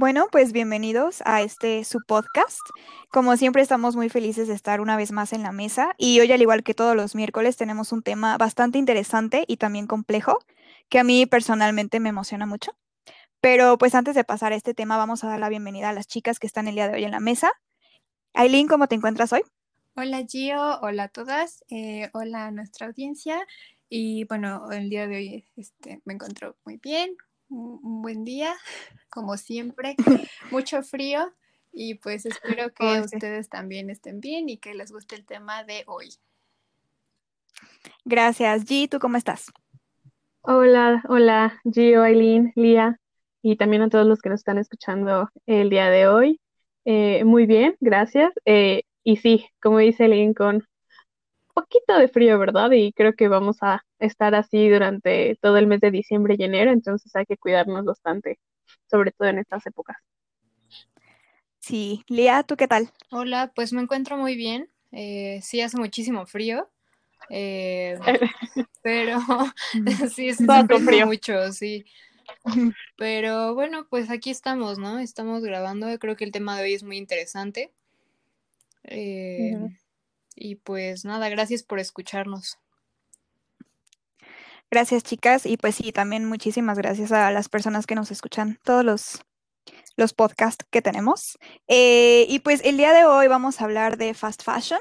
Bueno, 0.00 0.28
pues 0.32 0.54
bienvenidos 0.54 1.22
a 1.26 1.42
este 1.42 1.84
su 1.84 1.98
podcast. 2.00 2.58
Como 3.10 3.36
siempre 3.36 3.60
estamos 3.60 3.96
muy 3.96 4.08
felices 4.08 4.48
de 4.48 4.54
estar 4.54 4.80
una 4.80 4.96
vez 4.96 5.12
más 5.12 5.34
en 5.34 5.42
la 5.42 5.52
mesa 5.52 5.94
y 5.98 6.18
hoy 6.20 6.32
al 6.32 6.40
igual 6.40 6.62
que 6.62 6.72
todos 6.72 6.96
los 6.96 7.14
miércoles 7.14 7.58
tenemos 7.58 7.92
un 7.92 8.02
tema 8.02 8.38
bastante 8.38 8.78
interesante 8.78 9.44
y 9.46 9.58
también 9.58 9.86
complejo 9.86 10.38
que 10.88 11.00
a 11.00 11.04
mí 11.04 11.26
personalmente 11.26 12.00
me 12.00 12.08
emociona 12.08 12.46
mucho. 12.46 12.72
Pero 13.42 13.76
pues 13.76 13.94
antes 13.94 14.14
de 14.14 14.24
pasar 14.24 14.54
a 14.54 14.56
este 14.56 14.72
tema 14.72 14.96
vamos 14.96 15.22
a 15.22 15.28
dar 15.28 15.38
la 15.38 15.50
bienvenida 15.50 15.90
a 15.90 15.92
las 15.92 16.06
chicas 16.06 16.38
que 16.38 16.46
están 16.46 16.66
el 16.66 16.76
día 16.76 16.88
de 16.88 16.94
hoy 16.94 17.04
en 17.04 17.10
la 17.10 17.20
mesa. 17.20 17.52
Aileen, 18.32 18.68
¿cómo 18.68 18.86
te 18.86 18.94
encuentras 18.94 19.34
hoy? 19.34 19.42
Hola 19.96 20.24
Gio, 20.26 20.80
hola 20.80 21.02
a 21.02 21.08
todas, 21.08 21.62
eh, 21.68 22.08
hola 22.14 22.46
a 22.46 22.50
nuestra 22.50 22.86
audiencia 22.86 23.46
y 23.90 24.24
bueno, 24.24 24.70
el 24.70 24.88
día 24.88 25.06
de 25.06 25.16
hoy 25.16 25.44
este, 25.56 26.00
me 26.06 26.14
encuentro 26.14 26.56
muy 26.64 26.78
bien, 26.78 27.18
un 27.50 28.02
buen 28.02 28.24
día, 28.24 28.54
como 29.10 29.36
siempre, 29.36 29.96
mucho 30.50 30.82
frío 30.82 31.32
y 31.72 31.94
pues 31.94 32.26
espero 32.26 32.72
que 32.72 33.00
ustedes 33.00 33.48
también 33.48 33.90
estén 33.90 34.20
bien 34.20 34.48
y 34.48 34.56
que 34.56 34.74
les 34.74 34.90
guste 34.90 35.14
el 35.14 35.24
tema 35.24 35.62
de 35.64 35.84
hoy. 35.86 36.14
Gracias. 38.04 38.64
G, 38.64 38.88
¿tú 38.88 38.98
cómo 38.98 39.16
estás? 39.16 39.52
Hola, 40.42 41.02
hola, 41.08 41.60
Gio, 41.70 42.02
Aileen, 42.02 42.52
Lía 42.56 42.98
y 43.42 43.56
también 43.56 43.82
a 43.82 43.88
todos 43.88 44.06
los 44.06 44.20
que 44.20 44.30
nos 44.30 44.40
están 44.40 44.58
escuchando 44.58 45.28
el 45.46 45.70
día 45.70 45.90
de 45.90 46.08
hoy. 46.08 46.40
Eh, 46.84 47.24
muy 47.24 47.46
bien, 47.46 47.76
gracias. 47.80 48.32
Eh, 48.46 48.82
y 49.04 49.16
sí, 49.18 49.46
como 49.62 49.78
dice 49.78 50.04
Aileen, 50.04 50.34
con 50.34 50.64
poquito 51.54 51.98
de 51.98 52.08
frío, 52.08 52.38
¿verdad? 52.38 52.70
Y 52.72 52.92
creo 52.92 53.14
que 53.14 53.28
vamos 53.28 53.58
a 53.60 53.84
estar 54.00 54.34
así 54.34 54.68
durante 54.68 55.36
todo 55.40 55.56
el 55.58 55.66
mes 55.66 55.80
de 55.80 55.90
diciembre 55.90 56.34
y 56.38 56.44
enero, 56.44 56.72
entonces 56.72 57.14
hay 57.14 57.26
que 57.26 57.36
cuidarnos 57.36 57.84
bastante, 57.84 58.38
sobre 58.90 59.12
todo 59.12 59.28
en 59.28 59.38
estas 59.38 59.64
épocas. 59.66 59.96
Sí, 61.60 62.04
Lía, 62.08 62.42
¿tú 62.42 62.56
qué 62.56 62.66
tal? 62.66 62.90
Hola, 63.10 63.52
pues 63.54 63.72
me 63.72 63.82
encuentro 63.82 64.16
muy 64.16 64.34
bien. 64.34 64.68
Eh, 64.92 65.40
sí, 65.42 65.60
hace 65.60 65.76
muchísimo 65.76 66.26
frío, 66.26 66.68
eh, 67.28 67.98
pero 68.82 69.20
sí, 70.14 70.32
se 70.32 70.46
frío 70.46 71.06
mucho, 71.06 71.52
sí. 71.52 71.84
Pero 72.96 73.54
bueno, 73.54 73.86
pues 73.88 74.10
aquí 74.10 74.30
estamos, 74.30 74.78
¿no? 74.78 74.98
Estamos 74.98 75.42
grabando. 75.42 75.86
Creo 75.98 76.16
que 76.16 76.24
el 76.24 76.32
tema 76.32 76.56
de 76.56 76.64
hoy 76.64 76.74
es 76.74 76.82
muy 76.82 76.96
interesante. 76.96 77.72
Eh, 78.84 79.58
y 80.34 80.54
pues 80.56 81.04
nada, 81.04 81.28
gracias 81.28 81.62
por 81.62 81.78
escucharnos. 81.78 82.58
Gracias, 84.70 85.02
chicas. 85.02 85.46
Y 85.46 85.56
pues 85.56 85.74
sí, 85.74 85.90
también 85.90 86.24
muchísimas 86.24 86.78
gracias 86.78 87.10
a 87.10 87.30
las 87.32 87.48
personas 87.48 87.86
que 87.86 87.96
nos 87.96 88.12
escuchan, 88.12 88.60
todos 88.62 88.84
los, 88.84 89.20
los 89.96 90.12
podcasts 90.12 90.64
que 90.70 90.80
tenemos. 90.80 91.38
Eh, 91.66 92.26
y 92.28 92.38
pues 92.38 92.60
el 92.64 92.76
día 92.76 92.92
de 92.92 93.04
hoy 93.04 93.26
vamos 93.26 93.60
a 93.60 93.64
hablar 93.64 93.96
de 93.96 94.14
fast 94.14 94.44
fashion. 94.44 94.80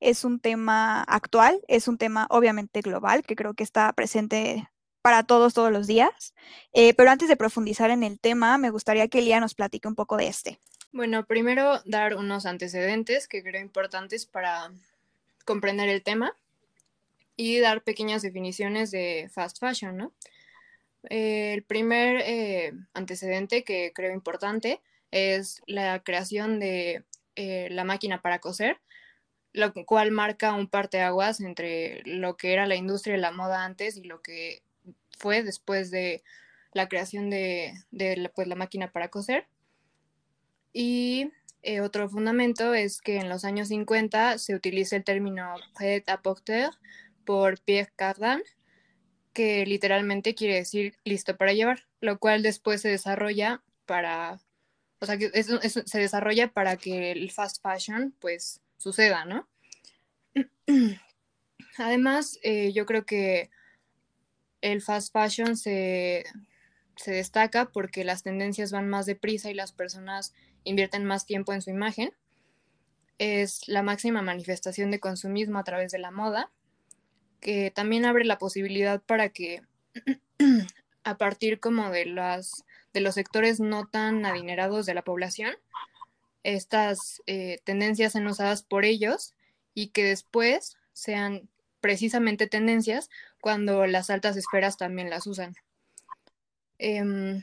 Es 0.00 0.24
un 0.24 0.40
tema 0.40 1.02
actual, 1.04 1.60
es 1.68 1.86
un 1.86 1.96
tema 1.96 2.26
obviamente 2.30 2.80
global, 2.80 3.22
que 3.22 3.36
creo 3.36 3.54
que 3.54 3.62
está 3.62 3.92
presente 3.92 4.68
para 5.00 5.22
todos 5.22 5.54
todos 5.54 5.70
los 5.70 5.86
días. 5.86 6.34
Eh, 6.72 6.94
pero 6.94 7.10
antes 7.10 7.28
de 7.28 7.36
profundizar 7.36 7.90
en 7.90 8.02
el 8.02 8.18
tema, 8.18 8.58
me 8.58 8.70
gustaría 8.70 9.06
que 9.06 9.20
Elia 9.20 9.38
nos 9.38 9.54
platique 9.54 9.86
un 9.86 9.94
poco 9.94 10.16
de 10.16 10.26
este. 10.26 10.58
Bueno, 10.90 11.24
primero 11.24 11.80
dar 11.84 12.16
unos 12.16 12.46
antecedentes 12.46 13.28
que 13.28 13.44
creo 13.44 13.62
importantes 13.62 14.26
para 14.26 14.72
comprender 15.44 15.88
el 15.88 16.02
tema 16.02 16.34
y 17.40 17.58
dar 17.58 17.82
pequeñas 17.82 18.20
definiciones 18.20 18.90
de 18.90 19.30
fast 19.32 19.60
fashion, 19.60 19.96
¿no? 19.96 20.12
Eh, 21.08 21.54
el 21.54 21.62
primer 21.62 22.20
eh, 22.26 22.74
antecedente 22.92 23.64
que 23.64 23.92
creo 23.94 24.12
importante 24.12 24.82
es 25.10 25.62
la 25.66 26.02
creación 26.02 26.60
de 26.60 27.02
eh, 27.36 27.68
la 27.70 27.84
máquina 27.84 28.20
para 28.20 28.40
coser, 28.40 28.78
lo 29.54 29.72
cual 29.72 30.10
marca 30.10 30.52
un 30.52 30.68
parteaguas 30.68 31.40
entre 31.40 32.02
lo 32.04 32.36
que 32.36 32.52
era 32.52 32.66
la 32.66 32.76
industria 32.76 33.14
de 33.14 33.22
la 33.22 33.32
moda 33.32 33.64
antes 33.64 33.96
y 33.96 34.04
lo 34.04 34.20
que 34.20 34.62
fue 35.18 35.42
después 35.42 35.90
de 35.90 36.22
la 36.74 36.90
creación 36.90 37.30
de, 37.30 37.72
pues, 38.34 38.48
la 38.48 38.54
máquina 38.54 38.92
para 38.92 39.08
coser. 39.08 39.46
Y 40.74 41.32
otro 41.80 42.06
fundamento 42.10 42.74
es 42.74 43.00
que 43.00 43.16
en 43.16 43.30
los 43.30 43.46
años 43.46 43.68
50 43.68 44.36
se 44.36 44.54
utiliza 44.54 44.96
el 44.96 45.04
término 45.04 45.54
prêt 45.74 46.04
à 46.06 46.18
porter 46.18 46.68
por 47.24 47.60
Pierre 47.60 47.92
Cardin, 47.96 48.42
que 49.32 49.64
literalmente 49.66 50.34
quiere 50.34 50.56
decir 50.56 50.96
listo 51.04 51.36
para 51.36 51.52
llevar, 51.52 51.86
lo 52.00 52.18
cual 52.18 52.42
después 52.42 52.82
se 52.82 52.88
desarrolla 52.88 53.62
para, 53.86 54.40
o 55.00 55.06
sea, 55.06 55.16
que 55.18 55.30
se 55.42 55.98
desarrolla 55.98 56.52
para 56.52 56.76
que 56.76 57.12
el 57.12 57.30
fast 57.30 57.62
fashion 57.62 58.14
pues 58.18 58.60
suceda, 58.76 59.24
¿no? 59.24 59.48
Además, 61.78 62.38
eh, 62.42 62.72
yo 62.72 62.86
creo 62.86 63.04
que 63.04 63.50
el 64.60 64.82
fast 64.82 65.12
fashion 65.12 65.56
se, 65.56 66.24
se 66.96 67.12
destaca 67.12 67.70
porque 67.70 68.04
las 68.04 68.22
tendencias 68.22 68.72
van 68.72 68.88
más 68.88 69.06
deprisa 69.06 69.50
y 69.50 69.54
las 69.54 69.72
personas 69.72 70.34
invierten 70.64 71.04
más 71.04 71.26
tiempo 71.26 71.52
en 71.52 71.62
su 71.62 71.70
imagen. 71.70 72.12
Es 73.18 73.68
la 73.68 73.82
máxima 73.82 74.22
manifestación 74.22 74.90
de 74.90 75.00
consumismo 75.00 75.58
a 75.58 75.64
través 75.64 75.92
de 75.92 75.98
la 75.98 76.10
moda 76.10 76.50
que 77.40 77.70
también 77.70 78.04
abre 78.04 78.24
la 78.24 78.38
posibilidad 78.38 79.00
para 79.02 79.30
que 79.30 79.62
a 81.04 81.16
partir 81.16 81.60
como 81.60 81.90
de 81.90 82.06
las 82.06 82.64
de 82.92 83.00
los 83.00 83.14
sectores 83.14 83.60
no 83.60 83.86
tan 83.86 84.26
adinerados 84.26 84.84
de 84.84 84.94
la 84.94 85.02
población, 85.02 85.54
estas 86.42 87.22
eh, 87.26 87.60
tendencias 87.64 88.12
sean 88.12 88.26
usadas 88.26 88.62
por 88.62 88.84
ellos 88.84 89.34
y 89.74 89.88
que 89.88 90.04
después 90.04 90.76
sean 90.92 91.48
precisamente 91.80 92.46
tendencias 92.46 93.10
cuando 93.40 93.86
las 93.86 94.10
altas 94.10 94.36
esferas 94.36 94.76
también 94.76 95.08
las 95.08 95.26
usan. 95.26 95.54
Em, 96.78 97.42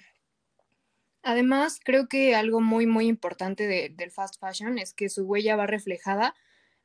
además, 1.24 1.80
creo 1.84 2.08
que 2.08 2.36
algo 2.36 2.60
muy, 2.60 2.86
muy 2.86 3.08
importante 3.08 3.68
del 3.90 4.12
fast 4.12 4.40
fashion 4.40 4.78
es 4.80 4.94
que 4.94 5.10
su 5.10 5.24
huella 5.24 5.56
va 5.56 5.68
reflejada 5.68 6.36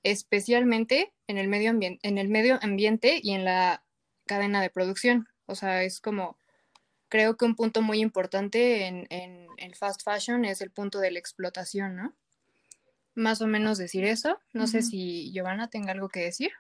especialmente 0.03 1.13
en 1.27 1.39
el 1.39 1.49
medio 1.49 1.71
ambiente, 1.71 2.07
en 2.07 2.19
el 2.19 2.29
medio 2.29 2.59
ambiente 2.63 3.21
y 3.23 3.33
en 3.33 3.45
la 3.45 3.85
cadena 4.27 4.61
de 4.61 4.71
producción. 4.71 5.29
O 5.47 5.55
sea, 5.55 5.83
es 5.83 6.01
como, 6.01 6.39
creo 7.09 7.37
que 7.37 7.45
un 7.45 7.55
punto 7.55 7.83
muy 7.83 8.01
importante 8.01 8.87
en, 8.87 9.07
el 9.59 9.75
fast 9.77 10.03
fashion 10.03 10.45
es 10.45 10.61
el 10.61 10.71
punto 10.71 10.99
de 10.99 11.11
la 11.11 11.19
explotación, 11.19 11.95
¿no? 11.95 12.15
Más 13.15 13.43
o 13.43 13.47
menos 13.47 13.79
decir 13.79 14.05
eso. 14.05 14.41
No 14.53 14.67
sé 14.67 14.83
si 14.83 15.31
Giovanna 15.33 15.69
tenga 15.69 15.93
algo 15.93 16.09
que 16.09 16.21
decir. 16.21 16.51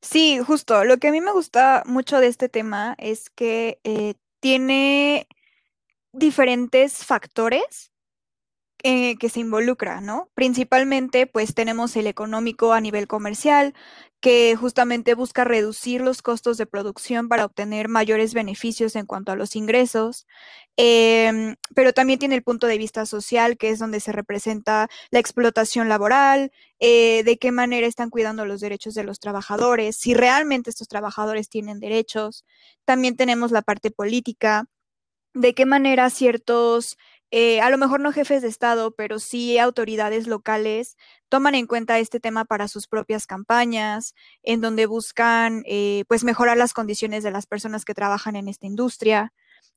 Sí, 0.00 0.38
justo. 0.38 0.84
Lo 0.84 0.98
que 0.98 1.08
a 1.08 1.12
mí 1.12 1.20
me 1.20 1.32
gusta 1.32 1.82
mucho 1.86 2.18
de 2.20 2.28
este 2.28 2.48
tema 2.48 2.94
es 2.98 3.28
que 3.30 3.80
eh, 3.84 4.14
tiene 4.40 5.26
diferentes 6.12 7.04
factores 7.04 7.91
eh, 8.84 9.16
que 9.18 9.28
se 9.28 9.40
involucra, 9.40 10.00
¿no? 10.00 10.28
Principalmente, 10.34 11.26
pues 11.26 11.54
tenemos 11.54 11.96
el 11.96 12.06
económico 12.06 12.72
a 12.72 12.80
nivel 12.80 13.06
comercial, 13.06 13.74
que 14.20 14.54
justamente 14.56 15.14
busca 15.14 15.44
reducir 15.44 16.00
los 16.00 16.22
costos 16.22 16.56
de 16.56 16.66
producción 16.66 17.28
para 17.28 17.44
obtener 17.44 17.88
mayores 17.88 18.34
beneficios 18.34 18.94
en 18.94 19.04
cuanto 19.04 19.32
a 19.32 19.36
los 19.36 19.56
ingresos, 19.56 20.26
em, 20.76 21.56
pero 21.74 21.92
también 21.92 22.18
tiene 22.20 22.36
el 22.36 22.42
punto 22.44 22.66
de 22.68 22.78
vista 22.78 23.04
social, 23.04 23.56
que 23.58 23.70
es 23.70 23.78
donde 23.80 24.00
se 24.00 24.12
representa 24.12 24.88
la 25.10 25.18
explotación 25.18 25.88
laboral, 25.88 26.52
eh, 26.78 27.22
de 27.24 27.36
qué 27.38 27.50
manera 27.52 27.86
están 27.86 28.10
cuidando 28.10 28.46
los 28.46 28.60
derechos 28.60 28.94
de 28.94 29.04
los 29.04 29.18
trabajadores, 29.20 29.96
si 29.96 30.14
realmente 30.14 30.70
estos 30.70 30.88
trabajadores 30.88 31.48
tienen 31.48 31.80
derechos. 31.80 32.44
También 32.84 33.16
tenemos 33.16 33.50
la 33.50 33.62
parte 33.62 33.90
política, 33.90 34.66
de 35.34 35.54
qué 35.54 35.66
manera 35.66 36.10
ciertos 36.10 36.96
eh, 37.32 37.62
a 37.62 37.70
lo 37.70 37.78
mejor 37.78 38.00
no 38.00 38.12
jefes 38.12 38.42
de 38.42 38.48
Estado, 38.48 38.94
pero 38.94 39.18
sí 39.18 39.58
autoridades 39.58 40.26
locales 40.26 40.96
toman 41.30 41.54
en 41.54 41.66
cuenta 41.66 41.98
este 41.98 42.20
tema 42.20 42.44
para 42.44 42.68
sus 42.68 42.86
propias 42.88 43.26
campañas, 43.26 44.14
en 44.42 44.60
donde 44.60 44.84
buscan 44.84 45.62
eh, 45.66 46.04
pues 46.08 46.24
mejorar 46.24 46.58
las 46.58 46.74
condiciones 46.74 47.24
de 47.24 47.30
las 47.30 47.46
personas 47.46 47.86
que 47.86 47.94
trabajan 47.94 48.36
en 48.36 48.48
esta 48.48 48.66
industria. 48.66 49.32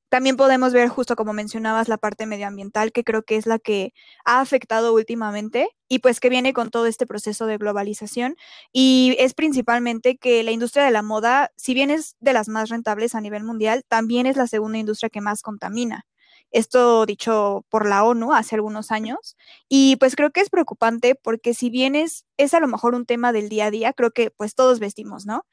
También 0.10 0.38
podemos 0.38 0.74
ver, 0.74 0.90
justo 0.90 1.16
como 1.16 1.34
mencionabas, 1.34 1.88
la 1.90 1.98
parte 1.98 2.25
medioambiental, 2.25 2.92
que 2.92 3.04
creo 3.06 3.24
que 3.24 3.38
es 3.38 3.46
la 3.48 3.60
que 3.60 3.94
ha 4.25 4.42
afectado 4.42 4.94
últimamente 4.94 5.69
y 5.90 6.00
pues 6.00 6.19
que 6.19 6.30
viene 6.30 6.54
con 6.54 6.69
todo 6.69 6.86
este 6.88 7.07
proceso 7.07 7.48
de 7.48 7.57
globalización. 7.57 8.36
Y 8.74 9.16
es 9.19 9.34
principalmente 9.34 10.18
que 10.18 10.44
la 10.44 10.52
industria 10.52 10.86
de 10.86 10.92
la 10.92 11.02
moda, 11.04 11.52
si 11.57 11.74
bien 11.74 11.90
es 11.90 12.16
de 12.19 12.34
las 12.34 12.50
más 12.50 12.69
rentables 12.69 13.16
a 13.16 13.22
nivel 13.22 13.44
mundial, 13.44 13.84
también 13.88 14.25
es 14.25 14.38
la 14.38 14.48
segunda 14.48 14.78
industria 14.78 15.10
que 15.10 15.22
más 15.22 15.42
contamina. 15.42 16.06
Esto 16.52 17.06
dicho 17.06 17.66
por 17.70 17.88
la 17.88 18.04
ONU 18.04 18.34
hace 18.34 18.56
algunos 18.56 18.92
años. 18.92 19.38
Y 19.70 19.98
pues 19.98 20.16
creo 20.16 20.32
que 20.32 20.42
es 20.42 20.50
preocupante 20.50 21.16
porque 21.16 21.54
si 21.54 21.70
bien 21.70 21.96
es, 21.96 22.26
es 22.38 22.54
a 22.54 22.60
lo 22.60 22.68
mejor 22.68 22.96
un 22.96 23.06
tema 23.06 23.32
del 23.32 23.50
día 23.50 23.66
a 23.66 23.72
día, 23.72 23.94
creo 23.94 24.12
que 24.12 24.32
pues 24.32 24.56
todos 24.56 24.80
vestimos, 24.80 25.26
¿no? 25.26 25.46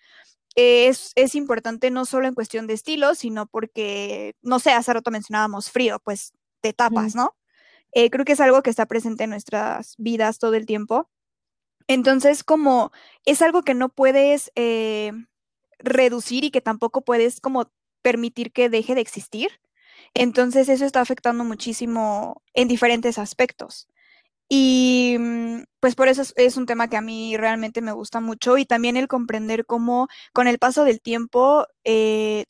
es, 0.55 1.13
es, 1.15 1.35
importante 1.35 1.91
no 1.91 2.05
solo 2.05 2.29
en 2.29 2.35
cuestión 2.35 2.67
de 2.67 2.75
estilo, 2.75 3.15
sino 3.15 3.47
porque, 3.47 4.35
no 4.43 4.59
sé, 4.59 4.73
hace 4.73 4.93
rato 4.93 5.11
mencionábamos 5.11 5.71
frío, 5.71 5.99
pues 6.05 6.33
te 6.61 6.73
tapas, 6.73 7.15
¿no? 7.15 7.35
Eh, 7.93 8.11
creo 8.11 8.25
que 8.25 8.33
es 8.33 8.41
algo 8.41 8.63
que 8.63 8.71
está 8.71 8.87
presente 8.87 9.25
en 9.25 9.31
nuestras 9.31 9.95
vidas 9.99 10.39
todo 10.39 10.55
el 10.55 10.67
tiempo. 10.67 11.11
Entonces, 11.89 12.45
como 12.45 12.93
es 13.25 13.43
algo 13.43 13.63
que 13.63 13.75
no 13.75 13.89
puedes 13.89 14.53
eh, 14.55 15.13
reducir 15.79 16.45
y 16.45 16.51
que 16.51 16.61
tampoco 16.61 17.03
puedes 17.03 17.41
como 17.41 17.71
permitir 18.03 18.53
que 18.53 18.69
deje 18.69 18.95
de 18.95 19.01
existir, 19.01 19.51
entonces 20.15 20.69
eso 20.69 20.85
está 20.85 21.01
afectando 21.01 21.45
muchísimo 21.45 22.43
en 22.55 22.69
diferentes 22.69 23.19
aspectos. 23.19 23.89
Y 24.49 25.17
mm, 25.19 25.65
pues 25.81 25.95
por 25.95 26.09
eso 26.09 26.23
es, 26.37 26.57
un 26.57 26.67
tema 26.67 26.89
que 26.89 26.97
a 26.99 27.01
mí 27.01 27.37
realmente 27.39 27.81
me 27.81 27.93
gusta 27.93 28.21
mucho 28.21 28.59
y 28.59 28.67
también 28.67 28.97
el 28.99 29.09
comprender 29.09 29.65
cómo 29.67 30.09
con 30.35 30.47
el 30.47 30.59
paso 30.59 30.85
del 30.85 31.01
tiempo 31.01 31.67
eh, 31.85 32.45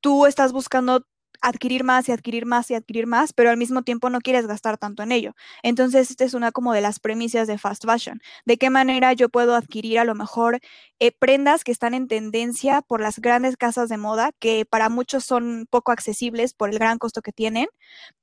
tú 0.00 0.26
estás 0.26 0.52
buscando 0.52 1.06
adquirir 1.44 1.84
más 1.84 2.08
y 2.08 2.12
adquirir 2.12 2.46
más 2.46 2.70
y 2.70 2.74
adquirir 2.74 3.06
más, 3.06 3.34
pero 3.34 3.50
al 3.50 3.58
mismo 3.58 3.82
tiempo 3.82 4.08
no 4.08 4.20
quieres 4.20 4.46
gastar 4.46 4.78
tanto 4.78 5.02
en 5.02 5.12
ello. 5.12 5.34
Entonces, 5.62 6.10
esta 6.10 6.24
es 6.24 6.32
una 6.32 6.52
como 6.52 6.72
de 6.72 6.80
las 6.80 7.00
premisas 7.00 7.46
de 7.46 7.58
fast 7.58 7.84
fashion. 7.84 8.20
¿De 8.46 8.56
qué 8.56 8.70
manera 8.70 9.12
yo 9.12 9.28
puedo 9.28 9.54
adquirir 9.54 9.98
a 9.98 10.04
lo 10.04 10.14
mejor 10.14 10.60
eh, 11.00 11.12
prendas 11.12 11.62
que 11.62 11.70
están 11.70 11.92
en 11.92 12.08
tendencia 12.08 12.80
por 12.80 13.02
las 13.02 13.18
grandes 13.18 13.58
casas 13.58 13.90
de 13.90 13.98
moda, 13.98 14.32
que 14.38 14.64
para 14.64 14.88
muchos 14.88 15.24
son 15.24 15.66
poco 15.68 15.92
accesibles 15.92 16.54
por 16.54 16.70
el 16.70 16.78
gran 16.78 16.98
costo 16.98 17.20
que 17.20 17.32
tienen, 17.32 17.66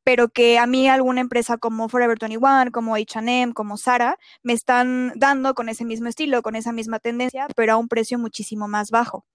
pero 0.04 0.30
que 0.30 0.58
a 0.58 0.66
mí 0.66 0.90
alguna 0.90 1.22
empresa 1.22 1.58
como 1.58 1.90
Forever 1.90 2.18
21, 2.20 2.72
como 2.72 2.96
H&M, 2.96 3.54
como 3.54 3.78
Zara, 3.78 4.18
me 4.42 4.54
están 4.54 5.14
dando 5.16 5.54
con 5.54 5.70
ese 5.70 5.86
mismo 5.86 6.08
estilo, 6.10 6.42
con 6.42 6.56
esa 6.56 6.72
misma 6.72 7.00
tendencia, 7.00 7.48
pero 7.56 7.74
a 7.74 7.78
un 7.78 7.88
precio 7.88 8.18
muchísimo 8.18 8.68
más 8.68 8.90
bajo. 8.90 9.26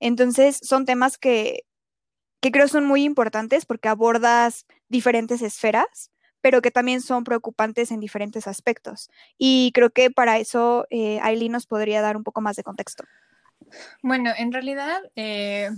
Entonces, 0.00 0.58
son 0.62 0.86
temas 0.86 1.18
que 1.18 1.64
que 2.44 2.52
creo 2.52 2.68
son 2.68 2.84
muy 2.84 3.04
importantes 3.04 3.64
porque 3.64 3.88
abordas 3.88 4.66
diferentes 4.90 5.40
esferas, 5.40 6.10
pero 6.42 6.60
que 6.60 6.70
también 6.70 7.00
son 7.00 7.24
preocupantes 7.24 7.90
en 7.90 8.00
diferentes 8.00 8.46
aspectos. 8.46 9.08
Y 9.38 9.72
creo 9.72 9.88
que 9.88 10.10
para 10.10 10.36
eso 10.36 10.86
eh, 10.90 11.20
Aileen 11.22 11.52
nos 11.52 11.66
podría 11.66 12.02
dar 12.02 12.18
un 12.18 12.22
poco 12.22 12.42
más 12.42 12.56
de 12.56 12.62
contexto. 12.62 13.04
Bueno, 14.02 14.30
en 14.36 14.52
realidad, 14.52 15.00
eh, 15.16 15.70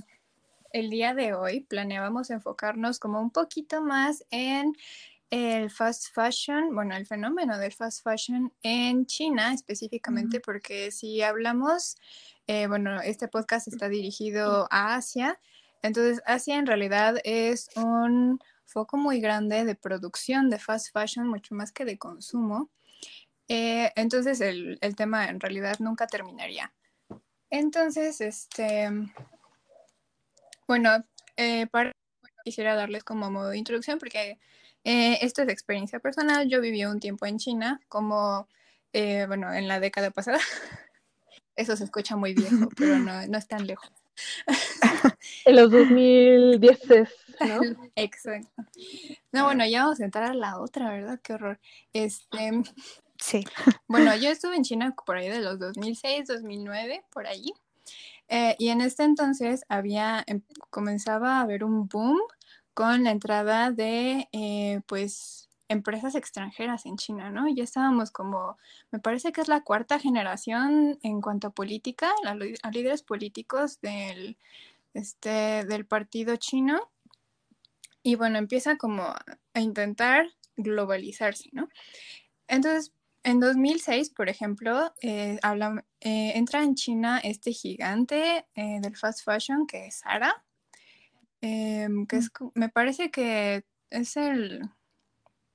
el 0.72 0.90
día 0.90 1.14
de 1.14 1.34
hoy 1.34 1.60
planeábamos 1.60 2.30
enfocarnos 2.30 2.98
como 2.98 3.20
un 3.20 3.30
poquito 3.30 3.80
más 3.80 4.24
en 4.32 4.72
el 5.30 5.70
fast 5.70 6.12
fashion, 6.12 6.74
bueno, 6.74 6.96
el 6.96 7.06
fenómeno 7.06 7.58
del 7.58 7.74
fast 7.74 8.02
fashion 8.02 8.52
en 8.64 9.06
China 9.06 9.54
específicamente, 9.54 10.40
porque 10.40 10.90
si 10.90 11.22
hablamos, 11.22 11.96
eh, 12.48 12.66
bueno, 12.66 13.00
este 13.02 13.28
podcast 13.28 13.68
está 13.68 13.88
dirigido 13.88 14.66
a 14.72 14.96
Asia, 14.96 15.38
entonces, 15.86 16.20
Asia 16.26 16.56
en 16.56 16.66
realidad 16.66 17.16
es 17.24 17.68
un 17.76 18.40
foco 18.64 18.96
muy 18.96 19.20
grande 19.20 19.64
de 19.64 19.76
producción 19.76 20.50
de 20.50 20.58
fast 20.58 20.92
fashion, 20.92 21.28
mucho 21.28 21.54
más 21.54 21.72
que 21.72 21.84
de 21.84 21.96
consumo. 21.96 22.70
Eh, 23.48 23.92
entonces, 23.94 24.40
el, 24.40 24.78
tema 24.96 25.26
en 25.26 25.40
realidad 25.40 25.76
nunca 25.78 26.06
terminaría. 26.06 26.72
Entonces, 27.50 28.20
este, 28.20 28.90
bueno, 30.66 31.04
eh, 31.36 31.68
para, 31.68 31.92
quisiera 32.44 32.74
darles 32.74 33.04
como 33.04 33.30
modo 33.30 33.50
de 33.50 33.58
introducción 33.58 33.98
porque 34.00 34.40
eh, 34.82 35.18
esto 35.22 35.42
es 35.42 35.48
experiencia 35.48 36.00
personal. 36.00 36.48
Yo 36.48 36.60
viví 36.60 36.84
un 36.84 36.98
tiempo 36.98 37.26
en 37.26 37.38
China, 37.38 37.80
como, 37.88 38.48
bueno, 38.92 39.52
en 39.54 39.68
la 39.68 39.78
década 39.78 40.10
pasada. 40.10 40.40
Eso 41.56 41.76
se 41.76 41.84
escucha 41.84 42.16
muy 42.16 42.34
viejo, 42.34 42.68
pero 42.76 42.98
no, 42.98 43.26
no 43.26 43.38
es 43.38 43.46
tan 43.46 43.66
lejos 43.66 43.90
en 45.44 45.56
los 45.56 45.70
2010, 45.70 46.80
¿no? 47.40 47.60
Exacto. 47.96 48.64
No, 49.32 49.44
bueno, 49.44 49.66
ya 49.66 49.84
vamos 49.84 50.00
a 50.00 50.04
entrar 50.04 50.30
a 50.30 50.34
la 50.34 50.60
otra, 50.60 50.90
¿verdad? 50.90 51.20
Qué 51.22 51.34
horror. 51.34 51.60
Este, 51.92 52.62
sí. 53.18 53.44
Bueno, 53.86 54.14
yo 54.16 54.28
estuve 54.30 54.56
en 54.56 54.64
China 54.64 54.94
por 55.04 55.16
ahí 55.16 55.28
de 55.28 55.40
los 55.40 55.58
2006, 55.58 56.26
2009, 56.28 57.04
por 57.10 57.26
ahí. 57.26 57.52
Eh, 58.28 58.56
y 58.58 58.68
en 58.68 58.80
este 58.80 59.04
entonces 59.04 59.64
había, 59.68 60.24
em, 60.26 60.42
comenzaba 60.70 61.38
a 61.38 61.42
haber 61.42 61.64
un 61.64 61.88
boom 61.88 62.18
con 62.74 63.04
la 63.04 63.10
entrada 63.10 63.70
de, 63.70 64.28
eh, 64.32 64.80
pues, 64.86 65.45
empresas 65.68 66.14
extranjeras 66.14 66.86
en 66.86 66.96
China, 66.96 67.30
¿no? 67.30 67.48
Ya 67.48 67.64
estábamos 67.64 68.10
como, 68.10 68.56
me 68.90 68.98
parece 68.98 69.32
que 69.32 69.40
es 69.40 69.48
la 69.48 69.62
cuarta 69.62 69.98
generación 69.98 70.98
en 71.02 71.20
cuanto 71.20 71.48
a 71.48 71.54
política, 71.54 72.12
a, 72.24 72.70
líderes 72.70 73.02
políticos 73.02 73.80
del, 73.80 74.36
este, 74.94 75.64
del 75.64 75.86
partido 75.86 76.36
chino. 76.36 76.80
Y 78.02 78.14
bueno, 78.14 78.38
empieza 78.38 78.76
como 78.76 79.02
a 79.02 79.60
intentar 79.60 80.28
globalizarse, 80.56 81.50
¿no? 81.52 81.68
Entonces, 82.48 82.92
en 83.26 83.40
2006, 83.40 84.10
por 84.10 84.28
ejemplo, 84.28 84.94
eh, 85.02 85.40
eh, 86.00 86.32
entra 86.36 86.62
en 86.62 86.76
China 86.76 87.18
este 87.18 87.52
gigante 87.52 88.46
eh, 88.54 88.78
del 88.80 88.96
fast 88.96 89.24
fashion 89.24 89.66
que 89.66 89.86
es 89.86 89.98
Zara, 89.98 90.44
em, 91.40 92.06
que 92.06 92.18
es, 92.18 92.30
me 92.54 92.68
parece 92.68 93.10
que 93.10 93.64
es 93.90 94.16
el 94.16 94.70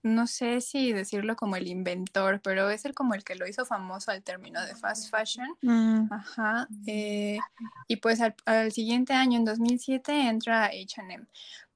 no 0.03 0.25
sé 0.27 0.62
si 0.62 0.94
decirlo 0.94 1.36
como 1.36 1.56
el 1.56 1.68
inventor, 1.68 2.42
pero 2.42 2.69
es 2.69 2.86
el 2.86 2.94
como 2.94 3.13
el 3.13 3.24
que 3.24 3.36
lo 3.36 3.48
hizo 3.48 3.65
famoso 3.65 4.12
al 4.12 4.24
término 4.24 4.62
de 4.65 4.75
fast 4.75 5.09
fashion. 5.12 5.48
Mm. 5.62 6.12
Ajá. 6.12 6.68
Eh, 6.88 7.38
y 7.88 7.98
pues 7.98 8.19
al, 8.45 8.71
siguiente 8.71 9.13
año, 9.13 9.38
en 9.38 9.45
2007, 9.45 10.27
entra 10.27 10.71
HM. 10.71 11.27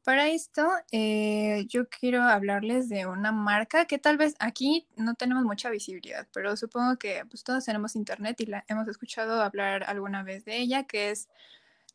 Para 0.03 0.27
esto, 0.27 0.67
eh, 0.91 1.65
yo 1.67 1.89
quiero 1.89 2.23
hablarles 2.23 2.89
de 2.89 3.07
una 3.07 3.31
marca 3.31 3.85
que 3.85 3.97
tal 3.97 4.17
vez 4.17 4.35
aquí 4.39 4.87
no 4.95 5.15
tenemos 5.15 5.43
mucha 5.43 5.69
visibilidad, 5.69 6.27
pero 6.31 6.55
supongo 6.57 6.97
que 6.97 7.25
pues, 7.25 7.43
todos 7.43 7.65
tenemos 7.65 7.95
internet 7.95 8.39
y 8.41 8.45
la 8.45 8.63
hemos 8.67 8.87
escuchado 8.87 9.41
hablar 9.41 9.83
alguna 9.83 10.21
vez 10.23 10.45
de 10.45 10.57
ella, 10.57 10.83
que 10.83 11.09
es, 11.09 11.27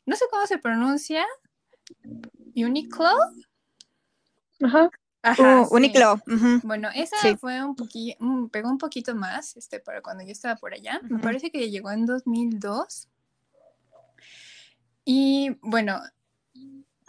no 0.05 0.15
sé 0.17 0.25
cómo 0.29 0.45
se 0.45 0.57
pronuncia, 0.57 1.25
Uniqlo. 2.55 3.09
Ajá. 4.61 4.89
Ajá, 5.23 5.61
uh, 5.61 5.75
Uniqlo. 5.75 6.19
Bueno, 6.63 6.89
esa 6.95 7.15
fue 7.37 7.63
un 7.63 7.75
poquito, 7.75 8.17
pegó 8.51 8.69
un 8.69 8.77
poquito 8.77 9.13
más, 9.15 9.55
este, 9.55 9.79
para 9.79 10.01
cuando 10.01 10.23
yo 10.23 10.31
estaba 10.31 10.55
por 10.55 10.73
allá. 10.73 10.99
Me 11.03 11.19
parece 11.19 11.51
que 11.51 11.69
llegó 11.69 11.91
en 11.91 12.05
2002. 12.05 13.07
Y 15.05 15.57
bueno, 15.61 16.01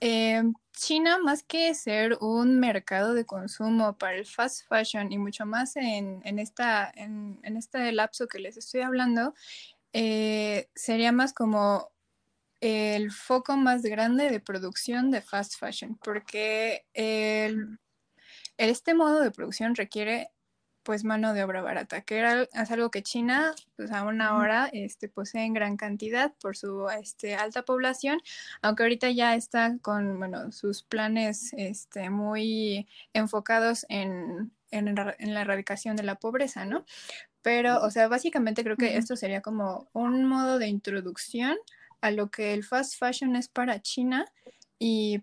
em, 0.00 0.52
China, 0.72 1.18
más 1.18 1.42
que 1.42 1.74
ser 1.74 2.18
un 2.20 2.58
mercado 2.58 3.14
de 3.14 3.24
consumo 3.24 3.96
para 3.96 4.16
el 4.16 4.26
fast 4.26 4.66
fashion 4.68 5.12
y 5.12 5.18
mucho 5.18 5.46
más 5.46 5.76
en, 5.76 6.22
esta, 6.38 6.90
en, 6.94 7.38
este 7.44 7.92
lapso 7.92 8.26
que 8.26 8.38
les 8.38 8.56
estoy 8.56 8.80
hablando, 8.80 9.34
eh, 9.92 10.68
sería 10.74 11.12
más 11.12 11.32
como 11.32 11.92
el 12.60 13.10
foco 13.10 13.56
más 13.56 13.82
grande 13.82 14.30
de 14.30 14.40
producción 14.40 15.10
de 15.10 15.20
fast 15.20 15.58
fashion, 15.58 15.98
porque 16.02 16.86
el 16.94 17.78
este 18.58 18.94
modo 18.94 19.20
de 19.20 19.30
producción 19.30 19.74
requiere 19.74 20.30
pues 20.82 21.04
mano 21.04 21.32
de 21.32 21.44
obra 21.44 21.62
barata, 21.62 22.00
que 22.02 22.18
era, 22.18 22.42
es 22.42 22.70
algo 22.70 22.90
que 22.90 23.02
China 23.02 23.54
pues 23.76 23.92
aún 23.92 24.20
ahora 24.20 24.68
este, 24.72 25.08
posee 25.08 25.44
en 25.44 25.54
gran 25.54 25.76
cantidad 25.76 26.32
por 26.40 26.56
su 26.56 26.88
este, 26.88 27.34
alta 27.36 27.64
población, 27.64 28.20
aunque 28.62 28.82
ahorita 28.82 29.10
ya 29.10 29.34
está 29.34 29.78
con 29.80 30.18
bueno, 30.18 30.50
sus 30.52 30.82
planes 30.82 31.52
este, 31.56 32.10
muy 32.10 32.88
enfocados 33.12 33.86
en, 33.88 34.52
en, 34.70 34.94
la 34.94 35.40
erradicación 35.40 35.96
de 35.96 36.02
la 36.02 36.16
pobreza, 36.16 36.64
¿no? 36.64 36.84
Pero, 37.42 37.80
o 37.82 37.90
sea, 37.90 38.08
básicamente 38.08 38.64
creo 38.64 38.76
que 38.76 38.96
esto 38.96 39.16
sería 39.16 39.40
como 39.40 39.88
un 39.92 40.24
modo 40.24 40.58
de 40.58 40.68
introducción 40.68 41.56
a 42.00 42.10
lo 42.10 42.30
que 42.30 42.54
el 42.54 42.64
fast 42.64 42.98
fashion 42.98 43.36
es 43.36 43.48
para 43.48 43.80
China 43.82 44.26
y 44.78 45.22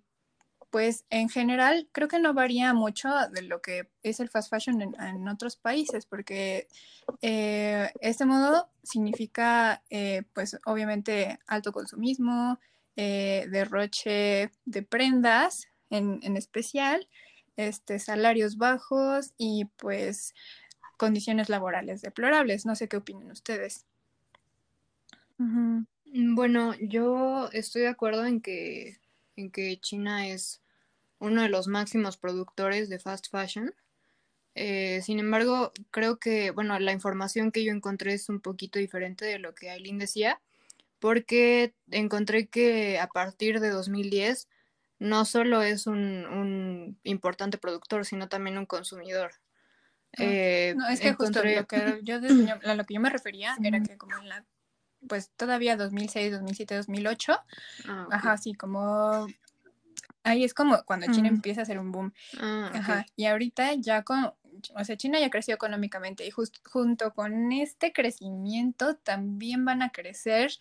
pues 0.69 1.05
en 1.09 1.29
general 1.29 1.87
creo 1.91 2.07
que 2.07 2.19
no 2.19 2.33
varía 2.33 2.73
mucho 2.73 3.09
de 3.31 3.41
lo 3.41 3.61
que 3.61 3.89
es 4.03 4.19
el 4.19 4.29
fast 4.29 4.49
fashion 4.49 4.81
en, 4.81 5.27
otros 5.27 5.55
países, 5.55 6.05
porque 6.05 6.67
eh, 7.21 7.91
este 8.01 8.25
modo 8.25 8.69
significa, 8.83 9.83
eh, 9.89 10.23
pues 10.33 10.57
obviamente, 10.65 11.39
alto 11.47 11.71
consumismo, 11.71 12.59
eh, 12.95 13.47
derroche 13.49 14.51
de 14.65 14.83
prendas 14.83 15.67
en, 15.89 16.37
especial, 16.37 17.07
este, 17.55 17.97
salarios 17.99 18.57
bajos 18.57 19.33
y 19.37 19.65
pues 19.77 20.33
condiciones 20.97 21.49
laborales 21.49 22.01
deplorables. 22.01 22.65
No 22.65 22.75
sé 22.75 22.87
qué 22.87 22.97
opinan 22.97 23.31
ustedes. 23.31 23.85
Bueno, 26.11 26.73
yo 26.81 27.49
estoy 27.53 27.83
de 27.83 27.87
acuerdo 27.87 28.25
en 28.25 28.41
que 28.41 28.97
en 29.39 29.51
que 29.51 29.79
China 29.79 30.27
es 30.27 30.61
uno 31.19 31.41
de 31.41 31.49
los 31.49 31.67
máximos 31.67 32.17
productores 32.17 32.89
de 32.89 32.99
fast 32.99 33.29
fashion. 33.29 33.73
Eh, 34.55 35.01
sin 35.03 35.19
embargo, 35.19 35.71
creo 35.91 36.17
que, 36.17 36.51
bueno, 36.51 36.77
la 36.79 36.91
información 36.91 37.51
que 37.51 37.63
yo 37.63 37.71
encontré 37.71 38.13
es 38.13 38.29
un 38.29 38.41
poquito 38.41 38.79
diferente 38.79 39.25
de 39.25 39.39
lo 39.39 39.55
que 39.55 39.69
Aileen 39.69 39.99
decía, 39.99 40.41
porque 40.99 41.73
encontré 41.91 42.47
que 42.47 42.99
a 42.99 43.07
partir 43.07 43.59
de 43.59 43.69
2010 43.69 44.47
no 44.99 45.23
solo 45.23 45.61
es 45.61 45.87
un, 45.87 46.97
importante 47.03 47.57
productor, 47.57 48.05
sino 48.05 48.27
también 48.27 48.57
un 48.57 48.65
consumidor. 48.65 49.31
Ah, 50.17 50.23
eh, 50.23 50.73
no, 50.75 50.89
es 50.89 50.99
que 50.99 51.13
justo 51.13 51.41
lo 51.43 51.67
que, 51.67 51.99
yo, 52.03 52.15
a 52.15 52.73
lo 52.75 52.85
que 52.85 52.93
yo 52.93 52.99
me 52.99 53.09
refería 53.09 53.55
era 53.63 53.81
que 53.81 53.97
como 53.97 54.17
en 54.17 54.27
la, 54.27 54.45
pues 55.07 55.31
todavía 55.35 55.77
2006, 55.77 56.31
2007, 56.33 56.75
2008, 56.75 57.39
ajá, 58.11 58.37
sí, 58.37 58.53
como 58.53 59.27
ahí 60.23 60.43
es 60.43 60.53
como 60.53 60.83
cuando 60.83 61.07
China 61.07 61.31
mm. 61.31 61.35
empieza 61.35 61.61
a 61.61 61.63
hacer 61.63 61.79
un 61.79 61.91
boom. 61.91 62.13
Ah, 62.39 62.71
ajá, 62.73 63.05
y 63.15 63.25
ahorita 63.25 63.73
ya 63.75 64.03
con, 64.03 64.33
o 64.75 64.83
sea, 64.83 64.97
China 64.97 65.19
ya 65.19 65.29
creció 65.29 65.55
económicamente 65.55 66.25
y 66.25 66.31
junto 66.31 67.13
con 67.13 67.51
este 67.51 67.93
crecimiento 67.93 68.95
también 68.95 69.65
van 69.65 69.81
a 69.81 69.91
crecer 69.91 70.51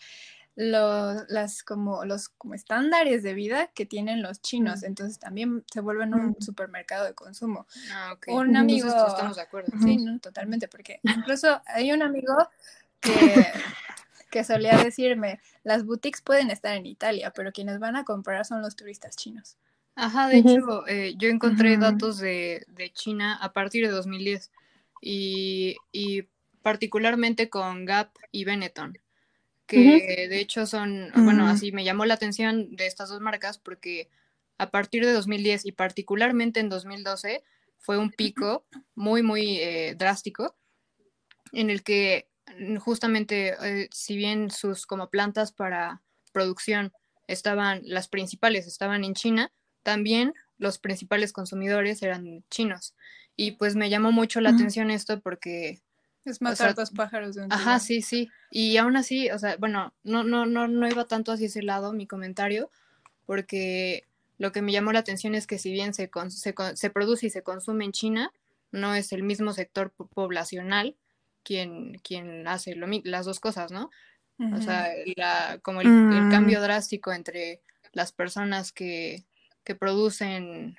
los, 0.58 1.24
las, 1.28 1.62
como, 1.62 2.04
los 2.04 2.30
como 2.30 2.54
estándares 2.54 3.22
de 3.22 3.32
vida 3.32 3.68
que 3.68 3.86
tienen 3.86 4.22
los 4.22 4.42
chinos. 4.42 4.82
Entonces 4.82 5.20
también 5.20 5.64
se 5.72 5.80
vuelven 5.80 6.14
un 6.14 6.36
supermercado 6.40 7.04
de 7.04 7.14
consumo. 7.14 7.68
Ah, 7.92 8.16
Un 8.26 8.56
amigo. 8.56 8.88
estamos 8.88 9.36
de 9.36 9.42
acuerdo. 9.42 9.72
Sí, 9.80 10.04
totalmente, 10.20 10.66
porque 10.66 10.98
incluso 11.04 11.62
hay 11.66 11.92
un 11.92 12.02
amigo 12.02 12.34
que, 13.00 13.12
que 14.38 14.44
solía 14.44 14.76
decirme, 14.76 15.40
las 15.64 15.84
boutiques 15.84 16.22
pueden 16.22 16.50
estar 16.50 16.76
en 16.76 16.86
Italia, 16.86 17.32
pero 17.34 17.50
quienes 17.50 17.80
van 17.80 17.96
a 17.96 18.04
comprar 18.04 18.44
son 18.44 18.62
los 18.62 18.76
turistas 18.76 19.16
chinos. 19.16 19.56
Ajá, 19.96 20.28
de 20.28 20.38
hecho, 20.38 20.86
eh, 20.86 21.14
yo 21.18 21.28
encontré 21.28 21.76
datos 21.76 22.18
de, 22.18 22.64
de, 22.68 22.92
China 22.92 23.36
a 23.40 23.52
partir 23.52 23.84
de 23.84 23.90
2010 23.90 24.52
y, 25.02 25.76
y 25.90 26.22
particularmente 26.62 27.50
con 27.50 27.84
Gap 27.84 28.10
y 28.30 28.44
Benetton 28.44 28.96
que 29.66 30.26
de 30.30 30.40
hecho 30.40 30.64
son, 30.64 31.10
bueno, 31.14 31.44
mm. 31.44 31.48
así 31.48 31.72
me 31.72 31.84
llamó 31.84 32.06
la 32.06 32.14
atención 32.14 32.74
de 32.74 32.86
estas 32.86 33.10
dos 33.10 33.20
marcas 33.20 33.58
porque 33.58 34.08
a 34.56 34.70
partir 34.70 35.04
de 35.04 35.12
2010 35.12 35.66
y 35.66 35.72
particularmente 35.72 36.60
en 36.60 36.70
2012 36.70 37.44
fue 37.76 37.98
un 37.98 38.10
pico 38.10 38.64
muy, 38.94 39.22
muy 39.22 39.58
eh, 39.58 39.94
drástico 39.94 40.56
en 41.52 41.68
el 41.68 41.82
que 41.82 42.27
justamente, 42.80 43.54
eh, 43.62 43.88
si 43.92 44.16
bien 44.16 44.50
sus 44.50 44.86
como 44.86 45.10
plantas 45.10 45.52
para 45.52 46.02
producción 46.32 46.92
estaban, 47.26 47.82
las 47.84 48.08
principales 48.08 48.66
estaban 48.66 49.04
en 49.04 49.14
China, 49.14 49.52
también 49.82 50.34
los 50.58 50.78
principales 50.78 51.32
consumidores 51.32 52.02
eran 52.02 52.44
chinos. 52.50 52.94
Y 53.36 53.52
pues 53.52 53.76
me 53.76 53.90
llamó 53.90 54.10
mucho 54.10 54.40
la 54.40 54.50
atención 54.50 54.90
esto 54.90 55.20
porque 55.20 55.80
es 56.24 56.42
matar 56.42 56.74
dos 56.74 56.90
pájaros 56.90 57.36
de 57.36 57.42
un 57.42 57.48
tiro. 57.48 57.60
Ajá, 57.60 57.78
sí, 57.78 58.02
sí. 58.02 58.28
Y 58.50 58.76
aún 58.76 58.96
así, 58.96 59.30
o 59.30 59.38
sea, 59.38 59.56
bueno, 59.56 59.94
no, 60.02 60.24
no, 60.24 60.44
no, 60.44 60.66
no 60.66 60.88
iba 60.88 61.04
tanto 61.04 61.32
hacia 61.32 61.46
ese 61.46 61.62
lado 61.62 61.92
mi 61.92 62.06
comentario, 62.06 62.70
porque 63.26 64.04
lo 64.38 64.50
que 64.52 64.62
me 64.62 64.72
llamó 64.72 64.92
la 64.92 64.98
atención 64.98 65.34
es 65.34 65.46
que 65.46 65.58
si 65.58 65.70
bien 65.70 65.94
se, 65.94 66.10
se, 66.30 66.54
se 66.74 66.90
produce 66.90 67.26
y 67.26 67.30
se 67.30 67.42
consume 67.42 67.84
en 67.84 67.92
China, 67.92 68.32
no 68.72 68.94
es 68.94 69.12
el 69.12 69.22
mismo 69.22 69.52
sector 69.52 69.92
poblacional 69.92 70.96
quien, 71.48 71.94
quien 72.04 72.46
hace 72.46 72.74
lo, 72.74 72.86
las 73.04 73.24
dos 73.24 73.40
cosas, 73.40 73.72
¿no? 73.72 73.90
O 74.54 74.60
sea, 74.60 74.90
la, 75.16 75.58
como 75.62 75.80
el, 75.80 75.88
el, 75.88 76.30
cambio 76.30 76.60
mm. 76.60 76.62
drástico 76.62 77.10
entre 77.10 77.60
las 77.92 78.12
personas 78.12 78.70
que, 78.70 79.24
que 79.64 79.74
producen 79.74 80.76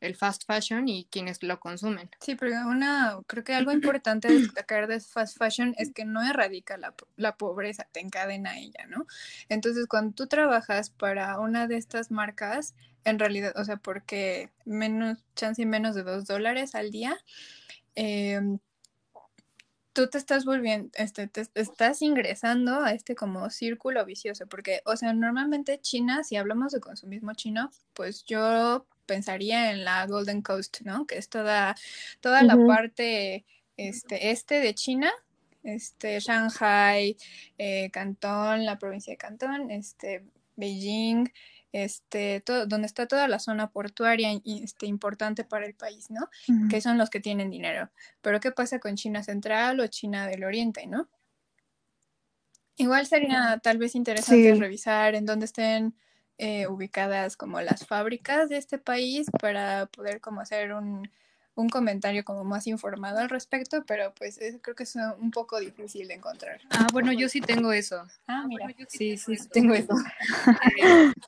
el 0.00 0.14
fast 0.14 0.44
fashion 0.46 0.88
y 0.88 1.06
quienes 1.10 1.42
lo 1.42 1.60
consumen. 1.60 2.08
Sí, 2.20 2.36
pero 2.36 2.54
una, 2.68 3.18
creo 3.26 3.44
que 3.44 3.54
algo 3.54 3.72
importante 3.72 4.28
de 4.28 4.38
destacar 4.38 4.86
de 4.86 5.00
fast 5.00 5.36
fashion 5.36 5.74
es 5.76 5.92
que 5.92 6.04
no 6.04 6.22
erradica 6.22 6.78
la, 6.78 6.94
la, 7.16 7.36
pobreza, 7.36 7.86
te 7.92 8.00
encadena 8.00 8.58
ella, 8.58 8.86
¿no? 8.88 9.04
Entonces, 9.50 9.86
cuando 9.88 10.14
tú 10.14 10.28
trabajas 10.28 10.88
para 10.88 11.38
una 11.40 11.66
de 11.66 11.76
estas 11.76 12.10
marcas, 12.10 12.74
en 13.04 13.18
realidad, 13.18 13.52
o 13.56 13.64
sea, 13.64 13.76
porque 13.76 14.50
menos, 14.64 15.18
chance 15.34 15.60
y 15.60 15.66
menos 15.66 15.96
de 15.96 16.04
dos 16.04 16.24
dólares 16.24 16.76
al 16.76 16.92
día, 16.92 17.18
em, 17.94 18.58
tú 19.92 20.08
te 20.08 20.18
estás 20.18 20.44
volviendo, 20.44 20.90
este, 20.94 21.28
te 21.28 21.46
estás 21.54 22.02
ingresando 22.02 22.80
a 22.80 22.92
este 22.92 23.14
como 23.14 23.50
círculo 23.50 24.04
vicioso, 24.04 24.46
porque, 24.46 24.80
o 24.84 24.96
sea, 24.96 25.12
normalmente 25.12 25.80
China, 25.80 26.24
si 26.24 26.36
hablamos 26.36 26.72
de 26.72 26.80
consumismo 26.80 27.34
chino, 27.34 27.70
pues 27.92 28.24
yo 28.24 28.86
pensaría 29.06 29.70
en 29.70 29.84
la 29.84 30.06
Golden 30.06 30.42
Coast, 30.42 30.80
¿no? 30.82 31.06
Que 31.06 31.18
es 31.18 31.28
toda, 31.28 31.76
toda 32.20 32.42
la 32.42 32.56
parte 32.66 33.44
este, 33.76 34.30
este 34.30 34.60
de 34.60 34.74
China, 34.74 35.10
este, 35.62 36.18
Shanghai, 36.20 37.16
eh, 37.58 37.90
Cantón, 37.90 38.64
la 38.64 38.78
provincia 38.78 39.12
de 39.12 39.18
Cantón, 39.18 39.70
este, 39.70 40.24
Beijing, 40.56 41.28
este, 41.72 42.40
todo, 42.40 42.66
donde 42.66 42.86
está 42.86 43.06
toda 43.06 43.28
la 43.28 43.38
zona 43.38 43.70
portuaria 43.70 44.30
este, 44.44 44.86
importante 44.86 45.44
para 45.44 45.66
el 45.66 45.74
país, 45.74 46.10
¿no? 46.10 46.28
Que 46.68 46.80
son 46.80 46.98
los 46.98 47.10
que 47.10 47.20
tienen 47.20 47.50
dinero. 47.50 47.90
Pero 48.20 48.40
¿qué 48.40 48.52
pasa 48.52 48.78
con 48.78 48.94
China 48.96 49.22
Central 49.22 49.80
o 49.80 49.86
China 49.86 50.26
del 50.26 50.44
Oriente, 50.44 50.86
¿no? 50.86 51.08
Igual 52.76 53.06
sería 53.06 53.58
tal 53.62 53.78
vez 53.78 53.94
interesante 53.94 54.54
revisar 54.54 55.14
en 55.14 55.26
dónde 55.26 55.46
estén 55.46 55.94
eh, 56.38 56.66
ubicadas 56.66 57.36
como 57.36 57.60
las 57.60 57.86
fábricas 57.86 58.48
de 58.48 58.56
este 58.56 58.78
país 58.78 59.26
para 59.40 59.86
poder 59.86 60.20
como 60.20 60.40
hacer 60.40 60.72
un, 60.72 61.08
un 61.54 61.68
comentario 61.68 62.24
como 62.24 62.44
más 62.44 62.66
informado 62.66 63.18
al 63.18 63.28
respecto, 63.28 63.84
pero 63.86 64.14
pues 64.14 64.38
creo 64.62 64.74
que 64.74 64.84
es 64.84 64.96
un 65.18 65.30
poco 65.30 65.60
difícil 65.60 66.08
de 66.08 66.14
encontrar. 66.14 66.60
Ah, 66.70 66.86
bueno, 66.92 67.12
yo 67.12 67.28
sí 67.28 67.40
tengo 67.40 67.72
eso. 67.72 68.06
Ah, 68.26 68.44
mira. 68.46 68.66
sí, 68.88 69.16
sí, 69.16 69.36
tengo 69.52 69.74
eso. 69.74 69.94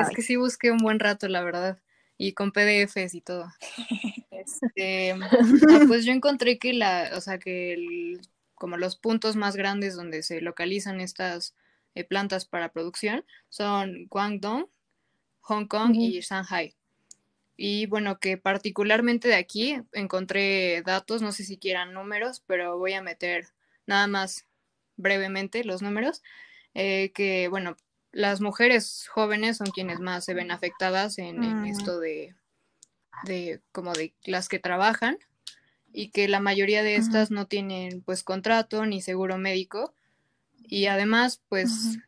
Es 0.00 0.16
que 0.16 0.22
sí 0.22 0.36
busqué 0.36 0.70
un 0.70 0.78
buen 0.78 0.98
rato, 0.98 1.28
la 1.28 1.42
verdad, 1.42 1.78
y 2.18 2.32
con 2.32 2.52
PDFs 2.52 3.14
y 3.14 3.20
todo. 3.20 3.46
Este, 4.44 5.12
ah, 5.12 5.80
pues 5.86 6.04
yo 6.04 6.10
encontré 6.10 6.58
que 6.58 6.72
la, 6.72 7.12
o 7.14 7.20
sea, 7.20 7.38
que 7.38 7.74
el, 7.74 8.20
como 8.56 8.76
los 8.76 8.96
puntos 8.96 9.36
más 9.36 9.54
grandes 9.54 9.94
donde 9.94 10.24
se 10.24 10.40
localizan 10.40 11.00
estas 11.00 11.54
eh, 11.94 12.02
plantas 12.02 12.44
para 12.44 12.72
producción 12.72 13.24
son 13.48 14.06
Guangdong, 14.08 14.68
Hong 15.42 15.66
Kong 15.66 15.94
y 15.94 16.20
Shanghai. 16.20 16.74
Y 17.56 17.86
bueno, 17.86 18.18
que 18.18 18.38
particularmente 18.38 19.28
de 19.28 19.34
aquí 19.34 19.76
encontré 19.92 20.82
datos, 20.82 21.22
no 21.22 21.32
sé 21.32 21.44
si 21.44 21.58
quieran 21.58 21.92
números, 21.92 22.42
pero 22.46 22.78
voy 22.78 22.94
a 22.94 23.02
meter 23.02 23.46
nada 23.86 24.06
más 24.06 24.46
brevemente 24.96 25.64
los 25.64 25.82
números, 25.82 26.22
eh, 26.74 27.12
que 27.14 27.48
bueno, 27.48 27.76
las 28.12 28.40
mujeres 28.40 29.08
jóvenes 29.08 29.56
son 29.56 29.70
quienes 29.70 29.98
más 29.98 30.24
se 30.24 30.34
ven 30.34 30.50
afectadas 30.50 31.18
en, 31.18 31.40
mm. 31.40 31.66
esto 31.66 31.98
de, 31.98 32.34
de, 33.24 33.60
como 33.72 33.92
de 33.92 34.14
las 34.24 34.48
que 34.48 34.58
trabajan 34.58 35.18
y 35.92 36.10
que 36.10 36.28
la 36.28 36.40
mayoría 36.40 36.82
de 36.82 36.96
estas 36.96 37.30
no 37.30 37.46
tienen 37.46 38.02
pues 38.02 38.22
contrato 38.22 38.86
ni 38.86 39.02
seguro 39.02 39.38
médico 39.38 39.94
y 40.72 40.86
además, 40.86 41.42
pues, 41.48 41.98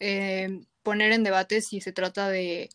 eh, 0.00 0.60
poner 0.82 1.12
en 1.12 1.24
debate 1.24 1.60
si 1.60 1.80
se 1.80 1.92
trata 1.92 2.28
de 2.28 2.70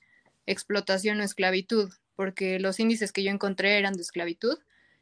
explotación 0.46 1.20
o 1.20 1.24
esclavitud, 1.24 1.92
porque 2.16 2.60
los 2.60 2.80
índices 2.80 3.12
que 3.12 3.24
yo 3.24 3.32
encontré 3.32 3.78
eran 3.78 3.94
de 3.94 4.02
esclavitud 4.02 4.60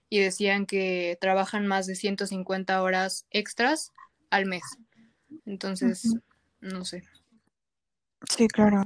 y 0.10 0.20
decían 0.20 0.65
que 0.65 1.17
trabajan 1.20 1.67
más 1.67 1.86
de 1.86 1.96
150 1.96 2.82
horas 2.82 3.25
extras 3.29 3.91
al 4.29 4.46
mes. 4.46 4.63
Entonces, 5.46 6.15
no 6.62 6.86
sé. 6.86 7.03
Sí, 8.25 8.47
claro. 8.47 8.83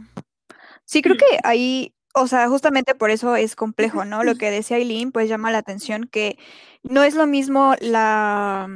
Sí, 0.86 1.02
creo 1.02 1.18
que 1.18 1.26
ahí, 1.44 1.96
o 2.16 2.28
sea, 2.28 2.48
justamente 2.50 2.96
por 2.96 3.12
eso 3.12 3.36
es 3.36 3.56
complejo, 3.56 4.06
¿no? 4.06 4.24
Lo 4.24 4.36
que 4.36 4.52
decía 4.52 4.78
Eileen, 4.78 5.12
pues 5.12 5.30
llama 5.30 5.52
la 5.52 5.60
atención 5.60 6.08
que 6.12 6.38
no 6.84 7.04
es 7.04 7.16
lo 7.16 7.28
mismo 7.28 7.76
la 7.82 8.70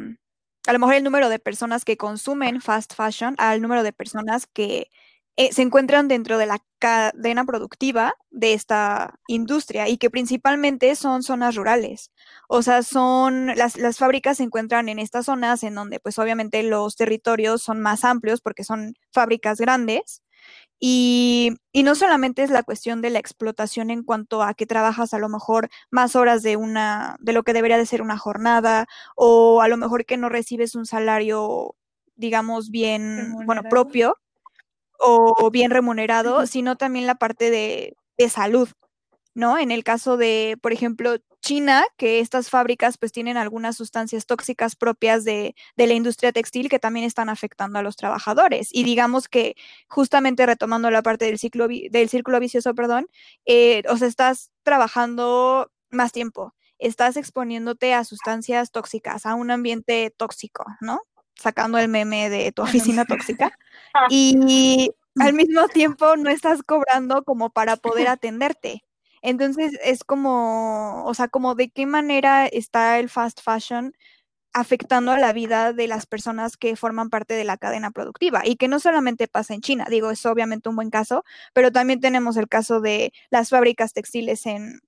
a 0.68 0.74
lo 0.74 0.80
mejor 0.80 0.96
el 0.96 1.04
número 1.06 1.30
de 1.30 1.40
personas 1.40 1.86
que 1.86 1.98
consumen 1.98 2.62
fast 2.62 2.94
fashion 2.96 3.36
al 3.40 3.62
número 3.62 3.84
de 3.84 3.94
personas 3.94 4.48
que 4.48 4.90
eh, 5.38 5.54
se 5.54 5.62
encuentran 5.64 6.08
dentro 6.08 6.38
de 6.38 6.46
la 6.48 6.60
cadena 6.80 7.46
productiva 7.46 8.16
de 8.32 8.54
esta 8.54 9.20
industria 9.28 9.90
y 9.90 9.98
que 9.98 10.10
principalmente 10.12 10.96
son 10.96 11.24
zonas 11.24 11.56
rurales. 11.56 12.12
O 12.50 12.62
sea, 12.64 12.84
son 12.84 13.48
las, 13.58 13.78
las 13.78 13.98
fábricas 14.00 14.38
se 14.38 14.44
encuentran 14.44 14.90
en 14.90 15.00
estas 15.00 15.26
zonas 15.28 15.64
en 15.64 15.76
donde 15.76 16.00
pues 16.00 16.20
obviamente 16.20 16.64
los 16.64 16.96
territorios 16.98 17.62
son 17.64 17.82
más 17.82 18.04
amplios 18.06 18.42
porque 18.42 18.64
son 18.64 18.96
fábricas 19.12 19.60
grandes 19.60 20.22
y, 20.80 21.56
no 21.74 21.96
solamente 21.96 22.44
es 22.44 22.50
la 22.50 22.64
cuestión 22.64 23.02
de 23.02 23.10
la 23.10 23.20
explotación 23.20 23.90
en 23.90 24.04
cuanto 24.04 24.44
a 24.44 24.54
que 24.54 24.66
trabajas 24.66 25.14
a 25.14 25.20
lo 25.20 25.30
mejor 25.30 25.70
más 25.90 26.16
horas 26.16 26.44
de 26.44 26.58
una, 26.58 27.18
de 27.20 27.34
lo 27.34 27.44
que 27.44 27.54
debería 27.54 27.78
de 27.78 27.86
ser 27.86 28.02
una 28.02 28.18
jornada, 28.18 28.88
o 29.16 29.62
a 29.62 29.68
lo 29.68 29.78
mejor 29.78 30.06
que 30.06 30.18
no 30.18 30.30
recibes 30.30 30.76
un 30.76 30.86
salario, 30.86 31.76
digamos, 32.16 32.70
bien, 32.72 33.34
bueno, 33.46 33.64
propio 33.70 34.18
o 35.00 35.52
bien 35.52 35.72
remunerado, 35.72 36.48
sino 36.48 36.78
también 36.78 37.06
la 37.06 37.16
parte 37.16 37.52
de, 37.52 37.96
de 38.18 38.30
salud. 38.30 38.70
¿No? 39.36 39.60
En 39.60 39.70
el 39.70 39.84
caso 39.84 40.18
de, 40.18 40.58
por 40.62 40.74
ejemplo, 40.74 41.18
China, 41.42 41.86
que 41.98 42.22
estas 42.22 42.50
fábricas 42.50 42.98
pues 42.98 43.12
tienen 43.12 43.38
algunas 43.38 43.76
sustancias 43.78 44.26
tóxicas 44.26 44.76
propias 44.76 45.24
de, 45.26 45.56
la 45.76 45.94
industria 45.94 46.32
textil 46.32 46.70
que 46.70 46.80
también 46.80 47.06
están 47.06 47.30
afectando 47.30 47.78
a 47.78 47.84
los 47.84 47.98
trabajadores. 47.98 48.70
Y 48.72 48.84
digamos 48.84 49.28
que 49.28 49.56
justamente 49.88 50.46
retomando 50.48 50.90
la 50.90 51.04
parte 51.04 51.26
del 51.26 51.38
ciclo 51.38 51.68
del 51.68 52.10
círculo 52.10 52.40
vicioso, 52.40 52.74
perdón, 52.74 53.08
eh, 53.46 53.84
o 53.90 53.98
sea, 53.98 54.08
estás 54.08 54.50
trabajando 54.64 55.70
más 55.92 56.12
tiempo, 56.12 56.56
estás 56.80 57.18
exponiéndote 57.18 57.94
a 57.94 58.06
sustancias 58.06 58.72
tóxicas, 58.72 59.26
a 59.26 59.36
un 59.36 59.52
ambiente 59.52 60.14
tóxico, 60.18 60.66
¿no? 60.82 61.02
Sacando 61.36 61.78
el 61.78 61.90
meme 61.90 62.30
de 62.30 62.52
tu 62.54 62.62
oficina 62.64 63.06
tóxica. 63.06 63.52
Y 64.10 64.92
al 65.20 65.34
mismo 65.34 65.68
tiempo 65.68 66.16
no 66.16 66.30
estás 66.30 66.64
cobrando 66.64 67.24
como 67.24 67.50
para 67.50 67.76
poder 67.76 68.08
atenderte. 68.08 68.84
Entonces 69.26 69.78
es 69.84 70.04
como, 70.04 71.04
o 71.06 71.14
sea, 71.16 71.28
como 71.28 71.56
de 71.56 71.70
qué 71.70 71.88
manera 71.88 72.46
está 72.48 73.00
el 73.00 73.10
fast 73.10 73.42
fashion 73.42 73.94
afectando 74.54 75.12
a 75.14 75.20
la 75.20 75.34
vida 75.34 75.74
de 75.74 75.88
las 75.88 76.06
personas 76.08 76.58
que 76.58 76.76
forman 76.78 77.10
parte 77.10 77.34
de 77.36 77.44
la 77.46 77.58
cadena 77.58 77.92
productiva 77.92 78.44
y 78.46 78.58
que 78.58 78.68
no 78.70 78.80
solamente 78.80 79.28
pasa 79.28 79.54
en 79.56 79.62
China, 79.62 79.86
digo, 79.90 80.12
es 80.12 80.26
obviamente 80.26 80.70
un 80.70 80.78
buen 80.78 80.92
caso, 80.92 81.26
pero 81.54 81.72
también 81.72 82.02
tenemos 82.02 82.38
el 82.38 82.48
caso 82.50 82.82
de 82.82 83.14
las 83.32 83.50
fábricas 83.50 83.94
textiles 83.94 84.46
en, 84.46 84.82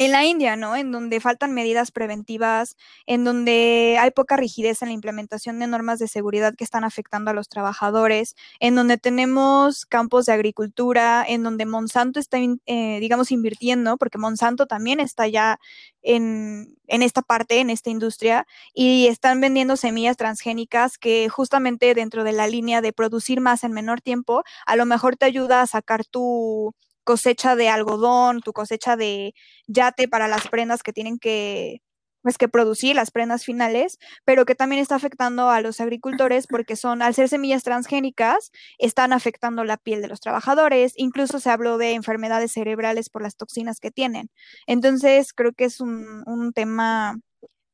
en 0.00 0.12
la 0.12 0.24
India, 0.24 0.56
¿no? 0.56 0.76
En 0.76 0.92
donde 0.92 1.20
faltan 1.20 1.52
medidas 1.52 1.90
preventivas, 1.90 2.74
en 3.04 3.22
donde 3.22 3.98
hay 4.00 4.10
poca 4.12 4.34
rigidez 4.38 4.80
en 4.80 4.88
la 4.88 4.94
implementación 4.94 5.58
de 5.58 5.66
normas 5.66 5.98
de 5.98 6.08
seguridad 6.08 6.54
que 6.56 6.64
están 6.64 6.84
afectando 6.84 7.30
a 7.30 7.34
los 7.34 7.50
trabajadores, 7.50 8.34
en 8.60 8.74
donde 8.74 8.96
tenemos 8.96 9.84
campos 9.84 10.24
de 10.24 10.32
agricultura, 10.32 11.22
en 11.28 11.42
donde 11.42 11.66
Monsanto 11.66 12.18
está, 12.18 12.38
eh, 12.38 12.98
digamos, 12.98 13.30
invirtiendo, 13.30 13.98
porque 13.98 14.16
Monsanto 14.16 14.66
también 14.66 15.00
está 15.00 15.28
ya 15.28 15.58
en, 16.00 16.78
en, 16.86 17.02
esta 17.02 17.20
parte, 17.20 17.60
en 17.60 17.68
esta 17.68 17.90
industria, 17.90 18.46
y 18.72 19.06
están 19.06 19.42
vendiendo 19.42 19.76
semillas 19.76 20.16
transgénicas 20.16 20.96
que 20.96 21.28
justamente 21.28 21.92
dentro 21.92 22.24
de 22.24 22.32
la 22.32 22.46
línea 22.46 22.80
de 22.80 22.94
producir 22.94 23.42
más 23.42 23.64
en 23.64 23.72
menor 23.72 24.00
tiempo, 24.00 24.44
a 24.64 24.76
lo 24.76 24.86
mejor 24.86 25.18
te 25.18 25.26
ayuda 25.26 25.60
a 25.60 25.66
sacar 25.66 26.06
tu 26.06 26.74
cosecha 27.04 27.56
de 27.56 27.68
algodón, 27.68 28.40
tu 28.40 28.52
cosecha 28.52 28.96
de 28.96 29.34
yate 29.66 30.08
para 30.08 30.28
las 30.28 30.48
prendas 30.48 30.82
que 30.82 30.92
tienen 30.92 31.18
que, 31.18 31.82
pues, 32.22 32.38
que 32.38 32.48
producir, 32.48 32.96
las 32.96 33.10
prendas 33.10 33.44
finales, 33.44 33.98
pero 34.24 34.44
que 34.44 34.54
también 34.54 34.82
está 34.82 34.94
afectando 34.96 35.50
a 35.50 35.60
los 35.60 35.80
agricultores 35.80 36.46
porque 36.48 36.76
son, 36.76 37.02
al 37.02 37.14
ser 37.14 37.28
semillas 37.28 37.62
transgénicas, 37.62 38.50
están 38.78 39.12
afectando 39.12 39.64
la 39.64 39.76
piel 39.76 40.02
de 40.02 40.08
los 40.08 40.20
trabajadores, 40.20 40.92
incluso 40.96 41.40
se 41.40 41.50
habló 41.50 41.78
de 41.78 41.92
enfermedades 41.92 42.52
cerebrales 42.52 43.10
por 43.10 43.22
las 43.22 43.36
toxinas 43.36 43.80
que 43.80 43.90
tienen. 43.90 44.30
Entonces, 44.66 45.32
creo 45.32 45.52
que 45.52 45.64
es 45.64 45.80
un, 45.80 46.22
un 46.26 46.52
tema 46.52 47.16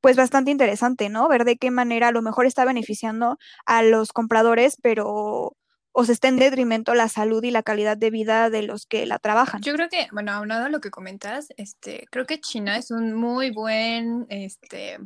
pues 0.00 0.16
bastante 0.16 0.52
interesante, 0.52 1.08
¿no? 1.08 1.28
Ver 1.28 1.44
de 1.44 1.56
qué 1.56 1.70
manera 1.72 2.08
a 2.08 2.12
lo 2.12 2.22
mejor 2.22 2.46
está 2.46 2.64
beneficiando 2.64 3.38
a 3.64 3.82
los 3.82 4.12
compradores, 4.12 4.76
pero 4.80 5.56
o 5.98 6.04
se 6.04 6.12
está 6.12 6.28
en 6.28 6.36
detrimento 6.36 6.94
la 6.94 7.08
salud 7.08 7.42
y 7.42 7.50
la 7.50 7.62
calidad 7.62 7.96
de 7.96 8.10
vida 8.10 8.50
de 8.50 8.62
los 8.62 8.84
que 8.84 9.06
la 9.06 9.18
trabajan. 9.18 9.62
Yo 9.62 9.72
creo 9.72 9.88
que, 9.88 10.08
bueno, 10.12 10.30
aunado 10.30 10.66
a 10.66 10.68
lo 10.68 10.82
que 10.82 10.90
comentas, 10.90 11.48
este, 11.56 12.06
creo 12.10 12.26
que 12.26 12.38
China 12.38 12.76
es 12.76 12.90
un 12.90 13.14
muy 13.14 13.50
buen 13.50 14.26
este, 14.28 14.98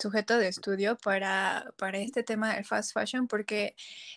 sujeto 0.00 0.36
de 0.38 0.48
estudio 0.48 0.98
para, 0.98 1.72
para 1.78 1.98
este 1.98 2.24
tema 2.24 2.54
del 2.54 2.64
fast 2.64 2.92
fashion, 2.92 3.28
porque 3.28 3.76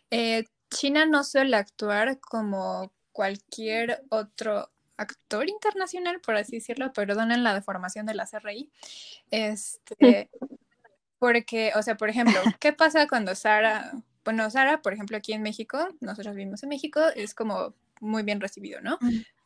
eh, 0.10 0.46
China 0.72 1.06
no 1.06 1.24
suele 1.24 1.58
actuar 1.58 2.20
como 2.20 2.92
cualquier 3.12 4.02
otro 4.10 4.72
actor 4.98 5.48
internacional, 5.48 6.22
por 6.22 6.38
así 6.38 6.54
decirlo, 6.56 6.92
perdonen 6.92 7.44
la 7.44 7.54
deformación 7.54 8.08
de 8.08 8.16
la 8.16 8.26
CRI, 8.26 8.72
este, 9.30 10.32
porque, 11.20 11.72
o 11.76 11.84
sea, 11.84 11.96
por 11.98 12.10
ejemplo, 12.10 12.40
¿qué 12.60 12.74
pasa 12.74 13.08
cuando 13.08 13.36
Sara 13.36 13.94
bueno, 14.26 14.50
Sara, 14.50 14.82
por 14.82 14.94
ejemplo, 14.94 15.16
aquí 15.16 15.34
en 15.34 15.44
México, 15.44 15.88
nosotros 16.02 16.36
vivimos 16.36 16.64
en 16.64 16.70
México, 16.70 17.00
es 17.16 17.36
como 17.36 17.76
muy 18.02 18.24
bien 18.24 18.42
recibido, 18.42 18.82
¿no? 18.82 18.98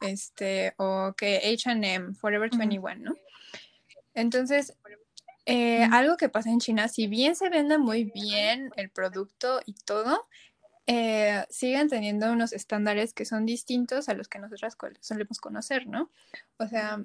Este, 0.02 0.74
o 0.78 1.14
que 1.16 1.42
HM, 1.54 2.16
Forever 2.16 2.50
21, 2.50 2.96
¿no? 2.96 3.16
Entonces, 4.14 4.74
eh, 5.46 5.84
algo 5.92 6.18
que 6.18 6.30
pasa 6.30 6.50
en 6.50 6.60
China, 6.60 6.88
si 6.88 7.08
bien 7.08 7.36
se 7.36 7.50
vende 7.50 7.78
muy 7.78 8.06
bien 8.06 8.72
el 8.78 8.90
producto 8.90 9.60
y 9.66 9.74
todo, 9.74 10.28
eh, 10.88 11.46
siguen 11.50 11.90
teniendo 11.90 12.32
unos 12.32 12.54
estándares 12.54 13.14
que 13.14 13.26
son 13.26 13.46
distintos 13.46 14.10
a 14.10 14.14
los 14.14 14.28
que 14.28 14.40
nosotras 14.40 14.76
solemos 15.02 15.40
conocer, 15.40 15.88
¿no? 15.88 16.10
O 16.58 16.68
sea, 16.68 17.04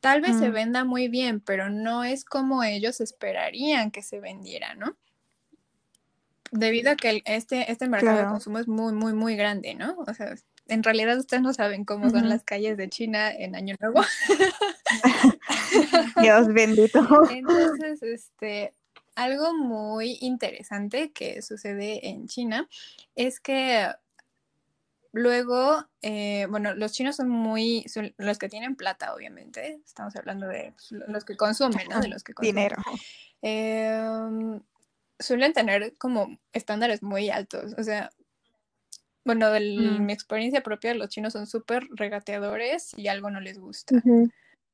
tal 0.00 0.20
vez 0.20 0.38
se 0.38 0.50
venda 0.50 0.84
muy 0.84 1.08
bien, 1.08 1.40
pero 1.40 1.70
no 1.70 2.02
es 2.02 2.24
como 2.24 2.64
ellos 2.64 3.00
esperarían 3.00 3.90
que 3.90 4.02
se 4.02 4.20
vendiera, 4.20 4.74
¿no? 4.74 4.96
Debido 6.54 6.92
a 6.92 6.96
que 6.96 7.22
este, 7.26 7.70
este 7.70 7.88
mercado 7.88 8.18
de 8.18 8.24
consumo 8.26 8.58
es 8.58 8.68
muy, 8.68 8.92
muy, 8.92 9.12
muy 9.12 9.36
grande, 9.36 9.74
¿no? 9.74 9.96
O 10.06 10.14
sea, 10.14 10.34
en 10.68 10.82
realidad 10.82 11.18
ustedes 11.18 11.42
no 11.42 11.52
saben 11.52 11.84
cómo 11.84 12.08
son 12.10 12.28
las 12.28 12.44
calles 12.44 12.76
de 12.76 12.88
China 12.88 13.30
en 13.30 13.56
Año 13.56 13.76
Nuevo. 13.80 14.02
Dios 16.22 16.46
bendito. 16.48 17.00
Entonces, 17.30 18.02
este, 18.02 18.72
algo 19.16 19.52
muy 19.52 20.16
interesante 20.20 21.12
que 21.12 21.42
sucede 21.42 22.08
en 22.08 22.28
China 22.28 22.68
es 23.16 23.40
que 23.40 23.90
luego, 25.10 25.84
eh, 26.02 26.46
bueno, 26.50 26.74
los 26.74 26.92
chinos 26.92 27.16
son 27.16 27.28
muy, 27.28 27.84
los 28.16 28.38
que 28.38 28.48
tienen 28.48 28.76
plata, 28.76 29.12
obviamente, 29.12 29.80
estamos 29.84 30.14
hablando 30.14 30.46
de 30.46 30.72
pues, 30.72 30.92
los 31.08 31.24
que 31.24 31.36
consumen, 31.36 31.88
¿no? 31.88 32.00
De 32.00 32.08
los 32.08 32.22
que 32.22 32.32
consumen. 32.32 32.54
Dinero. 32.54 32.76
Eh, 33.42 34.60
suelen 35.18 35.52
tener 35.52 35.94
como 35.98 36.38
estándares 36.52 37.02
muy 37.02 37.30
altos. 37.30 37.74
O 37.78 37.82
sea, 37.82 38.10
bueno, 39.24 39.50
de 39.50 39.60
mm. 39.60 40.04
mi 40.04 40.12
experiencia 40.12 40.62
propia, 40.62 40.94
los 40.94 41.08
chinos 41.08 41.32
son 41.32 41.46
súper 41.46 41.86
regateadores 41.90 42.92
y 42.96 43.08
algo 43.08 43.30
no 43.30 43.40
les 43.40 43.58
gusta. 43.58 44.02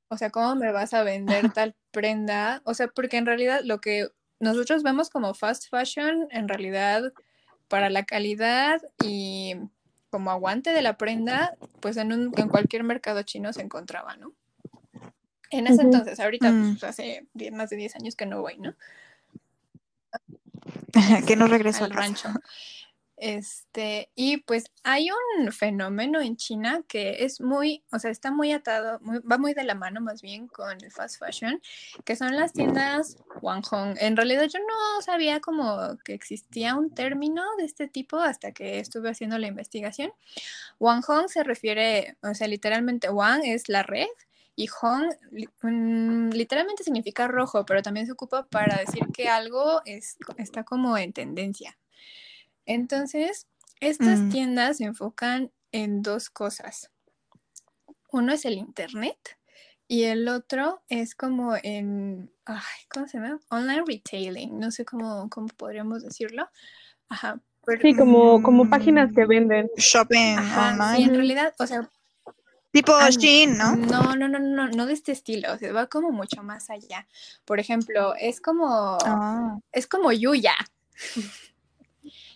O 0.09 0.17
sea, 0.17 0.31
¿cómo 0.31 0.57
me 0.57 0.73
vas 0.73 0.93
a 0.93 1.05
vender 1.05 1.53
tal 1.55 1.75
prenda? 1.93 2.63
O 2.65 2.75
sea, 2.75 2.89
porque 2.89 3.17
en 3.17 3.27
realidad 3.27 3.61
lo 3.65 3.81
que 3.81 4.09
nosotros 4.41 4.83
vemos 4.83 5.11
como 5.11 5.35
fast 5.35 5.69
fashion, 5.71 6.27
en 6.31 6.49
realidad, 6.49 7.13
para 7.69 7.91
la 7.91 8.05
calidad 8.05 8.81
y 9.05 9.55
como 10.11 10.33
aguante 10.33 10.73
de 10.73 10.83
la 10.83 10.97
prenda, 10.97 11.57
pues 11.79 11.97
en, 11.97 12.13
un, 12.13 12.33
en 12.37 12.49
cualquier 12.49 12.83
mercado 12.83 13.23
chino 13.23 13.53
se 13.53 13.63
encontraba, 13.63 14.17
¿no? 14.17 14.33
En 15.51 15.67
ese 15.67 15.83
entonces, 15.83 16.19
ahorita, 16.19 16.51
mm. 16.51 16.71
pues, 16.79 16.85
hace 16.85 17.27
más 17.53 17.71
de 17.71 17.77
10 17.77 17.97
años 17.97 18.17
que 18.17 18.27
no 18.27 18.41
voy, 18.41 18.59
¿no? 18.59 18.75
que 21.27 21.37
no 21.37 21.47
regresó 21.47 21.85
al 21.85 21.93
rancho. 21.93 22.29
Este, 23.21 24.11
y 24.15 24.39
pues 24.39 24.65
hay 24.83 25.11
un 25.11 25.53
fenómeno 25.53 26.23
en 26.23 26.39
China 26.39 26.83
que 26.89 27.23
es 27.23 27.43
muy, 27.43 27.85
o 27.93 27.99
sea, 27.99 28.11
está 28.11 28.31
muy 28.31 28.51
atado, 28.51 28.99
va 29.31 29.37
muy 29.37 29.53
de 29.53 29.63
la 29.63 29.75
mano 29.75 30.01
más 30.01 30.23
bien 30.23 30.49
con 30.49 30.83
el 30.83 30.91
fast 30.91 31.19
fashion, 31.19 31.61
que 32.07 32.17
son 32.17 32.35
las 32.35 32.55
tiendas 32.55 33.19
Wanhong. 33.43 33.99
En 34.01 34.17
realidad 34.17 34.47
yo 34.51 34.59
no 34.61 35.03
sabía 35.03 35.41
como 35.41 35.99
que 36.03 36.15
existía 36.15 36.75
un 36.75 36.95
término 36.95 37.43
de 37.59 37.67
este 37.67 37.89
tipo 37.89 38.19
hasta 38.19 38.53
que 38.53 38.79
estuve 38.79 39.11
haciendo 39.11 39.37
la 39.37 39.49
investigación. 39.49 40.13
Wanhong 40.79 41.29
se 41.29 41.45
refiere, 41.45 42.17
o 42.23 42.33
sea, 42.33 42.49
literalmente 42.49 43.11
Wang 43.11 43.43
es 43.45 43.69
la 43.69 43.83
red 43.83 44.09
y 44.61 44.67
Hong 44.67 45.09
mm, 45.63 46.33
literalmente 46.33 46.85
significa 46.85 47.27
rojo, 47.27 47.65
pero 47.65 47.81
también 47.81 48.05
se 48.05 48.13
ocupa 48.13 48.47
para 48.47 48.77
decir 48.77 49.07
que 49.11 49.27
algo 49.27 49.81
está 49.87 50.65
como 50.65 50.99
en 50.99 51.15
tendencia. 51.15 51.79
Entonces, 52.67 53.47
estas 53.81 54.19
mm. 54.19 54.29
tiendas 54.29 54.77
se 54.77 54.85
enfocan 54.85 55.51
en 55.73 56.03
dos 56.03 56.29
cosas. 56.29 56.91
Uno 58.13 58.35
es 58.35 58.45
el 58.45 58.59
Internet 58.59 59.39
y 59.89 60.03
el 60.03 60.29
otro 60.29 60.83
es 60.91 61.15
como 61.15 61.55
en, 61.63 62.31
¿cómo 62.93 63.09
se 63.09 63.17
llama? 63.17 63.41
Online 63.49 63.85
retailing, 63.87 64.59
no 64.59 64.71
sé 64.71 64.85
cómo, 64.85 65.31
cómo 65.31 65.49
podríamos 65.49 66.03
decirlo. 66.03 66.51
Ajá. 67.09 67.41
sí, 67.81 67.95
como, 67.95 68.43
como 68.43 68.69
páginas 68.69 69.11
que 69.15 69.25
venden. 69.25 69.71
Shopping 69.79 70.37
online. 70.37 70.97
Sí, 70.97 71.03
en 71.05 71.15
realidad, 71.15 71.55
o 71.59 71.67
sea, 71.67 71.89
Tipo 72.73 72.93
ah, 72.95 73.09
¿no? 73.49 73.75
No, 73.75 74.15
no, 74.15 74.29
no, 74.29 74.39
no, 74.39 74.69
no 74.69 74.87
de 74.87 74.93
este 74.93 75.11
estilo, 75.11 75.53
o 75.53 75.59
sea, 75.59 75.73
va 75.73 75.89
como 75.89 76.13
mucho 76.13 76.43
más 76.45 76.71
allá. 76.71 77.07
Por 77.45 77.59
ejemplo, 77.59 78.15
es 78.15 78.41
como, 78.41 78.97
ah. 79.05 79.59
es 79.73 79.89
como 79.89 80.13
Yuya. 80.13 80.55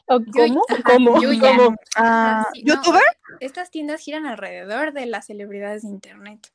¿Cómo? 0.07 0.63
¿Cómo? 0.85 1.23
Yuya. 1.23 1.57
Ah, 1.97 2.47
¿Youtuber? 2.55 3.03
estas 3.41 3.71
tiendas 3.71 4.01
giran 4.01 4.27
alrededor 4.27 4.93
de 4.93 5.07
las 5.07 5.27
celebridades 5.27 5.83
de 5.83 5.89
internet. 5.89 6.53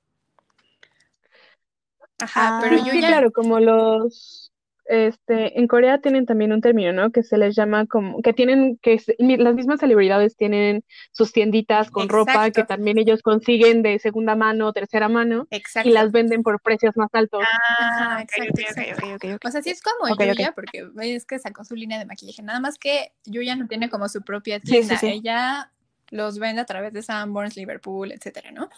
Ajá, 2.20 2.60
pero 2.62 2.78
Yuya. 2.78 2.92
Sí, 2.92 3.00
claro, 3.00 3.32
como 3.32 3.60
los 3.60 4.49
este, 4.90 5.60
en 5.60 5.68
Corea 5.68 6.00
tienen 6.02 6.26
también 6.26 6.52
un 6.52 6.62
término, 6.62 6.92
¿no? 6.92 7.12
Que 7.12 7.24
se 7.24 7.38
les 7.38 7.56
llama 7.56 7.86
como, 7.86 8.22
que 8.22 8.34
tienen, 8.34 8.78
que 8.82 8.94
es- 8.96 9.14
las 9.20 9.56
mismas 9.56 9.80
celebridades 9.80 10.36
tienen 10.36 10.84
sus 11.12 11.32
tienditas 11.32 11.92
con 11.92 12.10
ropa 12.10 12.50
que 12.52 12.64
también 12.64 12.98
ellos 12.98 13.22
consiguen 13.22 13.84
de 13.84 14.00
segunda 14.00 14.36
mano, 14.36 14.74
tercera 14.74 15.08
mano, 15.08 15.48
y 15.52 15.56
Exacto. 15.56 15.90
las 15.92 16.12
venden 16.12 16.42
por 16.44 16.60
precios 16.62 16.98
más 16.98 17.10
altos. 17.14 17.44
Ah, 17.80 18.20
exacto, 18.22 18.52
ok, 18.52 18.60
ok, 18.60 18.60
exacto. 18.60 19.06
ok, 19.06 19.14
ok, 19.16 19.34
ok. 19.36 19.46
O 19.46 19.52
sea, 19.52 19.62
sí 19.62 19.70
es 19.70 19.82
como. 19.82 20.16
Yuya, 20.16 20.54
porque 20.54 20.84
ves 20.94 21.26
que 21.26 21.40
sacó 21.40 21.64
su 21.64 21.76
línea 21.76 22.00
de 22.00 22.06
maquillaje. 22.06 22.42
Nada 22.42 22.60
más 22.60 22.78
que 22.80 23.14
Yuya 23.26 23.56
no 23.56 23.68
tiene 23.68 23.90
como 23.90 24.10
su 24.10 24.22
propia 24.24 24.60
Sí, 24.60 24.66
sí, 24.68 24.72
tienda. 24.74 24.98
sí. 24.98 25.08
Ella 25.08 25.72
los 26.12 26.40
vende 26.40 26.62
a 26.62 26.66
través 26.66 26.92
de 26.94 27.04
Sanborns, 27.04 27.56
Liverpool, 27.56 28.12
etcétera, 28.12 28.50
¿no? 28.52 28.70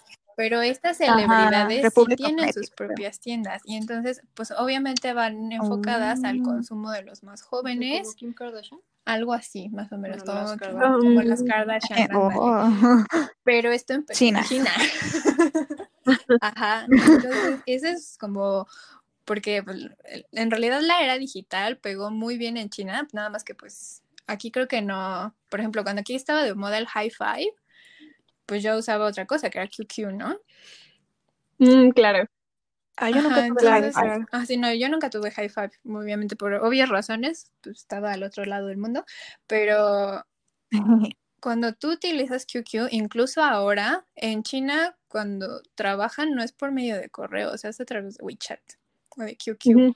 Pero 0.41 0.61
estas 0.63 0.97
celebridades 0.97 1.93
sí 1.93 2.15
tienen 2.15 2.51
sus 2.51 2.71
propias 2.71 3.19
tiendas 3.19 3.61
y 3.63 3.75
entonces, 3.75 4.21
pues 4.33 4.49
obviamente 4.51 5.13
van 5.13 5.51
enfocadas 5.51 6.23
al 6.23 6.39
Oh. 6.41 6.43
consumo 6.45 6.89
de 6.91 7.03
los 7.03 7.21
más 7.21 7.43
jóvenes, 7.43 8.01
¿Como 8.07 8.15
Kim 8.15 8.33
Kardashian? 8.33 8.79
algo 9.05 9.33
así, 9.33 9.69
más 9.69 9.91
o 9.91 9.97
menos, 9.99 10.23
Bueno, 10.23 10.41
las 10.41 10.49
como, 10.49 10.59
Kardashian. 10.59 10.99
como 10.99 11.21
las 11.21 11.43
Kardashian. 11.43 11.99
Eh, 11.99 12.09
oh. 12.15 12.69
Pero 13.43 13.71
esto 13.71 13.93
empezó 13.93 14.17
China. 14.17 14.39
en 14.39 14.45
China. 14.45 14.71
Ajá. 16.41 16.85
Entonces, 16.89 17.59
eso 17.67 17.87
es 17.87 18.17
como 18.19 18.67
porque 19.25 19.61
pues, 19.63 19.77
en 20.31 20.49
realidad 20.51 20.81
la 20.81 21.01
era 21.03 21.17
digital 21.19 21.77
pegó 21.77 22.09
muy 22.09 22.37
bien 22.37 22.57
en 22.57 22.69
China, 22.69 23.07
nada 23.13 23.29
más 23.29 23.43
que 23.43 23.53
pues 23.53 24.01
aquí 24.27 24.49
creo 24.51 24.67
que 24.67 24.81
no. 24.81 25.35
Por 25.49 25.59
ejemplo, 25.59 25.83
cuando 25.83 25.99
aquí 26.01 26.15
estaba 26.15 26.43
de 26.43 26.55
moda 26.55 26.77
el 26.79 26.87
high 26.87 27.11
five, 27.11 27.53
pues 28.51 28.63
yo 28.63 28.75
usaba 28.77 29.05
otra 29.07 29.25
cosa 29.25 29.49
que 29.49 29.59
era 29.59 29.69
QQ, 29.69 30.11
¿no? 30.11 30.37
Mm, 31.57 31.91
claro. 31.91 32.25
Ah, 32.97 33.09
yo 33.09 33.21
nunca 33.21 33.35
Ajá, 33.35 33.47
tuve 33.47 33.61
entonces, 33.61 33.95
hi-fi. 33.95 34.25
ah, 34.33 34.45
sí, 34.45 34.57
no, 34.57 34.73
yo 34.73 34.89
nunca 34.89 35.09
tuve 35.09 35.31
high 35.31 35.47
five, 35.47 35.71
obviamente 35.85 36.35
por 36.35 36.53
obvias 36.55 36.89
razones, 36.89 37.49
pues 37.61 37.77
estaba 37.77 38.11
al 38.11 38.23
otro 38.23 38.43
lado 38.43 38.67
del 38.67 38.75
mundo, 38.77 39.05
pero 39.47 40.25
cuando 41.39 41.71
tú 41.75 41.93
utilizas 41.93 42.45
QQ, 42.45 42.89
incluso 42.91 43.41
ahora 43.41 44.05
en 44.15 44.43
China, 44.43 44.97
cuando 45.07 45.61
trabajan 45.75 46.35
no 46.35 46.43
es 46.43 46.51
por 46.51 46.73
medio 46.73 46.97
de 46.97 47.09
correo, 47.09 47.57
se 47.57 47.69
hace 47.69 47.83
a 47.83 47.85
través 47.85 48.17
de 48.17 48.25
WeChat 48.25 48.59
o 49.17 49.21
de 49.23 49.37
QQ. 49.37 49.95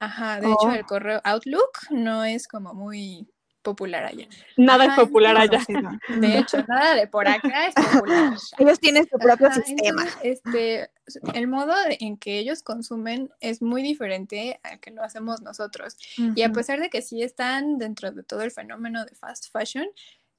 Ajá, 0.00 0.42
de 0.42 0.52
hecho 0.52 0.70
Oh. 0.70 0.72
el 0.72 0.84
correo 0.84 1.22
Outlook 1.24 1.72
no 1.92 2.24
es 2.26 2.46
como 2.46 2.74
muy 2.74 3.26
popular 3.66 4.04
allá. 4.04 4.26
Nada 4.56 4.84
Ajá, 4.84 4.94
es 4.94 5.00
popular 5.08 5.36
allá. 5.36 5.60
De 6.08 6.38
hecho, 6.38 6.58
nada 6.68 6.94
de 6.94 7.06
por 7.08 7.26
acá 7.28 7.66
es 7.66 7.74
popular. 8.04 8.32
allá. 8.32 8.38
Ellos 8.58 8.78
tienen 8.80 9.06
su 9.10 9.18
propio 9.18 9.48
Ajá, 9.48 9.56
sistema. 9.62 10.02
entonces, 10.04 10.18
este, 10.22 10.90
el 11.34 11.46
modo 11.48 11.74
de- 11.84 11.98
en 12.00 12.16
que 12.16 12.38
ellos 12.38 12.62
consumen 12.62 13.30
es 13.40 13.60
muy 13.62 13.82
diferente 13.82 14.58
al 14.62 14.80
que 14.80 14.90
lo 14.92 15.02
hacemos 15.02 15.42
nosotros. 15.42 15.96
Y 16.34 16.42
a 16.42 16.52
pesar 16.52 16.80
de 16.80 16.88
que 16.90 17.02
sí 17.02 17.22
están 17.22 17.78
dentro 17.78 18.10
de 18.12 18.22
todo 18.22 18.42
el 18.42 18.50
fenómeno 18.50 19.04
de 19.04 19.14
fast 19.14 19.50
fashion, 19.52 19.86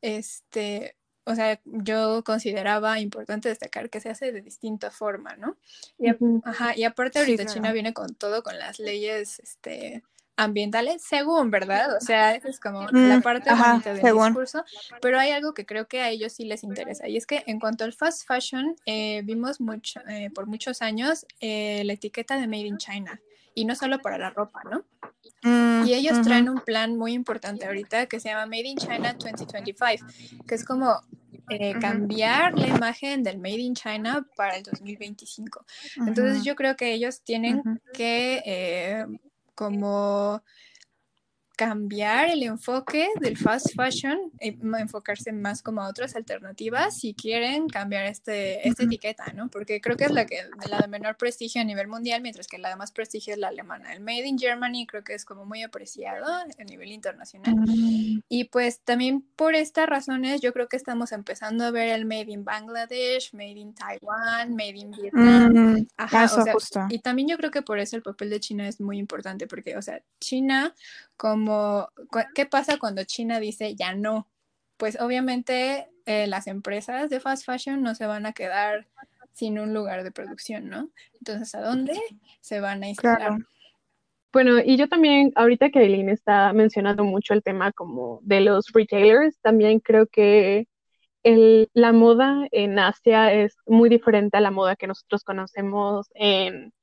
este, 0.02 0.96
o 1.26 1.36
sea, 1.36 1.60
yo 1.66 2.24
consideraba 2.24 3.00
importante 3.00 3.50
destacar 3.50 3.90
que 3.90 4.00
se 4.00 4.10
hace 4.10 4.32
de 4.32 4.42
distinta 4.42 4.92
forma, 4.92 5.36
¿no? 5.36 5.58
Y, 6.00 6.08
ajá, 6.46 6.76
y 6.78 6.84
aparte 6.86 7.20
Sí, 7.20 7.26
ahorita 7.26 7.44
claro. 7.44 7.54
China 7.56 7.72
viene 7.74 7.94
con 7.94 8.16
todo, 8.16 8.44
con 8.44 8.58
las 8.58 8.80
leyes, 8.80 9.40
este, 9.40 10.04
ambientales, 10.38 11.04
según, 11.04 11.52
¿verdad? 11.52 11.96
O 11.98 12.02
sea, 12.02 12.36
esa 12.36 12.50
es 12.50 12.60
como 12.60 12.88
la 13.02 13.20
Mm, 13.20 13.22
parte 13.22 13.54
ajá, 13.54 13.56
bonita 13.56 13.94
del 13.94 14.10
según. 14.10 14.12
discurso, 14.12 14.64
pero 15.02 15.20
hay 15.20 15.32
algo 15.32 15.54
que 15.54 15.66
creo 15.66 15.88
que 15.88 16.02
a 16.02 16.10
ellos 16.10 16.34
sí 16.34 16.46
les 16.46 16.64
interesa, 16.64 17.08
y 17.08 17.18
es 17.18 17.26
que 17.28 17.44
en 17.48 17.60
cuanto 17.60 17.84
al 17.84 17.94
fast 17.94 18.28
fashion, 18.28 18.76
eh, 18.86 19.22
vimos 19.26 19.60
mucho, 19.62 20.02
eh, 20.08 20.30
por 20.34 20.48
muchos 20.48 20.82
años 20.82 21.26
eh, 21.42 21.84
la 21.86 21.94
etiqueta 21.94 22.38
de 22.40 22.48
Made 22.48 22.68
in 22.68 22.78
China, 22.78 23.22
y 23.54 23.66
no 23.66 23.76
solo 23.76 24.02
para 24.02 24.18
la 24.20 24.30
ropa, 24.30 24.62
¿no? 24.70 24.86
Mm, 25.44 25.82
Y 25.82 25.94
ellos 25.94 26.22
ujú. 26.22 26.22
traen 26.22 26.50
un 26.50 26.62
plan 26.62 26.98
muy 26.98 27.14
importante 27.14 27.66
ahorita 27.68 28.08
que 28.08 28.20
se 28.20 28.30
llama 28.30 28.46
Made 28.48 28.68
in 28.68 28.78
China 28.78 29.14
2025, 29.14 30.06
que 30.48 30.56
es 30.56 30.64
como 30.66 31.02
eh, 31.50 31.78
cambiar 31.78 32.58
la 32.58 32.68
imagen 32.70 33.24
del 33.24 33.38
Made 33.38 33.60
in 33.60 33.76
China 33.76 34.28
para 34.36 34.58
el 34.58 34.64
2025. 34.64 35.66
Entonces 36.06 36.44
yo 36.44 36.56
creo 36.56 36.76
que 36.76 36.94
ellos 36.94 37.22
tienen 37.24 37.68
que 37.92 38.42
eh, 38.46 39.06
como 39.58 40.44
cambiar 41.58 42.30
el 42.30 42.44
enfoque 42.44 43.10
del 43.20 43.36
fast 43.36 43.76
fashion 43.76 44.32
y 44.40 44.52
ma- 44.58 44.80
enfocarse 44.80 45.34
más 45.34 45.62
como 45.64 45.82
a 45.82 45.90
otras 45.90 46.16
alternativas 46.16 46.98
si 47.00 47.14
quieren 47.16 47.68
cambiar 47.68 48.06
este, 48.06 48.66
esta 48.68 48.84
etiqueta, 48.84 49.34
¿no? 49.34 49.50
Porque 49.50 49.82
creo 49.82 49.98
que 49.98 50.06
es 50.06 50.12
la, 50.12 50.26
que, 50.28 50.40
la 50.70 50.80
de 50.80 50.88
menor 50.88 51.18
prestigio 51.18 51.60
a 51.62 51.66
nivel 51.66 51.88
mundial, 51.88 52.22
mientras 52.22 52.48
que 52.48 52.60
la 52.60 52.70
de 52.70 52.76
más 52.76 52.92
prestigio 52.92 53.34
es 53.34 53.40
la 53.40 53.48
alemana. 53.48 53.92
El 53.92 54.02
Made 54.02 54.28
in 54.28 54.38
Germany 54.38 54.86
creo 54.88 55.04
que 55.04 55.16
es 55.16 55.26
como 55.26 55.46
muy 55.46 55.64
apreciado 55.64 56.26
a 56.32 56.64
nivel 56.64 56.92
internacional. 56.92 57.56
Mm, 57.56 58.20
Y 58.30 58.44
pues 58.46 58.82
también 58.82 59.22
por 59.36 59.56
estas 59.56 59.90
razones 59.90 60.42
yo 60.42 60.54
creo 60.54 60.68
que 60.68 60.78
estamos 60.78 61.12
empezando 61.12 61.66
a 61.66 61.72
ver 61.72 61.90
el 61.90 62.06
Made 62.06 62.32
in 62.32 62.44
Bangladesh, 62.46 63.34
Made 63.34 63.50
in 63.60 63.74
Taiwan, 63.74 64.52
Made 64.56 64.78
in 64.78 64.92
Vietnam. 64.92 65.54
mm, 65.80 65.88
Ajá, 65.98 66.26
eso 66.26 66.42
o 66.42 66.44
sea, 66.44 66.54
justo. 66.54 66.82
y 66.90 67.00
también 67.00 67.28
yo 67.30 67.38
creo 67.38 67.50
que 67.50 67.64
por 67.64 67.80
eso 67.80 67.96
el 67.96 68.04
papel 68.04 68.30
de 68.30 68.40
China 68.40 68.68
es 68.68 68.80
muy 68.80 69.00
importante, 69.00 69.48
porque, 69.48 69.76
o 69.76 69.82
sea, 69.82 70.04
China, 70.20 70.76
como, 71.18 71.47
¿qué 72.36 72.46
pasa 72.46 72.78
cuando 72.78 73.04
China 73.04 73.40
dice 73.40 73.76
ya 73.76 73.94
no? 73.94 74.28
Pues 74.78 75.00
obviamente 75.00 75.90
eh, 76.06 76.28
las 76.28 76.48
empresas 76.48 77.10
de 77.10 77.20
fast 77.20 77.46
fashion 77.46 77.82
no 77.82 77.96
se 77.96 78.06
van 78.06 78.26
a 78.26 78.34
quedar 78.34 78.88
sin 79.34 79.60
un 79.60 79.74
lugar 79.74 80.04
de 80.04 80.12
producción, 80.12 80.70
¿no? 80.70 80.90
Entonces, 81.20 81.54
¿a 81.54 81.62
dónde 81.62 81.94
se 82.42 82.60
van 82.60 82.82
a 82.84 82.90
instalar? 82.90 83.18
Claro. 83.18 83.38
Bueno, 84.34 84.60
y 84.64 84.78
yo 84.78 84.88
también, 84.88 85.32
ahorita 85.36 85.70
que 85.70 85.80
Aileen 85.80 86.10
está 86.10 86.54
mencionando 86.54 87.04
mucho 87.04 87.34
el 87.34 87.44
tema 87.44 87.72
como 87.72 88.20
de 88.24 88.42
los 88.42 88.68
retailers, 88.74 89.40
también 89.42 89.80
creo 89.80 90.08
que 90.08 90.68
la 91.74 91.92
moda 91.92 92.48
en 92.52 92.80
Asia 92.80 93.34
es 93.34 93.58
muy 93.66 93.90
diferente 93.90 94.38
a 94.38 94.42
la 94.42 94.52
moda 94.52 94.76
que 94.76 94.88
nosotros 94.88 95.24
conocemos 95.24 96.08
en, 96.14 96.74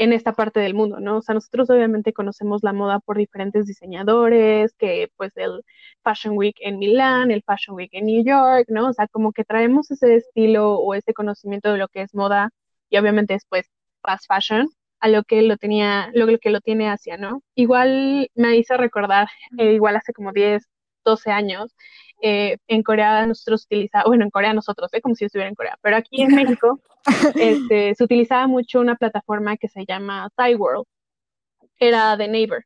en 0.00 0.14
esta 0.14 0.32
parte 0.32 0.60
del 0.60 0.72
mundo, 0.72 0.98
¿no? 0.98 1.18
O 1.18 1.22
sea, 1.22 1.34
nosotros 1.34 1.68
obviamente 1.68 2.14
conocemos 2.14 2.62
la 2.62 2.72
moda 2.72 3.00
por 3.00 3.18
diferentes 3.18 3.66
diseñadores, 3.66 4.74
que 4.78 5.08
pues 5.16 5.30
el 5.36 5.62
Fashion 6.02 6.38
Week 6.38 6.56
en 6.60 6.78
Milán, 6.78 7.30
el 7.30 7.42
Fashion 7.42 7.76
Week 7.76 7.90
en 7.92 8.06
New 8.06 8.24
York, 8.24 8.64
¿no? 8.68 8.88
O 8.88 8.92
sea, 8.94 9.08
como 9.08 9.32
que 9.32 9.44
traemos 9.44 9.90
ese 9.90 10.16
estilo 10.16 10.76
o 10.78 10.94
ese 10.94 11.12
conocimiento 11.12 11.70
de 11.70 11.78
lo 11.78 11.88
que 11.88 12.00
es 12.00 12.14
moda 12.14 12.48
y 12.88 12.96
obviamente 12.96 13.34
después 13.34 13.66
fast 14.02 14.24
fashion 14.26 14.70
a 15.00 15.08
lo 15.08 15.22
que 15.24 15.42
lo 15.42 15.58
tenía, 15.58 16.10
lo, 16.14 16.26
que 16.38 16.50
lo 16.50 16.60
tiene 16.62 16.88
Asia, 16.88 17.18
¿no? 17.18 17.42
Igual 17.54 18.30
me 18.34 18.56
hizo 18.56 18.78
recordar, 18.78 19.28
eh, 19.58 19.74
igual 19.74 19.96
hace 19.96 20.14
como 20.14 20.32
10, 20.32 20.62
12 21.04 21.30
años, 21.30 21.74
eh, 22.22 22.56
en 22.68 22.82
Corea 22.82 23.26
nosotros 23.26 23.64
utilizábamos, 23.66 24.08
bueno, 24.10 24.24
en 24.24 24.30
Corea 24.30 24.54
nosotros, 24.54 24.92
¿eh? 24.94 25.02
como 25.02 25.14
si 25.14 25.24
yo 25.24 25.26
estuviera 25.26 25.50
en 25.50 25.54
Corea, 25.54 25.76
pero 25.82 25.96
aquí 25.96 26.22
en 26.22 26.28
México 26.58 26.80
este, 27.34 27.94
se 27.94 28.04
utilizaba 28.04 28.46
mucho 28.46 28.80
una 28.80 28.96
plataforma 28.96 29.56
que 29.56 29.68
se 29.68 29.84
llama 29.86 30.30
Thai 30.36 30.54
World, 30.54 30.86
era 31.78 32.16
de 32.16 32.28
Neighbor. 32.28 32.64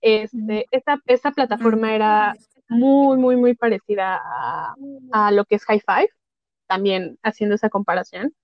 Este, 0.00 0.66
esta, 0.70 1.00
esta 1.06 1.32
plataforma 1.32 1.94
era 1.94 2.34
muy, 2.68 3.18
muy, 3.18 3.36
muy 3.36 3.54
parecida 3.54 4.20
a, 4.22 4.74
a 5.12 5.30
lo 5.32 5.44
que 5.44 5.56
es 5.56 5.64
High 5.64 5.82
Five, 5.86 6.10
también 6.66 7.18
haciendo 7.22 7.54
esa 7.56 7.70
comparación. 7.70 8.34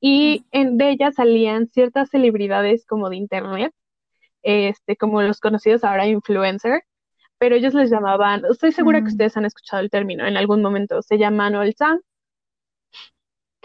Y 0.00 0.44
en, 0.52 0.78
de 0.78 0.90
ella 0.90 1.12
salían 1.12 1.68
ciertas 1.68 2.10
celebridades 2.10 2.86
como 2.86 3.10
de 3.10 3.16
internet, 3.16 3.72
este, 4.42 4.96
como 4.96 5.22
los 5.22 5.40
conocidos 5.40 5.84
ahora 5.84 6.06
influencer, 6.06 6.82
pero 7.38 7.56
ellos 7.56 7.74
les 7.74 7.90
llamaban, 7.90 8.42
estoy 8.50 8.72
segura 8.72 9.00
que 9.00 9.06
Mm. 9.06 9.08
ustedes 9.08 9.36
han 9.36 9.44
escuchado 9.44 9.82
el 9.82 9.90
término 9.90 10.26
en 10.26 10.36
algún 10.36 10.62
momento, 10.62 11.02
se 11.02 11.18
llaman 11.18 11.54
Olsan, 11.56 12.00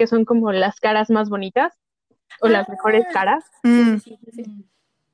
que 0.04 0.08
son 0.08 0.26
como 0.26 0.52
las 0.52 0.82
caras 0.82 1.10
más 1.10 1.30
bonitas 1.30 1.74
o 2.42 2.50
las 2.50 2.68
mejores 2.68 3.06
Ah. 3.08 3.14
caras. 3.14 3.46
Mm, 3.64 3.96
Sí, 4.00 4.20
sí, 4.26 4.32
sí, 4.34 4.44
sí. 4.44 4.66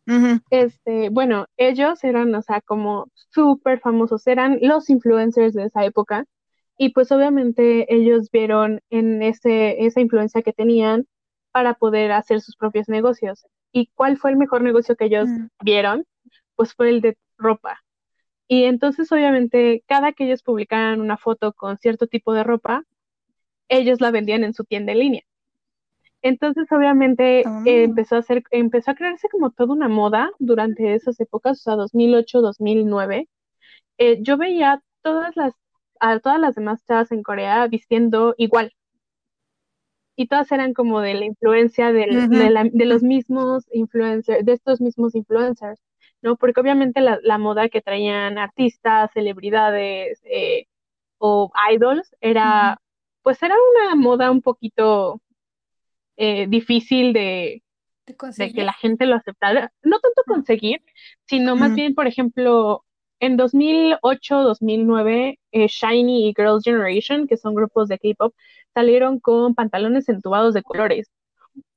ujú. 0.07 0.39
Este, 0.49 1.09
bueno, 1.09 1.45
ellos 1.57 2.03
eran, 2.03 2.33
o 2.33 2.41
sea, 2.41 2.59
como 2.61 3.05
súper 3.13 3.79
famosos, 3.81 4.25
eran 4.25 4.57
los 4.63 4.89
influencers 4.89 5.53
de 5.53 5.65
esa 5.65 5.85
época. 5.85 6.25
Y 6.75 6.89
pues 6.93 7.11
obviamente 7.11 7.93
ellos 7.93 8.31
vieron 8.31 8.79
en 8.89 9.21
ese, 9.21 9.85
esa 9.85 10.01
influencia 10.01 10.41
que 10.41 10.53
tenían 10.53 11.05
para 11.51 11.75
poder 11.75 12.11
hacer 12.11 12.41
sus 12.41 12.55
propios 12.55 12.89
negocios. 12.89 13.45
¿Y 13.71 13.91
cuál 13.93 14.17
fue 14.17 14.31
el 14.31 14.37
mejor 14.37 14.63
negocio 14.63 14.95
que 14.95 15.05
ellos 15.05 15.29
Mm. 15.29 15.47
vieron? 15.63 16.05
Pues 16.55 16.73
fue 16.73 16.89
el 16.89 17.01
de 17.01 17.15
ropa. 17.37 17.77
Y 18.47 18.63
entonces 18.63 19.11
obviamente 19.11 19.83
cada 19.87 20.13
que 20.13 20.23
ellos 20.25 20.41
publicaran 20.41 20.99
una 20.99 21.17
foto 21.17 21.53
con 21.53 21.77
cierto 21.77 22.07
tipo 22.07 22.33
de 22.33 22.43
ropa, 22.43 22.85
ellos 23.69 24.01
la 24.01 24.11
vendían 24.11 24.43
en 24.43 24.53
su 24.53 24.63
tienda 24.65 24.91
en 24.91 24.99
línea. 24.99 25.21
Entonces, 26.21 26.69
obviamente, 26.71 27.43
Ah. 27.45 27.63
eh, 27.65 27.83
empezó 27.83 28.15
a 28.15 28.19
hacer, 28.19 28.43
empezó 28.51 28.91
a 28.91 28.95
crearse 28.95 29.29
como 29.29 29.51
toda 29.51 29.73
una 29.73 29.87
moda 29.87 30.31
durante 30.39 30.93
esas 30.93 31.19
épocas, 31.21 31.59
o 31.59 31.61
sea, 31.63 31.75
2008, 31.75 32.41
2009. 32.41 33.29
Eh, 33.97 34.17
yo 34.21 34.37
veía 34.37 34.81
todas 35.01 35.35
las, 35.37 35.53
a 36.01 36.19
todas 36.19 36.39
las 36.39 36.55
demás 36.55 36.83
chavas 36.85 37.11
en 37.13 37.23
Corea 37.23 37.67
vistiendo 37.67 38.35
igual. 38.37 38.73
Y 40.17 40.27
todas 40.27 40.51
eran 40.51 40.73
como 40.73 40.99
de 40.99 41.13
la 41.13 41.25
influencia 41.25 41.93
del- 41.93 42.17
Ujú. 42.25 42.29
de, 42.37 42.49
la- 42.49 42.63
de 42.69 42.85
los 42.85 43.01
mismos 43.03 43.65
influencers, 43.71 44.43
de 44.45 44.51
estos 44.53 44.81
mismos 44.81 45.15
influencers. 45.15 45.79
¿no? 46.21 46.35
Porque 46.35 46.59
obviamente 46.59 46.99
la, 46.99 47.17
la 47.23 47.37
moda 47.37 47.69
que 47.69 47.79
traían 47.81 48.37
artistas, 48.37 49.09
celebridades 49.13 50.19
eh, 50.25 50.65
o 51.17 51.49
idols 51.71 52.13
era, 52.19 52.77
pues 53.29 53.43
era 53.43 53.53
una 53.53 53.93
moda 53.93 54.31
un 54.31 54.41
poquito 54.41 55.21
eh, 56.17 56.47
difícil 56.47 57.13
de, 57.13 57.61
¿De 58.07 58.51
que 58.51 58.63
la 58.63 58.73
gente 58.73 59.05
lo 59.05 59.17
aceptara. 59.17 59.71
No 59.83 59.99
tanto 59.99 60.23
conseguir, 60.25 60.81
sino 61.27 61.55
más 61.55 61.75
bien, 61.75 61.93
por 61.93 62.07
ejemplo, 62.07 62.83
en 63.19 63.37
2008, 63.37 64.35
2009, 64.41 65.39
eh, 65.51 65.67
Shiny 65.67 66.27
y 66.27 66.33
Girls' 66.35 66.63
Generation, 66.63 67.27
que 67.27 67.37
son 67.37 67.53
grupos 67.53 67.87
de 67.87 67.99
K-pop, 67.99 68.33
salieron 68.73 69.19
con 69.19 69.53
pantalones 69.53 70.09
entubados 70.09 70.55
de 70.55 70.63
colores. 70.63 71.11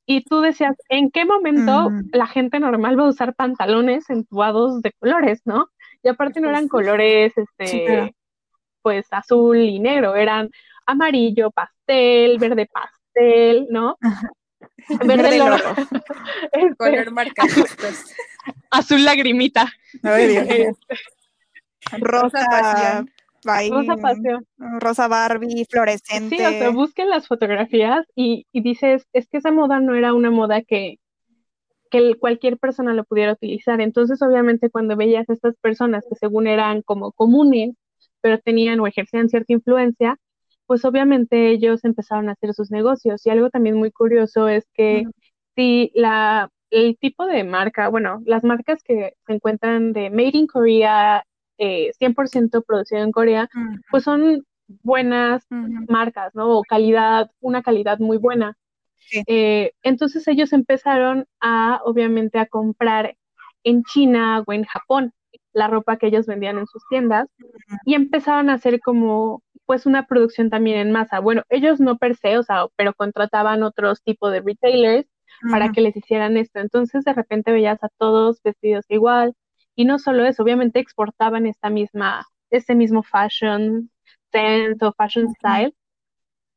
Y 0.06 0.24
tú 0.24 0.40
decías, 0.40 0.74
¿en 0.88 1.10
qué 1.10 1.26
momento 1.26 1.90
la 2.14 2.28
gente 2.28 2.60
normal 2.60 2.98
va 2.98 3.04
a 3.04 3.10
usar 3.10 3.34
pantalones 3.34 4.08
entubados 4.08 4.80
de 4.80 4.92
colores, 4.92 5.42
no? 5.44 5.68
Y 6.02 6.08
aparte 6.08 6.40
no 6.40 6.48
eran 6.48 6.68
colores, 6.68 7.34
este, 7.36 7.66
Sí, 7.66 7.84
claro. 7.84 8.10
pues 8.80 9.06
azul 9.10 9.58
y 9.58 9.80
negro, 9.80 10.14
eran 10.14 10.48
amarillo, 10.86 11.50
pastel, 11.50 12.38
verde 12.38 12.66
pastel, 12.72 13.66
¿no? 13.70 13.96
Verde 14.88 15.06
Verde 15.22 15.38
loro. 15.38 15.56
Este, 16.52 16.74
Color 16.76 17.10
marca 17.12 17.42
azul 18.70 19.04
lagrimita. 19.04 19.72
Ay, 20.02 20.28
Dios 20.28 20.44
mío. 20.46 20.54
Este, 20.70 21.98
Rosa, 21.98 22.44
pasión. 22.48 23.10
ahí, 23.46 23.70
rosa 23.70 23.96
pasión. 23.96 24.46
rosa 24.80 25.08
Barbie, 25.08 25.50
Sí, 25.50 25.54
o 25.54 25.56
sea, 25.56 25.66
fluorescente. 25.70 26.68
busquen 26.70 27.10
las 27.10 27.26
fotografías 27.26 28.06
y, 28.14 28.46
y 28.52 28.62
dices, 28.62 29.06
es 29.12 29.28
que 29.28 29.38
esa 29.38 29.50
moda 29.50 29.80
no 29.80 29.94
era 29.94 30.14
una 30.14 30.30
moda 30.30 30.62
que, 30.62 30.98
que 31.90 32.14
cualquier 32.14 32.58
persona 32.58 32.94
lo 32.94 33.04
pudiera 33.04 33.32
utilizar. 33.32 33.80
Entonces, 33.80 34.22
obviamente, 34.22 34.70
cuando 34.70 34.96
veías 34.96 35.28
a 35.28 35.32
estas 35.34 35.54
personas 35.60 36.04
que 36.08 36.16
según 36.16 36.46
eran 36.46 36.82
como 36.82 37.12
comunes, 37.12 37.74
pero 38.20 38.38
tenían 38.38 38.80
o 38.80 38.86
ejercían 38.86 39.28
cierta 39.28 39.52
influencia, 39.52 40.16
pues 40.72 40.86
obviamente 40.86 41.50
ellos 41.50 41.84
empezaron 41.84 42.30
a 42.30 42.32
hacer 42.32 42.54
sus 42.54 42.70
negocios. 42.70 43.26
Y 43.26 43.28
algo 43.28 43.50
también 43.50 43.76
muy 43.76 43.90
curioso 43.90 44.48
es 44.48 44.66
que 44.72 45.04
si 45.54 45.92
la, 45.94 46.48
el 46.70 46.96
tipo 46.96 47.26
de 47.26 47.44
marca, 47.44 47.90
bueno, 47.90 48.22
las 48.24 48.42
marcas 48.42 48.82
que 48.82 49.12
se 49.26 49.32
encuentran 49.34 49.92
de 49.92 50.08
Made 50.08 50.30
in 50.32 50.46
Korea, 50.46 51.26
eh, 51.58 51.90
100% 52.00 52.64
producido 52.64 53.02
en 53.02 53.12
Corea, 53.12 53.50
pues 53.90 54.04
son 54.04 54.46
buenas 54.82 55.44
marcas, 55.90 56.34
¿no? 56.34 56.56
O 56.56 56.62
calidad, 56.62 57.30
una 57.40 57.62
calidad 57.62 57.98
muy 57.98 58.16
buena. 58.16 58.56
Sí. 58.96 59.22
Eh, 59.26 59.72
entonces 59.82 60.26
ellos 60.26 60.54
empezaron 60.54 61.26
a, 61.38 61.82
obviamente, 61.84 62.38
a 62.38 62.46
comprar 62.46 63.14
en 63.62 63.82
China 63.84 64.42
o 64.46 64.54
en 64.54 64.64
Japón 64.64 65.12
la 65.52 65.68
ropa 65.68 65.98
que 65.98 66.06
ellos 66.06 66.24
vendían 66.24 66.56
en 66.56 66.66
sus 66.66 66.82
tiendas 66.88 67.28
y 67.84 67.92
empezaron 67.92 68.48
a 68.48 68.54
hacer 68.54 68.80
como, 68.80 69.42
pues, 69.66 69.86
una 69.86 70.06
producción 70.06 70.50
también 70.50 70.78
en 70.78 70.92
masa. 70.92 71.20
Bueno, 71.20 71.42
ellos 71.48 71.80
no 71.80 71.98
per 71.98 72.16
se, 72.16 72.38
o 72.38 72.42
sea, 72.42 72.66
pero 72.76 72.94
contrataban 72.94 73.62
otros 73.62 74.02
tipos 74.02 74.32
de 74.32 74.40
retailers 74.40 75.06
para 75.50 75.72
que 75.72 75.80
les 75.80 75.96
hicieran 75.96 76.36
esto. 76.36 76.60
Entonces, 76.60 77.04
de 77.04 77.12
repente 77.12 77.52
veías 77.52 77.82
a 77.82 77.88
todos 77.98 78.40
vestidos 78.42 78.84
igual 78.88 79.34
y 79.74 79.84
no 79.84 79.98
solo 79.98 80.24
eso, 80.24 80.42
obviamente 80.42 80.78
exportaban 80.78 81.46
esta 81.46 81.70
misma, 81.70 82.26
este 82.50 82.74
mismo 82.74 83.02
fashion 83.02 83.90
sense 84.30 84.84
o 84.84 84.92
fashion 84.92 85.28
style 85.34 85.74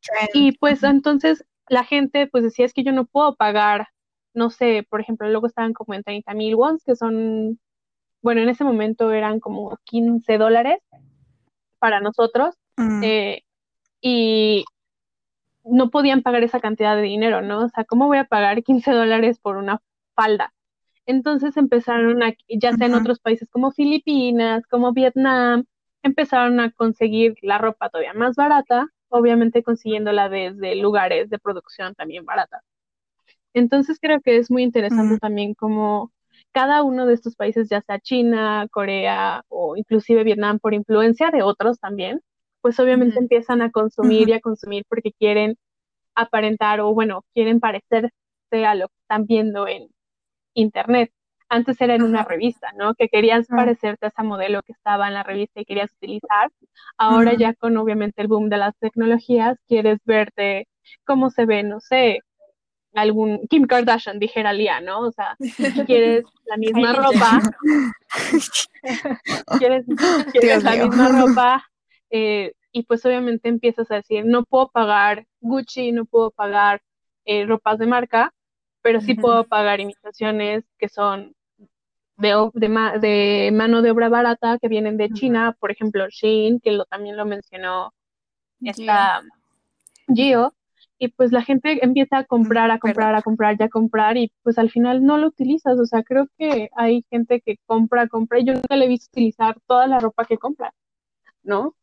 Trend. 0.02 0.30
y 0.34 0.58
pues 0.58 0.84
entonces 0.84 1.46
la 1.68 1.84
gente 1.84 2.28
pues 2.28 2.44
decía, 2.44 2.66
es 2.66 2.74
que 2.74 2.84
yo 2.84 2.92
no 2.92 3.06
puedo 3.06 3.36
pagar, 3.36 3.88
no 4.34 4.50
sé, 4.50 4.86
por 4.90 5.02
ejemplo, 5.02 5.28
luego 5.30 5.48
estaban 5.48 5.74
como 5.74 5.94
en 5.94 6.04
30 6.04 6.34
mil 6.34 6.56
wons, 6.56 6.84
que 6.84 6.96
son, 6.96 7.60
bueno, 8.22 8.42
en 8.42 8.50
ese 8.50 8.64
momento 8.64 9.12
eran 9.12 9.40
como 9.40 9.78
15 9.86 10.38
dólares 10.38 10.80
para 11.80 12.02
nosotros, 12.02 12.56
Mm. 12.78 13.04
eh, 13.04 13.42
y 14.02 14.66
no 15.64 15.90
podían 15.90 16.22
pagar 16.22 16.44
esa 16.44 16.60
cantidad 16.60 16.96
de 16.96 17.02
dinero, 17.02 17.42
¿no? 17.42 17.66
O 17.66 17.70
sea, 17.70 17.86
¿cómo 17.86 18.08
voy 18.08 18.18
a 18.18 18.26
pagar 18.26 18.64
15 18.64 18.92
dólares 18.92 19.40
por 19.40 19.58
una 19.58 19.82
falda? 20.16 20.54
Entonces 21.06 21.58
empezaron 21.58 22.24
a, 22.24 22.34
ya 22.50 22.74
sea 22.74 22.88
en 22.88 22.96
otros 22.96 23.20
países 23.20 23.50
como 23.50 23.72
Filipinas, 23.72 24.66
como 24.68 24.92
Vietnam, 24.94 25.66
empezaron 26.04 26.60
a 26.60 26.72
conseguir 26.72 27.36
la 27.42 27.58
ropa 27.58 27.90
todavía 27.90 28.14
más 28.14 28.36
barata, 28.36 28.88
obviamente 29.10 29.64
consiguiéndola 29.64 30.30
desde 30.30 30.76
lugares 30.76 31.30
de 31.30 31.40
producción 31.40 31.94
también 31.96 32.26
baratas. 32.26 32.64
Entonces 33.54 34.00
creo 34.00 34.20
que 34.22 34.38
es 34.38 34.52
muy 34.52 34.64
interesante 34.64 35.14
Ujú. 35.14 35.20
también 35.20 35.54
como 35.54 36.12
cada 36.52 36.84
uno 36.84 37.06
de 37.06 37.14
estos 37.14 37.36
países, 37.36 37.70
ya 37.70 37.82
sea 37.82 38.00
China, 38.00 38.68
Corea 38.72 39.44
o 39.48 39.78
inclusive 39.78 40.24
Vietnam, 40.24 40.60
por 40.60 40.74
influencia 40.74 41.32
de 41.32 41.44
otros 41.44 41.80
también, 41.80 42.22
pues 42.66 42.80
obviamente 42.80 43.20
empiezan 43.20 43.62
a 43.62 43.70
consumir 43.70 44.28
y 44.28 44.34
a 44.34 44.40
consumir 44.40 44.86
porque 44.90 45.12
quieren 45.12 45.56
aparentar 46.16 46.82
o 46.82 46.96
bueno, 46.96 47.24
quieren 47.36 47.60
parecerse 47.60 48.10
a 48.66 48.74
lo 48.74 48.88
que 48.88 48.96
están 49.02 49.28
viendo 49.28 49.68
en 49.68 49.88
internet. 50.56 51.12
Antes 51.48 51.80
era 51.80 51.94
en 51.94 52.02
una 52.02 52.24
revista, 52.24 52.72
¿no? 52.76 52.96
Que 52.96 53.08
querías 53.08 53.46
parecerte 53.46 54.08
a 54.08 54.10
esa 54.10 54.24
modelo 54.24 54.64
que 54.64 54.72
estaba 54.72 55.08
en 55.08 55.14
la 55.14 55.22
revista 55.22 55.62
y 55.62 55.66
querías 55.66 55.92
utilizar. 55.94 56.50
Ahora 56.98 57.36
ya 57.36 57.54
con 57.54 57.78
obviamente 57.78 58.24
el 58.24 58.30
boom 58.30 58.50
de 58.50 58.58
las 58.58 58.76
tecnologías, 58.80 59.60
quieres 59.68 60.00
verte 60.04 60.68
cómo 61.06 61.30
se 61.30 61.46
ve, 61.46 61.62
no 61.62 61.80
sé, 61.80 62.22
algún 62.96 63.46
Kim 63.48 63.68
Kardashian, 63.68 64.18
dijera 64.18 64.54
Lía, 64.54 64.82
¿no? 64.82 65.02
O 65.02 65.12
sea, 65.12 65.38
quieres 65.86 66.24
la 66.46 66.58
misma 66.58 66.94
ropa, 66.94 67.42
quieres, 69.60 69.86
la 70.64 70.72
mío. 70.72 70.88
misma 70.88 71.10
ropa, 71.10 71.64
eh, 72.10 72.54
y 72.72 72.84
pues 72.84 73.06
obviamente 73.06 73.50
empiezas 73.50 73.90
a 73.92 73.96
decir, 73.96 74.26
no 74.26 74.44
puedo 74.44 74.70
pagar 74.70 75.26
Gucci, 75.40 75.92
no 75.92 76.06
puedo 76.06 76.32
pagar 76.32 76.82
eh, 77.26 77.46
ropas 77.46 77.80
de 77.80 77.88
marca, 77.88 78.34
pero 78.82 79.02
sí 79.02 79.16
puedo 79.16 79.46
pagar 79.46 79.80
imitaciones 79.80 80.64
que 80.78 80.90
son 80.90 81.34
de, 82.18 82.30
de, 82.54 83.00
de 83.00 83.52
mano 83.52 83.82
de 83.82 83.92
obra 83.92 84.10
barata 84.10 84.58
que 84.60 84.68
vienen 84.68 84.98
de 84.98 85.10
China, 85.10 85.56
por 85.60 85.72
ejemplo, 85.72 86.08
Shein, 86.10 86.60
que 86.60 86.72
lo, 86.72 86.86
también 86.86 87.18
lo 87.18 87.26
mencionó 87.26 87.94
Gio. 88.60 88.72
esta 88.72 89.22
Gio, 90.14 90.54
y 90.98 91.10
pues 91.10 91.32
la 91.32 91.42
gente 91.42 91.84
empieza 91.84 92.20
a 92.20 92.24
comprar, 92.26 92.72
a 92.72 92.80
comprar, 92.80 93.08
Perdón. 93.08 93.20
a 93.20 93.22
comprar, 93.22 93.58
ya 93.58 93.66
a 93.66 93.70
comprar, 93.70 94.18
y 94.18 94.32
pues 94.44 94.58
al 94.58 94.70
final 94.70 95.04
no 95.04 95.18
lo 95.18 95.28
utilizas, 95.28 95.78
o 95.80 95.86
sea, 95.86 96.04
creo 96.04 96.28
que 96.38 96.70
hay 96.76 97.04
gente 97.10 97.42
que 97.42 97.58
compra, 97.66 98.08
compra, 98.08 98.40
y 98.40 98.46
yo 98.46 98.54
nunca 98.54 98.76
le 98.76 98.86
he 98.86 98.90
visto 98.90 99.08
utilizar 99.12 99.58
toda 99.66 99.88
la 99.88 100.00
ropa 100.00 100.26
que 100.26 100.38
compra, 100.38 100.74
¿no? 101.44 101.76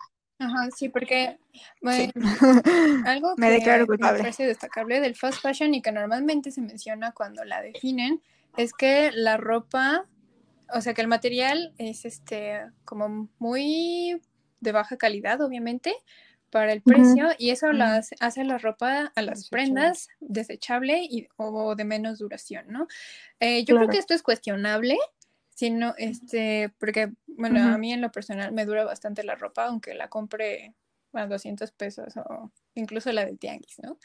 Ajá, 0.42 0.70
sí, 0.76 0.88
porque 0.88 1.38
bueno, 1.82 2.12
Sí. 2.14 2.20
algo 3.06 3.34
Me 3.36 3.50
declaro 3.50 3.86
que 3.86 3.92
me 4.02 4.08
parece 4.08 4.46
destacable 4.46 5.00
del 5.00 5.14
fast 5.14 5.40
fashion 5.40 5.74
y 5.74 5.82
que 5.82 5.92
normalmente 5.92 6.50
se 6.50 6.60
menciona 6.62 7.12
cuando 7.12 7.44
la 7.44 7.62
definen 7.62 8.20
es 8.56 8.72
que 8.72 9.10
la 9.12 9.36
ropa, 9.36 10.06
o 10.74 10.80
sea, 10.80 10.94
que 10.94 11.00
el 11.02 11.08
material 11.08 11.72
es 11.78 12.04
este 12.04 12.60
como 12.84 13.28
muy 13.38 14.20
de 14.60 14.72
baja 14.72 14.96
calidad, 14.96 15.40
obviamente, 15.40 15.94
para 16.50 16.72
el 16.72 16.82
precio 16.82 17.28
y 17.38 17.50
eso 17.50 17.72
lo 17.72 17.84
Mm. 17.84 17.88
hace, 17.88 18.16
hace 18.20 18.44
la 18.44 18.58
ropa 18.58 19.12
a 19.16 19.22
las 19.22 19.38
Desechable. 19.38 19.50
prendas 19.50 20.08
desechable 20.20 21.00
y, 21.08 21.28
o 21.36 21.74
de 21.74 21.84
menos 21.84 22.18
duración, 22.18 22.66
¿no? 22.68 22.88
Eh, 23.40 23.64
yo 23.64 23.74
creo 23.76 23.88
que 23.88 23.98
esto 23.98 24.12
es 24.14 24.22
cuestionable, 24.22 24.98
sino 25.54 25.94
este, 25.98 26.72
porque, 26.78 27.12
bueno, 27.26 27.60
a 27.62 27.70
Ujú. 27.70 27.78
mí 27.78 27.92
en 27.92 28.00
lo 28.00 28.10
personal 28.12 28.52
me 28.52 28.64
dura 28.64 28.84
bastante 28.84 29.22
la 29.24 29.34
ropa, 29.34 29.66
aunque 29.66 29.94
la 29.94 30.08
compre 30.08 30.74
a 31.12 31.26
200 31.26 31.72
pesos 31.72 32.16
o 32.16 32.50
incluso 32.74 33.12
la 33.12 33.24
de 33.26 33.36
tianguis, 33.36 33.78
¿no? 33.82 33.98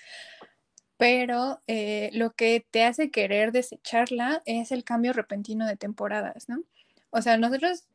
Pero 0.97 1.61
eh, 1.67 2.09
lo 2.13 2.31
que 2.33 2.65
te 2.71 2.83
hace 2.83 3.11
querer 3.11 3.51
desecharla 3.51 4.41
es 4.45 4.71
el 4.71 4.83
cambio 4.83 5.13
repentino 5.13 5.67
de 5.67 5.77
temporadas, 5.77 6.49
¿no? 6.49 6.63
O 7.11 7.21
sea, 7.21 7.37
nosotros, 7.37 7.87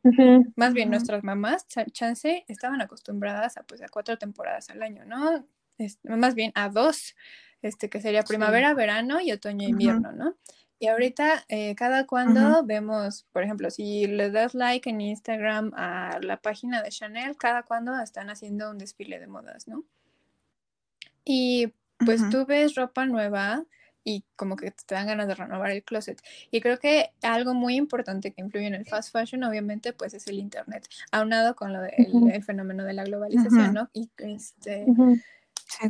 más 0.55 0.73
bien 0.73 0.89
nuestras 0.89 1.23
mamás, 1.23 1.67
cha- 1.67 1.85
chance, 1.85 2.45
estaban 2.47 2.81
acostumbradas 2.81 3.57
a, 3.57 3.63
pues, 3.63 3.81
a 3.81 3.89
cuatro 3.89 4.17
temporadas 4.17 4.69
al 4.69 4.81
año, 4.81 5.03
¿no? 5.05 5.45
Es- 5.77 5.99
más 6.03 6.33
bien 6.35 6.51
a 6.55 6.69
dos, 6.69 7.15
este, 7.61 7.89
que 7.89 7.99
sería 8.01 8.21
Sí. 8.21 8.29
primavera, 8.29 8.73
verano 8.73 9.19
y 9.21 9.31
otoño, 9.33 9.63
Ujú. 9.63 9.71
invierno, 9.71 10.11
¿no? 10.13 10.37
Y 10.83 10.87
ahorita, 10.87 11.45
eh, 11.47 11.75
cada 11.75 12.05
cuando 12.05 12.61
vemos, 12.65 13.25
por 13.31 13.41
ejemplo, 13.41 13.71
si 13.71 14.05
le 14.05 14.29
das 14.31 14.53
like 14.53 14.89
en 14.89 14.99
Instagram 14.99 15.71
a 15.77 16.19
la 16.21 16.35
página 16.35 16.83
de 16.83 16.89
Chanel, 16.89 17.37
cada 17.37 17.63
cuando 17.63 17.97
están 18.01 18.29
haciendo 18.29 18.69
un 18.69 18.79
desfile 18.79 19.17
de 19.17 19.27
modas, 19.27 19.65
¿no? 19.65 19.85
Y 21.23 21.71
pues 21.99 22.19
Ujú. 22.19 22.29
tú 22.31 22.45
ves 22.45 22.75
ropa 22.75 23.05
nueva 23.05 23.63
y 24.03 24.25
como 24.35 24.57
que 24.57 24.71
te 24.71 24.93
dan 24.93 25.07
ganas 25.07 25.29
de 25.29 25.35
renovar 25.35 25.71
el 25.71 25.83
closet. 25.83 26.21
Y 26.51 26.59
creo 26.59 26.77
que 26.77 27.11
algo 27.21 27.53
muy 27.53 27.77
importante 27.77 28.33
que 28.33 28.41
influye 28.41 28.67
en 28.67 28.75
el 28.75 28.85
fast 28.85 29.13
fashion, 29.13 29.45
obviamente, 29.45 29.93
pues 29.93 30.13
es 30.13 30.27
el 30.27 30.37
internet, 30.37 30.89
aunado 31.13 31.55
con 31.55 31.71
lo 31.71 31.79
del 31.79 32.11
Ujú. 32.11 32.27
el 32.27 32.43
fenómeno 32.43 32.83
de 32.83 32.91
la 32.91 33.05
globalización. 33.05 33.73
¿no? 33.73 33.89
Y 33.93 34.09
este. 34.17 34.87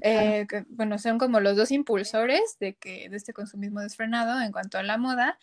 Eh, 0.01 0.45
que, 0.49 0.65
bueno, 0.69 0.97
son 0.97 1.17
como 1.17 1.39
los 1.39 1.55
dos 1.57 1.71
impulsores 1.71 2.57
de 2.59 2.75
que 2.75 3.09
de 3.09 3.17
este 3.17 3.33
consumismo 3.33 3.81
desfrenado 3.81 4.41
en 4.41 4.51
cuanto 4.51 4.77
a 4.77 4.83
la 4.83 4.97
moda. 4.97 5.39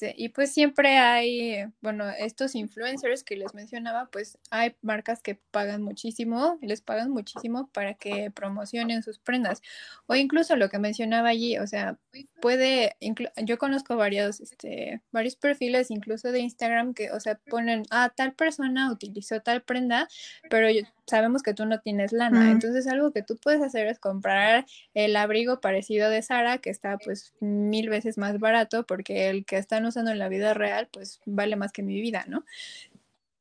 Y 0.00 0.30
pues 0.30 0.52
siempre 0.52 0.98
hay, 0.98 1.66
bueno, 1.80 2.08
estos 2.10 2.54
influencers 2.54 3.24
que 3.24 3.36
les 3.36 3.54
mencionaba, 3.54 4.06
pues 4.10 4.38
hay 4.50 4.74
marcas 4.82 5.22
que 5.22 5.36
pagan 5.50 5.82
muchísimo, 5.82 6.58
les 6.60 6.80
pagan 6.80 7.10
muchísimo 7.10 7.68
para 7.72 7.94
que 7.94 8.30
promocionen 8.30 9.02
sus 9.02 9.18
prendas. 9.18 9.62
O 10.06 10.14
incluso 10.14 10.56
lo 10.56 10.68
que 10.68 10.78
mencionaba 10.78 11.28
allí, 11.28 11.58
o 11.58 11.66
sea, 11.66 11.98
puede, 12.40 12.96
yo 13.44 13.58
conozco 13.58 13.96
varios, 13.96 14.40
este, 14.40 15.00
varios 15.12 15.36
perfiles, 15.36 15.90
incluso 15.90 16.32
de 16.32 16.40
Instagram, 16.40 16.94
que, 16.94 17.10
o 17.10 17.20
sea, 17.20 17.36
ponen, 17.48 17.84
ah, 17.90 18.12
tal 18.14 18.34
persona 18.34 18.92
utilizó 18.92 19.40
tal 19.40 19.62
prenda, 19.62 20.08
pero 20.50 20.68
sabemos 21.06 21.42
que 21.42 21.54
tú 21.54 21.66
no 21.66 21.80
tienes 21.80 22.12
lana. 22.12 22.50
Entonces, 22.50 22.86
algo 22.86 23.12
que 23.12 23.22
tú 23.22 23.36
puedes 23.36 23.62
hacer 23.62 23.86
es 23.86 23.98
comprar 23.98 24.66
el 24.94 25.16
abrigo 25.16 25.60
parecido 25.60 26.10
de 26.10 26.22
Sara, 26.22 26.58
que 26.58 26.70
está 26.70 26.98
pues 26.98 27.34
mil 27.40 27.88
veces 27.88 28.18
más 28.18 28.38
barato, 28.38 28.84
porque 28.86 29.28
el 29.28 29.44
que 29.44 29.56
están 29.88 30.02
usando 30.02 30.10
en 30.10 30.18
la 30.18 30.28
vida 30.28 30.54
real, 30.54 30.88
pues 30.92 31.20
vale 31.26 31.56
más 31.56 31.72
que 31.72 31.82
mi 31.82 32.00
vida, 32.00 32.24
¿no? 32.28 32.44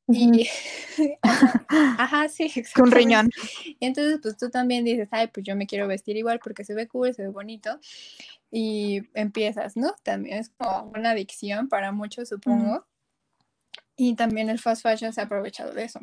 Y, 0.07 0.47
ajá, 1.71 2.27
sí, 2.27 2.51
Un 2.77 2.91
riñón. 2.91 3.29
Y 3.65 3.85
entonces, 3.85 4.19
pues 4.21 4.37
tú 4.37 4.49
también 4.49 4.83
dices, 4.83 5.07
ay, 5.11 5.27
pues 5.27 5.45
yo 5.45 5.55
me 5.55 5.65
quiero 5.65 5.87
vestir 5.87 6.17
igual 6.17 6.39
porque 6.43 6.65
se 6.65 6.73
ve 6.73 6.87
cool, 6.87 7.13
se 7.13 7.23
ve 7.23 7.29
bonito. 7.29 7.79
Y 8.51 9.03
empiezas, 9.13 9.77
¿no? 9.77 9.95
También 10.03 10.39
es 10.39 10.49
como 10.49 10.91
una 10.95 11.11
adicción 11.11 11.69
para 11.69 11.91
muchos, 11.91 12.29
supongo. 12.29 12.85
Y 13.95 14.15
también 14.15 14.49
el 14.49 14.59
fast 14.59 14.81
fashion 14.81 15.13
se 15.13 15.21
ha 15.21 15.25
aprovechado 15.25 15.73
de 15.73 15.85
eso. 15.85 15.99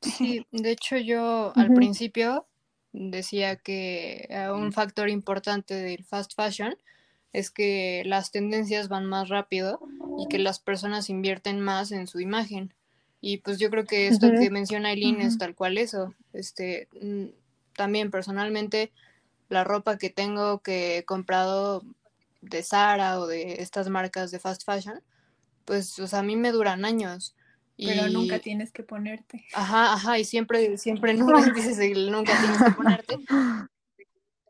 Sí, 0.00 0.46
de 0.50 0.70
hecho 0.70 0.96
yo 0.96 1.52
al 1.56 1.72
principio 1.72 2.46
decía 2.92 3.56
que 3.56 4.28
un 4.52 4.72
factor 4.72 5.08
importante 5.08 5.74
del 5.74 6.04
fast 6.04 6.34
fashion 6.34 6.76
es 7.34 7.50
que 7.50 8.04
las 8.06 8.30
tendencias 8.30 8.88
van 8.88 9.06
más 9.06 9.28
rápido 9.28 9.80
y 10.18 10.28
que 10.28 10.38
las 10.38 10.60
personas 10.60 11.10
invierten 11.10 11.60
más 11.60 11.90
en 11.90 12.06
su 12.06 12.20
imagen. 12.20 12.72
Y 13.20 13.38
pues 13.38 13.58
yo 13.58 13.70
creo 13.70 13.84
que 13.84 14.06
esto 14.06 14.30
que 14.30 14.50
menciona 14.50 14.92
Eileen 14.92 15.20
es 15.20 15.36
tal 15.36 15.56
cual 15.56 15.76
eso. 15.76 16.14
Este, 16.32 16.88
mm, 17.00 17.24
también 17.74 18.12
personalmente 18.12 18.92
la 19.48 19.64
ropa 19.64 19.98
que 19.98 20.10
tengo 20.10 20.60
que 20.60 20.98
he 20.98 21.04
comprado 21.04 21.82
de 22.40 22.62
Zara 22.62 23.18
o 23.18 23.26
de 23.26 23.60
estas 23.62 23.88
marcas 23.88 24.30
de 24.30 24.38
fast 24.38 24.64
fashion, 24.64 25.02
pues 25.64 25.98
o 25.98 26.06
sea, 26.06 26.20
a 26.20 26.22
mí 26.22 26.36
me 26.36 26.52
duran 26.52 26.84
años. 26.84 27.34
Pero 27.76 28.08
nunca 28.08 28.38
tienes 28.38 28.70
que 28.70 28.84
ponerte. 28.84 29.44
Ajá, 29.54 29.94
ajá, 29.94 30.20
y 30.20 30.24
siempre, 30.24 30.78
siempre 30.78 31.14
nunca 31.14 31.50
dices 31.50 31.78
nunca 31.96 32.38
tienes 32.38 32.62
que 32.62 32.70
ponerte. 32.70 33.18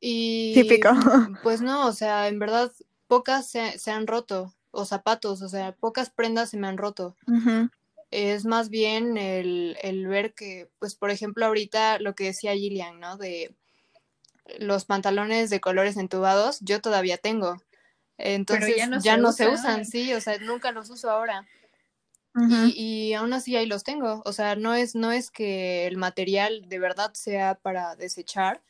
Y 0.06 0.52
Típico. 0.54 0.90
pues 1.42 1.62
no, 1.62 1.86
o 1.86 1.92
sea, 1.92 2.28
en 2.28 2.38
verdad 2.38 2.70
pocas 3.06 3.48
se, 3.48 3.78
se, 3.78 3.90
han 3.90 4.06
roto, 4.06 4.54
o 4.70 4.84
zapatos, 4.84 5.40
o 5.40 5.48
sea, 5.48 5.72
pocas 5.72 6.10
prendas 6.10 6.50
se 6.50 6.58
me 6.58 6.66
han 6.66 6.76
roto. 6.76 7.16
Es 8.10 8.44
más 8.44 8.68
bien 8.68 9.16
el, 9.16 9.78
el, 9.82 10.06
ver 10.06 10.34
que, 10.34 10.68
pues, 10.78 10.94
por 10.94 11.10
ejemplo, 11.10 11.46
ahorita 11.46 11.98
lo 12.00 12.14
que 12.14 12.24
decía 12.24 12.54
Gillian, 12.54 13.00
¿no? 13.00 13.16
De 13.16 13.54
los 14.58 14.84
pantalones 14.84 15.48
de 15.48 15.60
colores 15.60 15.96
entubados, 15.96 16.58
yo 16.60 16.82
todavía 16.82 17.16
tengo. 17.16 17.56
Entonces 18.18 18.76
ya 18.76 18.86
no, 18.86 19.00
ya 19.00 19.14
se, 19.14 19.20
no 19.20 19.32
se 19.32 19.48
usan, 19.48 19.86
sí, 19.86 20.12
o 20.12 20.20
sea, 20.20 20.38
nunca 20.38 20.70
los 20.70 20.90
uso 20.90 21.10
ahora 21.10 21.46
y, 22.36 23.12
aún 23.14 23.32
así 23.32 23.56
ahí 23.56 23.66
los 23.66 23.84
tengo. 23.84 24.22
O 24.24 24.32
sea, 24.32 24.56
no 24.56 24.74
es, 24.74 24.94
no 24.94 25.12
es 25.12 25.30
que 25.30 25.86
el 25.86 25.96
material 25.96 26.68
de 26.68 26.78
verdad 26.78 27.12
sea 27.14 27.54
para 27.54 27.94
desechar 27.96 28.62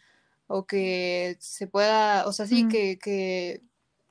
o 0.47 0.67
que 0.67 1.37
se 1.41 1.67
pueda, 1.67 2.27
o 2.27 2.33
sea, 2.33 2.47
sí 2.47 2.69
que, 2.69 2.99
que 2.99 3.63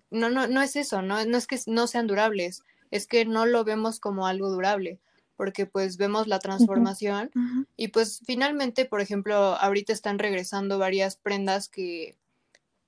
no, 0.10 0.30
no, 0.30 0.48
no 0.48 0.62
es 0.62 0.76
eso, 0.76 1.02
no, 1.02 1.24
no 1.26 1.38
es 1.38 1.48
que 1.48 1.60
no 1.68 1.88
sean 1.88 2.08
durables, 2.08 2.64
es 2.92 3.08
que 3.08 3.26
no 3.26 3.46
lo 3.46 3.64
vemos 3.64 4.00
como 4.00 4.28
algo 4.28 4.50
durable, 4.50 5.00
porque 5.36 5.66
pues 5.66 5.98
vemos 5.98 6.28
la 6.28 6.40
transformación 6.40 7.32
y 7.76 7.90
pues 7.90 8.22
finalmente, 8.26 8.86
por 8.86 9.02
ejemplo, 9.02 9.36
ahorita 9.36 9.94
están 9.94 10.20
regresando 10.20 10.78
varias 10.80 11.16
prendas 11.16 11.70
que, 11.70 12.16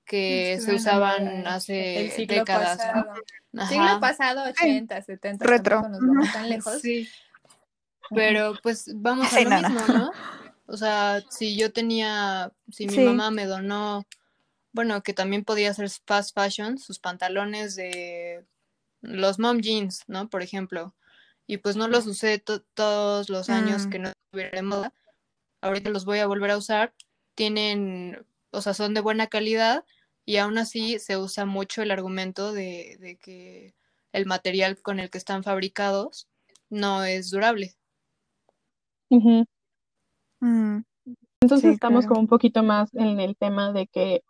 que 0.04 0.58
se 0.60 0.74
usaban 0.74 1.46
hace 1.46 2.12
décadas. 2.28 2.78
Pasado. 2.78 3.14
Siglo 3.68 4.00
pasado, 4.00 4.44
80, 4.44 5.02
70, 5.02 5.44
retro. 5.44 5.88
Nos 5.88 6.00
vamos 6.00 6.32
tan 6.32 6.48
lejos. 6.48 6.80
Sí. 6.80 7.08
Pero 8.14 8.54
pues 8.62 8.90
vamos 8.94 9.32
a 9.32 9.40
lo 9.40 9.50
mismo, 9.50 9.80
¿no? 9.88 10.12
O 10.66 10.76
sea, 10.76 11.22
si 11.30 11.56
yo 11.56 11.72
tenía, 11.72 12.52
si 12.70 12.86
mi 12.88 12.98
mamá 12.98 13.30
me 13.30 13.46
donó, 13.46 14.06
bueno, 14.72 15.02
que 15.02 15.12
también 15.12 15.44
podía 15.44 15.70
hacer 15.70 15.88
fast 16.06 16.34
fashion, 16.34 16.78
sus 16.78 16.98
pantalones 16.98 17.76
de 17.76 18.44
los 19.00 19.38
mom 19.38 19.60
jeans, 19.60 20.02
¿no? 20.08 20.28
Por 20.28 20.42
ejemplo. 20.42 20.94
Y 21.46 21.58
pues 21.58 21.76
no 21.76 21.86
los 21.86 22.06
usé 22.06 22.42
todos 22.74 23.28
los 23.28 23.48
años 23.48 23.86
mm. 23.86 23.90
que 23.90 23.98
no 24.00 24.08
estuviera 24.08 24.50
de 24.56 24.62
moda. 24.62 24.92
Ahorita 25.60 25.90
los 25.90 26.04
voy 26.04 26.18
a 26.18 26.26
volver 26.26 26.50
a 26.50 26.56
usar. 26.56 26.92
Tienen, 27.36 28.26
o 28.50 28.60
sea, 28.60 28.74
son 28.74 28.94
de 28.94 29.00
buena 29.00 29.28
calidad 29.28 29.84
y 30.24 30.38
aún 30.38 30.58
así 30.58 30.98
se 30.98 31.16
usa 31.16 31.46
mucho 31.46 31.82
el 31.82 31.92
argumento 31.92 32.52
de, 32.52 33.18
que 33.22 33.74
el 34.12 34.26
material 34.26 34.80
con 34.82 34.98
el 34.98 35.08
que 35.08 35.18
están 35.18 35.44
fabricados 35.44 36.28
no 36.68 37.04
es 37.04 37.30
durable. 37.30 37.76
Mm. 40.46 40.84
Entonces 41.42 41.74
estamos 41.74 42.06
como 42.06 42.20
un 42.20 42.28
poquito 42.28 42.62
más 42.62 42.94
en 42.94 43.20
el 43.20 43.36
tema 43.36 43.72
de 43.72 43.86
que 43.88 44.22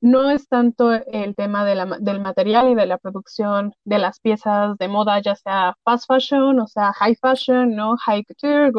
no 0.00 0.30
es 0.30 0.48
tanto 0.48 0.92
el 0.92 1.34
tema 1.34 1.64
de 1.64 1.74
la, 1.74 1.86
del 2.00 2.20
material 2.20 2.70
y 2.70 2.74
de 2.74 2.86
la 2.86 2.98
producción 2.98 3.74
de 3.84 3.98
las 3.98 4.20
piezas 4.20 4.76
de 4.78 4.88
moda, 4.88 5.20
ya 5.20 5.34
sea 5.34 5.76
fast 5.84 6.06
fashion, 6.06 6.60
o 6.60 6.66
sea 6.66 6.92
high 6.92 7.16
fashion, 7.16 7.74
no 7.74 7.96
high 7.96 8.24
couture, 8.24 8.72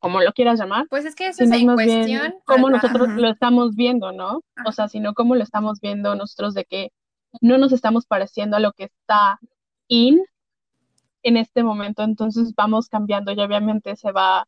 como 0.00 0.20
lo 0.20 0.32
quieras 0.32 0.58
llamar. 0.58 0.86
Pues 0.88 1.04
es 1.04 1.14
que 1.14 1.28
eso 1.28 1.44
es 1.44 1.50
en 1.52 1.66
cuestión. 1.72 2.34
Cómo 2.44 2.70
nosotros 2.70 3.08
lo 3.10 3.30
estamos 3.30 3.76
viendo, 3.76 4.12
¿no? 4.12 4.40
O 4.66 4.72
sea, 4.72 4.88
sino 4.88 5.14
cómo 5.14 5.34
lo 5.34 5.42
estamos 5.42 5.80
viendo 5.80 6.14
nosotros 6.14 6.54
de 6.54 6.64
que 6.64 6.90
no 7.40 7.58
nos 7.58 7.72
estamos 7.72 8.06
pareciendo 8.06 8.56
a 8.56 8.60
lo 8.60 8.72
que 8.72 8.84
está 8.84 9.38
in 9.86 10.22
en 11.22 11.36
este 11.36 11.62
momento, 11.62 12.02
entonces 12.02 12.54
vamos 12.54 12.88
cambiando 12.88 13.32
y 13.32 13.40
obviamente 13.40 13.94
se 13.96 14.10
va, 14.10 14.46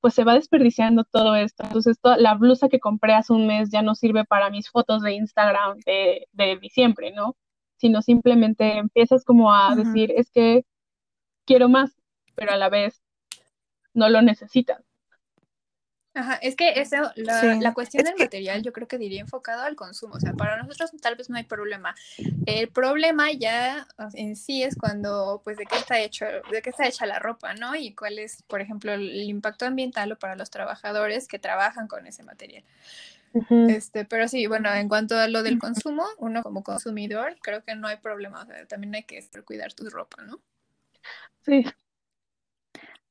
pues 0.00 0.14
se 0.14 0.24
va 0.24 0.34
desperdiciando 0.34 1.04
todo 1.04 1.34
esto. 1.34 1.64
Entonces 1.64 1.98
la 2.02 2.34
blusa 2.34 2.68
que 2.68 2.80
compré 2.80 3.14
hace 3.14 3.32
un 3.32 3.46
mes 3.46 3.70
ya 3.70 3.82
no 3.82 3.94
sirve 3.94 4.24
para 4.24 4.50
mis 4.50 4.70
fotos 4.70 5.02
de 5.02 5.12
Instagram 5.12 5.78
de, 5.86 6.26
de 6.32 6.56
diciembre, 6.56 7.12
¿no? 7.12 7.36
Sino 7.76 8.02
simplemente 8.02 8.78
empiezas 8.78 9.24
como 9.24 9.52
a 9.54 9.74
decir, 9.74 10.12
es 10.16 10.30
que 10.30 10.64
quiero 11.46 11.68
más, 11.68 11.96
pero 12.34 12.52
a 12.52 12.56
la 12.56 12.68
vez 12.68 13.02
no 13.94 14.08
lo 14.08 14.22
necesitan. 14.22 14.82
Ajá, 16.12 16.34
es 16.42 16.56
que 16.56 16.80
eso, 16.80 16.96
la, 17.14 17.72
cuestión 17.72 18.02
del 18.02 18.16
material 18.18 18.62
yo 18.62 18.72
creo 18.72 18.88
que 18.88 18.98
diría 18.98 19.20
enfocado 19.20 19.62
al 19.62 19.76
consumo, 19.76 20.14
o 20.16 20.20
sea, 20.20 20.32
para 20.32 20.60
nosotros 20.60 20.90
tal 21.00 21.14
vez 21.14 21.30
no 21.30 21.36
hay 21.36 21.44
problema. 21.44 21.94
El 22.46 22.68
problema 22.68 23.30
ya 23.30 23.86
en 24.14 24.34
sí 24.34 24.64
es 24.64 24.74
cuando, 24.74 25.40
pues, 25.44 25.56
de 25.56 25.66
qué 25.66 25.76
está 25.76 26.00
hecho, 26.00 26.26
de 26.50 26.62
qué 26.62 26.70
está 26.70 26.86
hecha 26.88 27.06
la 27.06 27.20
ropa, 27.20 27.54
¿no? 27.54 27.76
Y 27.76 27.94
cuál 27.94 28.18
es, 28.18 28.42
por 28.42 28.60
ejemplo, 28.60 28.92
el 28.92 29.22
impacto 29.22 29.66
ambiental 29.66 30.10
o 30.10 30.18
para 30.18 30.34
los 30.34 30.50
trabajadores 30.50 31.28
que 31.28 31.38
trabajan 31.38 31.86
con 31.86 32.06
ese 32.08 32.24
material. 32.24 32.64
Este, 33.68 34.04
pero 34.04 34.26
sí, 34.26 34.48
bueno, 34.48 34.74
en 34.74 34.88
cuanto 34.88 35.16
a 35.16 35.28
lo 35.28 35.44
del 35.44 35.60
consumo, 35.60 36.04
uno 36.18 36.42
como 36.42 36.64
consumidor, 36.64 37.36
creo 37.40 37.62
que 37.62 37.76
no 37.76 37.86
hay 37.86 37.98
problema, 37.98 38.42
o 38.42 38.46
sea, 38.46 38.66
también 38.66 38.96
hay 38.96 39.04
que 39.04 39.24
cuidar 39.44 39.72
tu 39.72 39.88
ropa, 39.88 40.22
¿no? 40.24 40.40
Sí, 41.42 41.64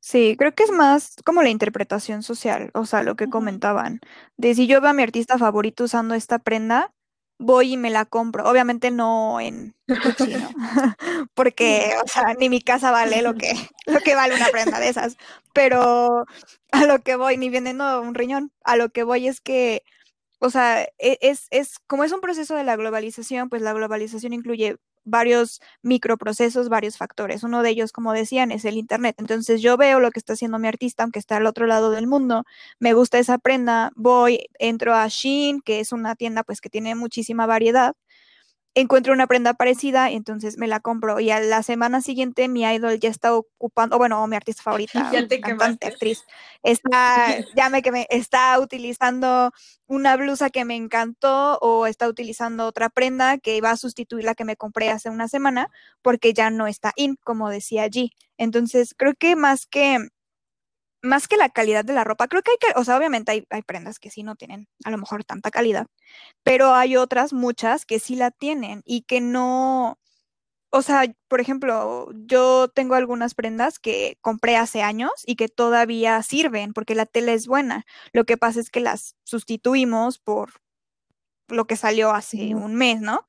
Sí, 0.10 0.36
creo 0.39 0.56
que 0.56 0.63
es 0.63 0.72
más 0.72 1.17
como 1.24 1.43
la 1.43 1.50
interpretación 1.52 2.24
social, 2.24 2.72
o 2.74 2.88
sea, 2.88 3.04
lo 3.04 3.15
que 3.15 3.30
comentaban, 3.30 4.00
de 4.38 4.56
si 4.56 4.65
yo 4.65 4.82
veo 4.82 4.89
a 4.89 4.93
mi 4.93 5.04
artista 5.04 5.38
favorito 5.38 5.84
usando 5.84 6.15
esta 6.15 6.39
prenda, 6.39 6.91
voy 7.38 7.74
y 7.74 7.78
me 7.78 7.91
la 7.91 8.06
compro. 8.06 8.50
Obviamente 8.50 8.89
no 8.89 9.39
en 9.39 9.76
porque, 11.36 11.93
o 12.04 12.08
sea, 12.08 12.34
ni 12.39 12.50
mi 12.50 12.60
casa 12.60 12.89
vale 12.89 13.22
lo 13.22 13.36
que, 13.36 13.52
lo 13.86 14.00
que 14.00 14.15
vale 14.15 14.34
una 14.36 14.48
prenda 14.48 14.80
de 14.80 14.89
esas, 14.89 15.15
pero 15.54 16.26
a 16.72 16.86
lo 16.88 17.00
que 17.04 17.15
voy, 17.15 17.38
ni 17.38 17.50
vendiendo 17.52 18.02
un 18.02 18.15
riñón, 18.15 18.52
a 18.63 18.78
lo 18.78 18.89
que 18.89 19.04
voy 19.04 19.28
es 19.28 19.41
que, 19.41 19.84
o 20.39 20.50
sea, 20.50 20.84
e, 21.00 21.19
es, 21.22 21.48
es 21.52 21.80
como 21.88 22.04
es 22.04 22.12
un 22.13 22.22
proceso 22.22 22.56
de 22.56 22.63
la 22.63 22.76
globalización, 22.78 23.50
pues 23.50 23.62
la 23.62 23.74
globalización 23.74 24.34
incluye 24.34 24.78
varios 25.04 25.62
microprocesos, 25.82 26.70
varios 26.70 26.98
factores. 26.98 27.44
Uno 27.44 27.64
de 27.64 27.70
ellos, 27.70 27.91
como 27.91 28.14
decían, 28.14 28.52
es 28.52 28.66
el 28.66 28.78
Internet. 28.78 29.16
Entonces 29.20 29.62
yo 29.62 29.78
veo 29.78 30.00
lo 30.00 30.12
que 30.12 30.20
está 30.20 30.34
haciendo 30.34 30.60
mi 30.60 30.68
artista, 30.68 31.04
aunque 31.04 31.20
está 31.20 31.38
al 31.38 31.45
otro 31.45 31.66
lado 31.68 31.91
del 31.91 32.08
mundo, 32.08 32.43
me 32.80 32.93
gusta 32.93 33.20
esa 33.20 33.38
prenda, 33.38 33.91
voy, 33.95 34.47
entro 34.60 34.93
a 34.95 35.08
Shein, 35.08 35.62
que 35.62 35.80
es 35.80 35.91
una 35.91 36.16
tienda 36.16 36.43
pues 36.43 36.62
que 36.62 36.70
tiene 36.70 36.95
muchísima 36.95 37.45
variedad, 37.45 37.95
encuentro 38.76 39.13
una 39.13 39.28
prenda 39.28 39.53
parecida, 39.53 40.09
entonces 40.11 40.57
me 40.57 40.67
la 40.67 40.80
compro 40.80 41.20
y 41.20 41.32
a 41.32 41.39
la 41.39 41.63
semana 41.63 42.01
siguiente 42.01 42.47
mi 42.47 42.63
idol 42.63 42.99
ya 42.99 43.09
está 43.09 43.36
ocupando, 43.36 43.97
bueno, 43.97 44.26
mi 44.28 44.36
artista 44.36 44.63
favorita, 44.63 45.09
Ya 45.11 45.28
te 45.28 45.39
cantante, 45.39 45.88
actriz, 45.88 46.24
está, 46.63 47.28
ya 47.55 47.70
me 47.70 47.82
quemé, 47.82 48.07
está 48.09 48.59
utilizando 48.59 49.51
una 49.88 50.15
blusa 50.15 50.49
que 50.49 50.65
me 50.65 50.76
encantó 50.76 51.57
o 51.59 51.88
está 51.88 52.07
utilizando 52.07 52.65
otra 52.65 52.89
prenda 52.89 53.38
que 53.38 53.59
va 53.61 53.72
a 53.72 53.78
sustituir 53.78 54.24
la 54.24 54.36
que 54.36 54.45
me 54.45 54.55
compré 54.55 54.89
hace 54.89 55.09
una 55.09 55.28
semana 55.28 55.70
porque 56.01 56.34
ya 56.34 56.49
no 56.49 56.67
está 56.67 56.93
in, 56.95 57.17
como 57.24 57.49
decía 57.49 57.84
allí. 57.84 58.11
Entonces, 58.38 58.93
creo 58.95 59.15
que 59.15 59.36
más 59.36 59.65
que 59.65 60.09
más 61.02 61.28
que 61.28 61.38
la 61.38 61.50
calidad 61.50 61.86
de 61.86 61.93
la 61.93 62.04
ropa, 62.04 62.28
creo 62.28 62.41
que 62.43 62.52
hay 62.52 62.58
que, 62.60 62.80
o 62.80 62.84
sea, 62.84 62.97
obviamente 62.97 63.32
hay, 63.32 63.45
hay 63.50 63.62
prendas 63.64 64.00
que 64.00 64.10
sí 64.12 64.24
no 64.24 64.36
tienen 64.36 64.68
a 64.86 64.91
lo 64.91 64.97
mejor 64.97 65.24
tanta 65.24 65.52
calidad, 65.52 65.88
pero 66.43 66.74
hay 66.76 66.97
otras, 66.97 67.34
muchas, 67.34 67.86
que 67.86 68.00
sí 68.00 68.16
la 68.16 68.32
tienen 68.32 68.82
y 68.86 69.04
que 69.04 69.22
no, 69.22 69.97
o 70.72 70.82
sea, 70.84 71.04
por 71.28 71.41
ejemplo, 71.41 72.10
yo 72.14 72.68
tengo 72.70 72.95
algunas 72.95 73.34
prendas 73.36 73.80
que 73.80 74.18
compré 74.22 74.56
hace 74.58 74.84
años 74.84 75.12
y 75.26 75.36
que 75.36 75.47
todavía 75.50 76.22
sirven 76.24 76.74
porque 76.74 76.95
la 76.95 77.08
tela 77.08 77.34
es 77.34 77.47
buena. 77.47 77.86
Lo 78.14 78.26
que 78.26 78.38
pasa 78.38 78.60
es 78.60 78.70
que 78.70 78.80
las 78.80 79.16
sustituimos 79.24 80.20
por 80.20 80.52
lo 81.47 81.66
que 81.68 81.76
salió 81.76 82.12
hace 82.12 82.56
un 82.56 82.76
mes, 82.76 83.02
¿no? 83.02 83.26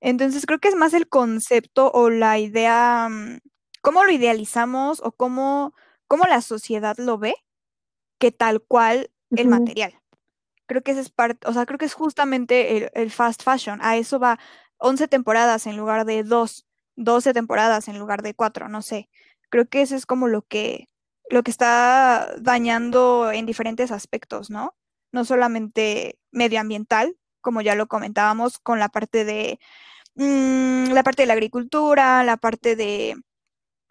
Entonces 0.00 0.46
creo 0.46 0.60
que 0.60 0.68
es 0.68 0.76
más 0.76 0.94
el 0.94 1.08
concepto 1.08 1.90
o 1.92 2.10
la 2.10 2.38
idea, 2.38 3.08
mm, 3.10 3.38
cómo 3.82 4.04
lo 4.04 4.12
idealizamos 4.12 5.00
o 5.04 5.12
cómo, 5.12 5.74
cómo 6.10 6.24
la 6.24 6.40
sociedad 6.40 6.96
lo 6.98 7.18
ve, 7.18 7.36
que 8.18 8.32
tal 8.32 8.60
cual 8.60 9.12
el 9.30 9.46
material. 9.46 9.94
Creo 10.66 10.82
que 10.82 10.90
ese 10.90 11.02
es 11.02 11.10
parte, 11.10 11.46
o 11.48 11.52
sea, 11.52 11.66
creo 11.66 11.78
que 11.78 11.84
es 11.84 11.94
justamente 11.94 12.76
el, 12.76 12.90
el 12.94 13.12
fast 13.12 13.44
fashion. 13.44 13.78
A 13.80 13.96
eso 13.96 14.18
va 14.18 14.40
11 14.78 15.06
temporadas 15.06 15.68
en 15.68 15.76
lugar 15.76 16.04
de 16.04 16.24
2, 16.24 16.66
12 16.96 17.32
temporadas 17.32 17.86
en 17.86 17.96
lugar 17.96 18.22
de 18.22 18.34
4, 18.34 18.68
no 18.68 18.82
sé. 18.82 19.08
Creo 19.50 19.68
que 19.68 19.82
eso 19.82 19.94
es 19.94 20.04
como 20.04 20.26
lo 20.26 20.42
que, 20.42 20.88
lo 21.28 21.44
que 21.44 21.52
está 21.52 22.34
dañando 22.40 23.30
en 23.30 23.46
diferentes 23.46 23.92
aspectos, 23.92 24.50
¿no? 24.50 24.74
No 25.12 25.24
solamente 25.24 26.18
medioambiental, 26.32 27.16
como 27.40 27.60
ya 27.60 27.76
lo 27.76 27.86
comentábamos, 27.86 28.58
con 28.58 28.80
la 28.80 28.88
parte 28.88 29.24
de 29.24 29.60
mm, 30.16 30.90
la 30.90 31.04
parte 31.04 31.22
de 31.22 31.26
la 31.28 31.34
agricultura, 31.34 32.24
la 32.24 32.36
parte 32.36 32.74
de 32.74 33.14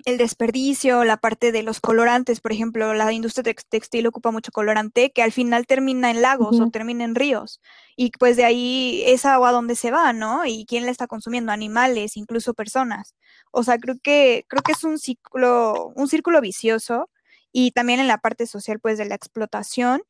el 0.06 0.18
desperdicio, 0.18 1.04
la 1.04 1.18
parte 1.18 1.52
de 1.52 1.62
los 1.62 1.80
colorantes, 1.82 2.40
por 2.40 2.52
ejemplo, 2.54 2.94
la 2.94 3.12
industria 3.12 3.44
tex- 3.44 3.66
textil 3.68 4.08
ocupa 4.08 4.32
mucho 4.32 4.52
colorante 4.52 5.12
que 5.12 5.22
al 5.22 5.32
final 5.32 5.66
termina 5.68 6.10
en 6.10 6.22
lagos 6.22 6.60
o 6.60 6.70
termina 6.70 7.04
en 7.04 7.16
ríos 7.16 7.60
y 7.98 8.12
pues 8.18 8.38
de 8.38 8.46
ahí 8.46 9.04
esa 9.06 9.34
agua 9.34 9.52
dónde 9.52 9.76
se 9.76 9.92
va, 9.92 10.14
¿no? 10.14 10.46
Y 10.46 10.66
quién 10.66 10.86
la 10.86 10.92
está 10.92 11.08
consumiendo, 11.08 11.52
animales, 11.52 12.16
incluso 12.16 12.54
personas. 12.54 13.14
O 13.52 13.64
sea, 13.64 13.78
creo 13.78 13.96
que 14.02 14.46
creo 14.48 14.64
que 14.64 14.72
es 14.72 14.84
un 14.86 14.98
ciclo, 15.00 15.92
un 15.96 16.08
círculo 16.08 16.40
vicioso 16.40 17.10
y 17.52 17.72
también 17.72 18.00
en 18.00 18.08
la 18.08 18.20
parte 18.20 18.48
social 18.48 18.80
pues 18.80 18.98
de 18.98 19.06
la 19.06 19.16
explotación. 19.16 20.02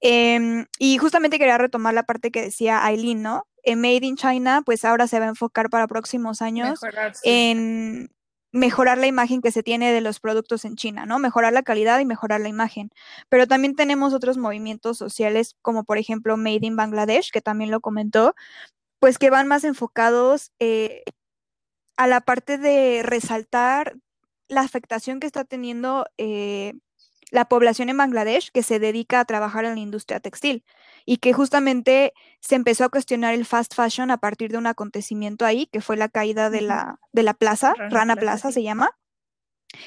Em, 0.00 0.66
y 0.78 0.98
justamente 0.98 1.38
quería 1.38 1.58
retomar 1.58 1.92
la 1.94 2.04
parte 2.04 2.30
que 2.30 2.42
decía 2.42 2.84
Aileen, 2.84 3.22
¿no? 3.22 3.46
En 3.62 3.80
Made 3.80 4.06
in 4.06 4.16
China, 4.16 4.62
pues 4.64 4.84
ahora 4.84 5.06
se 5.08 5.18
va 5.18 5.26
a 5.26 5.28
enfocar 5.28 5.70
para 5.70 5.86
próximos 5.88 6.40
años 6.42 6.80
Mejorar, 6.82 7.14
sí. 7.14 7.20
en 7.24 8.10
mejorar 8.52 8.98
la 8.98 9.06
imagen 9.06 9.42
que 9.42 9.52
se 9.52 9.62
tiene 9.62 9.92
de 9.92 10.00
los 10.00 10.20
productos 10.20 10.64
en 10.64 10.76
China, 10.76 11.06
¿no? 11.06 11.18
Mejorar 11.18 11.52
la 11.52 11.62
calidad 11.62 11.98
y 12.00 12.04
mejorar 12.04 12.40
la 12.40 12.48
imagen. 12.48 12.90
Pero 13.28 13.46
también 13.46 13.74
tenemos 13.76 14.14
otros 14.14 14.38
movimientos 14.38 14.98
sociales, 14.98 15.56
como 15.62 15.84
por 15.84 15.98
ejemplo 15.98 16.36
Made 16.36 16.60
in 16.62 16.76
Bangladesh, 16.76 17.30
que 17.30 17.42
también 17.42 17.70
lo 17.70 17.80
comentó, 17.80 18.34
pues 19.00 19.18
que 19.18 19.30
van 19.30 19.48
más 19.48 19.64
enfocados 19.64 20.52
eh, 20.60 21.04
a 21.96 22.06
la 22.06 22.20
parte 22.20 22.58
de 22.58 23.02
resaltar 23.04 23.96
la 24.48 24.62
afectación 24.62 25.20
que 25.20 25.26
está 25.26 25.44
teniendo 25.44 26.06
eh, 26.18 26.74
la 27.30 27.46
población 27.46 27.90
en 27.90 27.98
Bangladesh 27.98 28.50
que 28.52 28.62
se 28.62 28.78
dedica 28.78 29.20
a 29.20 29.24
trabajar 29.24 29.64
en 29.64 29.74
la 29.74 29.80
industria 29.80 30.20
textil 30.20 30.64
y 31.08 31.16
que 31.16 31.32
justamente 31.32 32.12
se 32.38 32.54
empezó 32.54 32.84
a 32.84 32.90
cuestionar 32.90 33.32
el 33.32 33.46
fast 33.46 33.74
fashion 33.74 34.10
a 34.10 34.18
partir 34.18 34.50
de 34.50 34.58
un 34.58 34.66
acontecimiento 34.66 35.46
ahí, 35.46 35.66
que 35.72 35.80
fue 35.80 35.96
la 35.96 36.10
caída 36.10 36.50
de 36.50 36.60
la, 36.60 37.00
de 37.12 37.22
la 37.22 37.32
plaza, 37.32 37.72
Rana 37.72 37.88
Rana, 37.88 38.16
Plaza, 38.16 38.42
Plaza, 38.42 38.52
se 38.52 38.62
llama, 38.62 38.90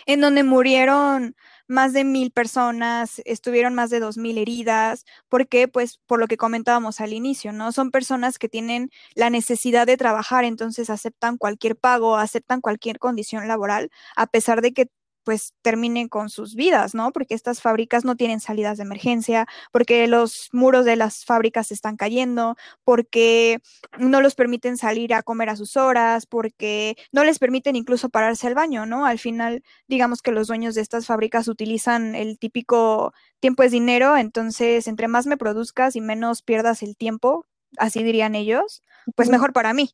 en 0.08 0.20
donde 0.20 0.44
murieron 0.44 1.36
más 1.68 1.94
de 1.94 2.06
mil 2.06 2.32
personas, 2.32 3.22
estuvieron 3.26 3.76
más 3.76 3.92
de 3.92 4.00
dos 4.00 4.18
mil 4.18 4.40
heridas, 4.40 5.06
porque 5.30 5.68
pues 5.68 6.00
por 6.08 6.20
lo 6.20 6.28
que 6.28 6.38
comentábamos 6.38 7.00
al 7.02 7.14
inicio, 7.14 7.54
¿no? 7.54 7.72
Son 7.72 7.92
personas 7.92 8.40
que 8.40 8.50
tienen 8.50 8.90
la 9.14 9.30
necesidad 9.30 9.86
de 9.86 9.98
trabajar, 9.98 10.44
entonces 10.44 10.90
aceptan 10.90 11.38
cualquier 11.38 11.76
pago, 11.76 12.18
aceptan 12.18 12.62
cualquier 12.62 12.98
condición 12.98 13.48
laboral, 13.48 13.92
a 14.16 14.26
pesar 14.26 14.62
de 14.62 14.74
que 14.74 14.88
pues 15.24 15.54
terminen 15.62 16.08
con 16.10 16.30
sus 16.30 16.56
vidas, 16.56 16.96
¿no? 16.96 17.12
Porque 17.12 17.34
estas 17.36 17.62
fábricas 17.62 18.06
no 18.06 18.16
tienen 18.16 18.40
salidas 18.40 18.78
de 18.78 18.84
emergencia, 18.84 19.48
porque 19.72 20.08
los 20.08 20.50
muros 20.52 20.86
de 20.86 20.96
las 20.96 21.26
fábricas 21.26 21.68
se 21.68 21.74
están 21.74 21.98
cayendo, 21.98 22.56
porque 22.84 23.60
no 23.98 24.22
los 24.22 24.36
permiten 24.36 24.78
salir 24.78 25.14
a 25.14 25.24
comer 25.24 25.50
a 25.50 25.56
sus 25.56 25.78
horas, 25.78 26.26
porque 26.26 26.96
no 27.12 27.24
les 27.24 27.40
permiten 27.40 27.76
incluso 27.76 28.10
pararse 28.10 28.48
al 28.48 28.56
baño, 28.56 28.86
¿no? 28.86 29.06
Al 29.06 29.20
final, 29.20 29.64
digamos 29.88 30.22
que 30.22 30.32
los 30.32 30.48
dueños 30.48 30.76
de 30.76 30.82
estas 30.82 31.06
fábricas 31.06 31.48
utilizan 31.48 32.16
el 32.16 32.38
típico 32.40 33.14
tiempo 33.40 33.64
es 33.64 33.72
dinero, 33.72 34.18
entonces 34.18 34.88
entre 34.88 35.08
más 35.08 35.28
me 35.28 35.38
produzcas 35.38 35.96
y 35.96 36.02
menos 36.02 36.42
pierdas 36.42 36.84
el 36.84 36.96
tiempo, 36.98 37.46
así 37.78 38.04
dirían 38.04 38.36
ellos, 38.36 38.84
pues 39.16 39.30
mejor 39.30 39.54
para 39.54 39.74
mí. 39.74 39.92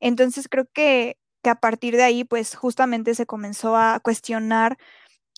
Entonces 0.00 0.48
creo 0.48 0.66
que, 0.72 1.16
que 1.42 1.50
a 1.50 1.56
partir 1.56 1.96
de 1.96 2.02
ahí, 2.04 2.24
pues 2.24 2.54
justamente 2.56 3.14
se 3.14 3.26
comenzó 3.26 3.76
a 3.76 4.00
cuestionar 4.00 4.78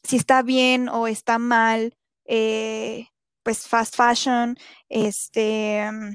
si 0.05 0.17
está 0.17 0.43
bien 0.43 0.89
o 0.89 1.09
está 1.09 1.39
mal, 1.39 1.97
eh, 2.27 3.09
pues 3.45 3.69
fast 3.69 3.97
fashion, 3.97 4.57
este, 4.89 5.91
mm, 5.93 6.15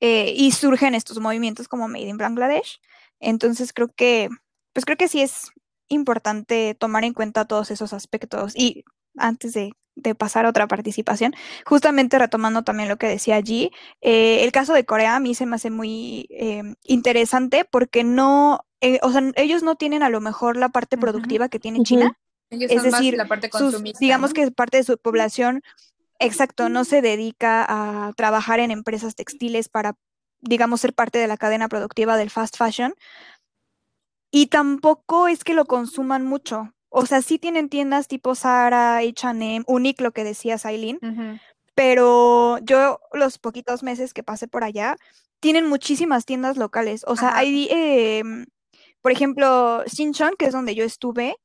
eh, 0.00 0.34
y 0.36 0.52
surgen 0.52 0.94
estos 0.94 1.20
movimientos 1.20 1.68
como 1.68 1.88
Made 1.88 2.08
in 2.08 2.18
Bangladesh. 2.18 2.80
Entonces 3.20 3.72
creo 3.72 3.88
que, 3.94 4.28
pues 4.74 4.84
creo 4.86 4.98
que 4.98 5.08
sí 5.08 5.22
es 5.22 5.50
importante 5.88 6.74
tomar 6.76 7.04
en 7.04 7.14
cuenta 7.14 7.46
todos 7.46 7.70
esos 7.72 7.92
aspectos. 7.94 8.54
Y 8.56 8.84
antes 9.18 9.54
de, 9.54 9.72
de 9.98 10.14
pasar 10.14 10.46
a 10.46 10.50
otra 10.50 10.66
participación, 10.66 11.34
justamente 11.64 12.18
retomando 12.18 12.62
también 12.62 12.88
lo 12.88 12.96
que 12.96 13.08
decía 13.08 13.36
allí, 13.36 13.70
eh, 14.00 14.44
el 14.44 14.52
caso 14.52 14.72
de 14.72 14.84
Corea 14.84 15.16
a 15.16 15.20
mí 15.20 15.34
se 15.34 15.46
me 15.46 15.56
hace 15.56 15.70
muy 15.70 16.26
eh, 16.30 16.62
interesante 16.84 17.64
porque 17.64 18.04
no, 18.04 18.64
eh, 18.80 18.98
o 19.02 19.10
sea, 19.10 19.22
ellos 19.36 19.62
no 19.62 19.76
tienen 19.76 20.02
a 20.02 20.08
lo 20.08 20.20
mejor 20.20 20.56
la 20.56 20.68
parte 20.68 20.96
productiva 20.96 21.48
que 21.48 21.58
tiene. 21.58 21.82
China, 21.82 22.18
Ellos 22.50 22.70
es 22.70 22.82
son 22.82 22.90
más 22.90 23.00
decir, 23.00 23.16
la 23.16 23.26
parte 23.26 23.50
sus, 23.52 23.82
digamos 23.98 24.30
¿no? 24.30 24.34
que 24.34 24.50
parte 24.50 24.78
de 24.78 24.84
su 24.84 24.98
población, 24.98 25.62
exacto, 26.18 26.68
no 26.68 26.84
se 26.84 27.02
dedica 27.02 27.66
a 27.68 28.12
trabajar 28.14 28.60
en 28.60 28.70
empresas 28.70 29.14
textiles 29.14 29.68
para, 29.68 29.96
digamos, 30.40 30.80
ser 30.80 30.94
parte 30.94 31.18
de 31.18 31.26
la 31.26 31.36
cadena 31.36 31.68
productiva 31.68 32.16
del 32.16 32.30
fast 32.30 32.56
fashion. 32.56 32.94
Y 34.30 34.48
tampoco 34.48 35.26
es 35.26 35.42
que 35.42 35.54
lo 35.54 35.64
consuman 35.64 36.24
mucho. 36.24 36.74
O 36.90 37.06
sea, 37.06 37.22
sí 37.22 37.38
tienen 37.38 37.68
tiendas 37.68 38.08
tipo 38.08 38.34
Zara, 38.34 38.98
H&M, 38.98 39.64
Unique, 39.66 40.02
lo 40.02 40.12
que 40.12 40.24
decías, 40.24 40.64
Aileen, 40.64 40.98
pero 41.74 42.58
yo 42.58 43.00
los 43.12 43.38
poquitos 43.38 43.82
meses 43.82 44.14
que 44.14 44.22
pasé 44.22 44.48
por 44.48 44.64
allá, 44.64 44.96
tienen 45.40 45.66
muchísimas 45.68 46.24
tiendas 46.24 46.56
locales. 46.56 47.04
O 47.06 47.16
sea, 47.16 47.28
Ajá. 47.28 47.38
hay, 47.38 47.68
em, 47.70 48.46
por 49.00 49.12
ejemplo, 49.12 49.82
Sinchon, 49.86 50.34
que 50.38 50.46
es 50.46 50.52
donde 50.52 50.74
yo 50.74 50.84
estuve, 50.84 51.36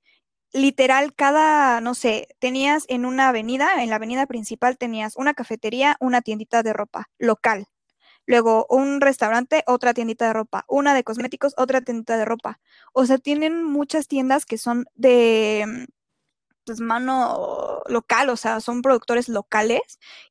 literal, 0.54 1.14
cada, 1.14 1.82
no 1.82 1.94
sé, 1.94 2.28
tenías 2.40 2.86
en 2.88 3.06
una 3.06 3.30
avenida, 3.30 3.84
en 3.84 3.90
la 3.90 3.98
avenida 3.98 4.26
principal 4.28 4.78
tenías 4.78 5.16
una 5.18 5.34
cafetería, 5.34 5.98
una 6.00 6.22
tiendita 6.22 6.64
de 6.64 6.74
ropa 6.74 7.10
local. 7.18 7.68
Luego 8.26 8.66
un 8.70 9.02
restaurante, 9.02 9.64
otra 9.68 9.94
tiendita 9.94 10.28
de 10.28 10.34
ropa, 10.34 10.66
una 10.68 10.94
de 10.94 11.04
cosméticos, 11.04 11.54
otra 11.58 11.82
tiendita 11.82 12.18
de 12.18 12.26
ropa. 12.26 12.60
O 12.94 13.06
sea, 13.06 13.18
tienen 13.18 13.64
muchas 13.64 14.08
tiendas 14.08 14.46
que 14.46 14.58
son 14.58 14.86
de 14.96 15.66
mm, 15.68 15.86
pues, 16.66 16.80
mano 16.82 17.82
local, 17.88 18.30
o 18.30 18.38
sea, 18.38 18.60
son 18.62 18.82
productores 18.82 19.30
locales 19.30 19.82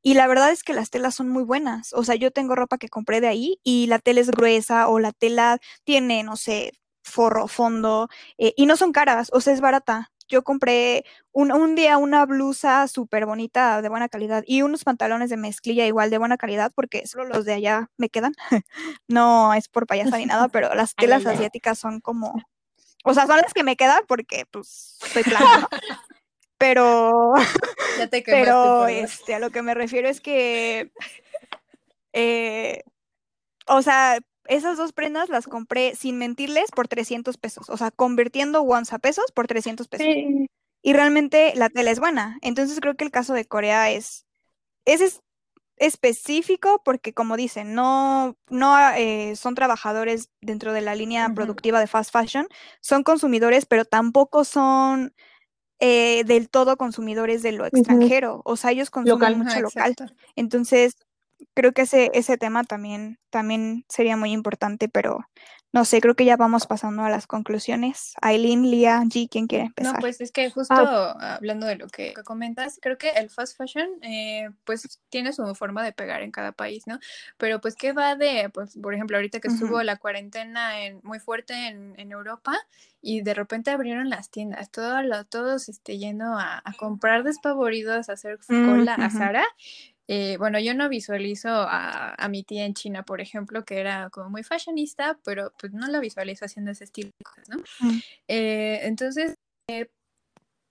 y 0.02 0.14
la 0.14 0.26
verdad 0.26 0.50
es 0.52 0.62
que 0.64 0.72
las 0.74 0.90
telas 0.90 1.14
son 1.14 1.28
muy 1.28 1.44
buenas. 1.44 1.92
O 1.92 2.04
sea, 2.04 2.14
yo 2.14 2.30
tengo 2.30 2.54
ropa 2.56 2.78
que 2.78 2.88
compré 2.88 3.20
de 3.20 3.28
ahí 3.28 3.60
y 3.64 3.86
la 3.88 3.98
tela 3.98 4.20
es 4.20 4.30
gruesa 4.30 4.88
o 4.88 4.98
la 5.00 5.12
tela 5.12 5.58
tiene, 5.84 6.22
no 6.24 6.36
sé, 6.36 6.72
forro, 7.04 7.48
fondo 7.48 8.08
eh, 8.38 8.54
y 8.56 8.66
no 8.66 8.76
son 8.76 8.92
caras, 8.92 9.30
o 9.32 9.40
sea, 9.40 9.52
es 9.54 9.60
barata. 9.60 10.11
Yo 10.32 10.42
compré 10.42 11.04
un, 11.30 11.52
un 11.52 11.74
día 11.74 11.98
una 11.98 12.24
blusa 12.24 12.88
súper 12.88 13.26
bonita, 13.26 13.82
de 13.82 13.90
buena 13.90 14.08
calidad, 14.08 14.42
y 14.46 14.62
unos 14.62 14.82
pantalones 14.82 15.28
de 15.28 15.36
mezclilla 15.36 15.86
igual 15.86 16.08
de 16.08 16.16
buena 16.16 16.38
calidad, 16.38 16.72
porque 16.74 17.06
solo 17.06 17.26
los 17.26 17.44
de 17.44 17.52
allá 17.52 17.90
me 17.98 18.08
quedan. 18.08 18.32
no 19.08 19.52
es 19.52 19.68
por 19.68 19.86
payasa 19.86 20.16
ni 20.16 20.24
nada, 20.24 20.48
pero 20.48 20.74
las 20.74 20.94
telas 20.96 21.26
asiáticas 21.26 21.78
son 21.78 22.00
como, 22.00 22.34
o 23.04 23.12
sea, 23.12 23.26
son 23.26 23.42
las 23.42 23.52
que 23.52 23.62
me 23.62 23.76
quedan 23.76 24.00
porque 24.08 24.46
pues 24.50 24.98
soy 25.12 25.22
plana, 25.22 25.58
¿no? 25.60 25.68
Pero, 26.56 27.32
Ya 27.98 28.06
te 28.06 28.22
pero 28.22 28.84
perdón. 28.86 28.90
este, 28.90 29.34
a 29.34 29.40
lo 29.40 29.50
que 29.50 29.62
me 29.62 29.74
refiero 29.74 30.08
es 30.08 30.20
que, 30.20 30.92
eh, 32.12 32.84
o 33.66 33.82
sea, 33.82 34.18
esas 34.46 34.76
dos 34.76 34.92
prendas 34.92 35.28
las 35.28 35.46
compré 35.46 35.94
sin 35.94 36.18
mentirles 36.18 36.70
por 36.70 36.88
300 36.88 37.36
pesos, 37.38 37.70
o 37.70 37.76
sea, 37.76 37.90
convirtiendo 37.90 38.62
wons 38.62 38.92
a 38.92 38.98
pesos 38.98 39.26
por 39.32 39.46
300 39.46 39.88
pesos. 39.88 40.06
Sí. 40.06 40.46
Y 40.82 40.92
realmente 40.94 41.52
la 41.54 41.68
tela 41.70 41.90
es 41.90 42.00
buena. 42.00 42.38
Entonces 42.42 42.80
creo 42.80 42.96
que 42.96 43.04
el 43.04 43.12
caso 43.12 43.34
de 43.34 43.44
Corea 43.44 43.90
es, 43.90 44.26
es, 44.84 45.00
es 45.00 45.22
específico 45.76 46.80
porque, 46.84 47.12
como 47.12 47.36
dicen, 47.36 47.74
no, 47.74 48.36
no 48.48 48.76
eh, 48.96 49.34
son 49.36 49.54
trabajadores 49.54 50.30
dentro 50.40 50.72
de 50.72 50.80
la 50.80 50.94
línea 50.94 51.28
productiva 51.34 51.80
de 51.80 51.86
fast 51.86 52.12
fashion, 52.12 52.46
son 52.80 53.02
consumidores, 53.02 53.66
pero 53.66 53.84
tampoco 53.84 54.44
son 54.44 55.14
eh, 55.80 56.22
del 56.24 56.48
todo 56.48 56.76
consumidores 56.76 57.42
de 57.42 57.52
lo 57.52 57.66
extranjero. 57.66 58.42
O 58.44 58.56
sea, 58.56 58.70
ellos 58.70 58.90
consumen 58.90 59.18
Local. 59.18 59.36
mucho 59.36 59.60
local. 59.60 59.90
exacto. 59.92 60.14
Entonces, 60.36 60.94
creo 61.54 61.72
que 61.72 61.82
ese, 61.82 62.10
ese 62.14 62.38
tema 62.38 62.64
también, 62.64 63.18
también 63.30 63.84
sería 63.88 64.16
muy 64.16 64.32
importante, 64.32 64.88
pero 64.88 65.26
no 65.74 65.86
sé, 65.86 66.02
creo 66.02 66.14
que 66.14 66.26
ya 66.26 66.36
vamos 66.36 66.66
pasando 66.66 67.02
a 67.02 67.08
las 67.08 67.26
conclusiones. 67.26 68.12
Aileen, 68.20 68.70
Lía, 68.70 69.00
G, 69.04 69.26
¿quién 69.30 69.46
quiere 69.46 69.64
empezar? 69.64 69.94
No, 69.94 70.00
pues 70.00 70.20
es 70.20 70.30
que 70.30 70.50
justo 70.50 70.74
Ah. 70.76 71.36
hablando 71.36 71.66
de 71.66 71.76
lo 71.76 71.86
que 71.88 72.12
comentas, 72.24 72.78
creo 72.82 72.98
que 72.98 73.08
el 73.10 73.30
fast 73.30 73.56
fashion 73.56 73.88
eh, 74.02 74.50
pues 74.64 75.00
tiene 75.08 75.32
su 75.32 75.54
forma 75.54 75.82
de 75.82 75.92
pegar 75.92 76.20
en 76.22 76.30
cada 76.30 76.52
país, 76.52 76.86
¿no? 76.86 76.98
Pero 77.38 77.62
pues 77.62 77.74
qué 77.74 77.92
va 77.94 78.16
de, 78.16 78.50
pues 78.52 78.76
por 78.82 78.92
ejemplo, 78.92 79.16
ahorita 79.16 79.40
que 79.40 79.48
estuvo 79.48 79.82
la 79.82 79.96
cuarentena 79.96 80.84
en, 80.84 81.00
muy 81.02 81.20
fuerte 81.20 81.54
en, 81.68 81.98
en 81.98 82.12
Europa 82.12 82.54
y 83.00 83.22
de 83.22 83.32
repente 83.32 83.70
abrieron 83.70 84.10
las 84.10 84.30
tiendas, 84.30 84.70
todo 84.70 85.02
lo- 85.02 85.24
todos 85.24 85.70
este, 85.70 85.96
yendo 85.96 86.26
a, 86.38 86.60
a 86.62 86.72
comprar 86.74 87.22
despavoridos, 87.24 88.10
a 88.10 88.12
hacer 88.12 88.38
Mm, 88.48 88.64
cola 88.66 88.94
a 88.94 89.06
ujú. 89.06 89.18
Eh, 90.08 90.36
bueno, 90.38 90.58
yo 90.58 90.74
no 90.74 90.88
visualizo 90.88 91.48
a, 91.48 92.14
a 92.14 92.28
mi 92.28 92.42
tía 92.42 92.64
en 92.66 92.74
China, 92.74 93.04
por 93.04 93.20
ejemplo, 93.20 93.64
que 93.64 93.78
era 93.78 94.10
como 94.10 94.30
muy 94.30 94.42
fashionista, 94.42 95.18
pero 95.24 95.52
pues 95.58 95.72
no 95.72 95.86
la 95.86 96.00
visualizo 96.00 96.44
haciendo 96.44 96.70
ese 96.72 96.84
estilo 96.84 97.10
¿no? 97.48 97.58
Mm. 97.80 97.98
Eh, 98.28 98.80
entonces, 98.82 99.36
eh, 99.68 99.90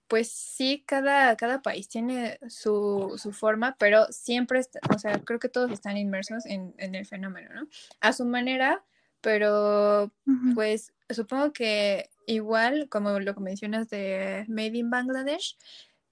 pues 0.07 0.29
sí, 0.29 0.83
cada, 0.85 1.35
cada 1.37 1.61
país 1.61 1.87
tiene 1.87 2.37
su, 2.49 3.15
su 3.17 3.31
forma, 3.31 3.77
pero 3.79 4.05
siempre, 4.09 4.59
está- 4.59 4.81
o 4.93 4.99
sea, 4.99 5.19
creo 5.19 5.39
que 5.39 5.47
todos 5.47 5.71
están 5.71 5.95
inmersos 5.95 6.45
en, 6.45 6.73
en 6.77 6.95
el 6.95 7.05
fenómeno, 7.05 7.49
¿no? 7.53 7.67
A 8.01 8.11
su 8.11 8.25
manera, 8.25 8.83
pero 9.21 10.11
Ujú. 10.27 10.53
pues 10.55 10.93
supongo 11.09 11.53
que 11.53 12.09
igual, 12.25 12.89
como 12.89 13.19
lo 13.21 13.33
que 13.33 13.39
mencionas 13.39 13.89
de 13.89 14.43
Made 14.49 14.77
in 14.77 14.89
Bangladesh, 14.89 15.57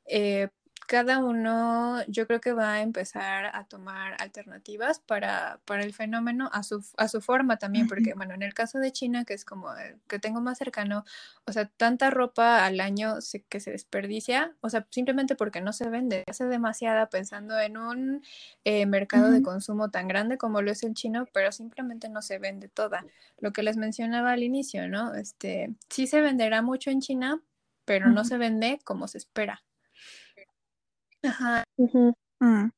eh, 0.06 0.48
cada 0.90 1.20
uno 1.20 2.04
yo 2.08 2.26
creo 2.26 2.42
que 2.42 2.52
va 2.52 2.74
a 2.74 2.82
empezar 2.82 3.46
a 3.56 3.66
tomar 3.66 4.16
alternativas 4.20 5.00
para, 5.00 5.62
para 5.66 5.84
el 5.84 5.94
fenómeno 5.94 6.50
a 6.52 6.64
su, 6.64 6.84
a 6.98 7.08
su 7.08 7.22
forma 7.22 7.58
también, 7.58 7.86
porque 7.86 8.16
bueno, 8.16 8.34
en 8.34 8.42
el 8.42 8.56
caso 8.56 8.80
de 8.80 8.92
China, 8.92 9.24
que 9.24 9.36
es 9.36 9.46
como 9.46 9.72
el 9.76 10.02
que 10.08 10.18
tengo 10.18 10.42
más 10.42 10.58
cercano, 10.58 11.06
o 11.46 11.52
sea, 11.52 11.66
tanta 11.78 12.10
ropa 12.10 12.66
al 12.66 12.80
año 12.80 13.22
se- 13.22 13.44
que 13.44 13.60
se 13.60 13.70
desperdicia, 13.72 14.56
o 14.62 14.70
sea, 14.70 14.88
simplemente 14.90 15.36
porque 15.36 15.62
no 15.62 15.74
se 15.74 15.90
vende, 15.90 16.24
hace 16.28 16.46
demasiada 16.46 17.08
pensando 17.10 17.60
en 17.60 17.78
un 17.78 18.24
eh, 18.64 18.86
mercado 18.88 19.30
de 19.32 19.44
consumo 19.44 19.92
tan 19.92 20.08
grande 20.08 20.38
como 20.40 20.62
lo 20.64 20.72
es 20.72 20.82
el 20.84 20.96
chino, 20.96 21.26
pero 21.34 21.52
simplemente 21.52 22.10
no 22.10 22.22
se 22.24 22.40
vende 22.40 22.68
toda. 22.68 23.06
Lo 23.38 23.52
que 23.54 23.62
les 23.64 23.78
mencionaba 23.78 24.32
al 24.32 24.42
inicio, 24.44 24.88
¿no? 24.90 25.14
Este, 25.14 25.76
sí 25.90 26.08
se 26.08 26.22
venderá 26.22 26.62
mucho 26.64 26.90
en 26.90 27.02
China, 27.02 27.44
pero 27.86 28.10
no 28.12 28.24
se 28.26 28.38
vende 28.38 28.80
como 28.84 29.08
se 29.08 29.20
espera. 29.20 29.64
Ajá, 31.24 31.64
Ujú. 31.78 32.14
Mm. 32.40 32.70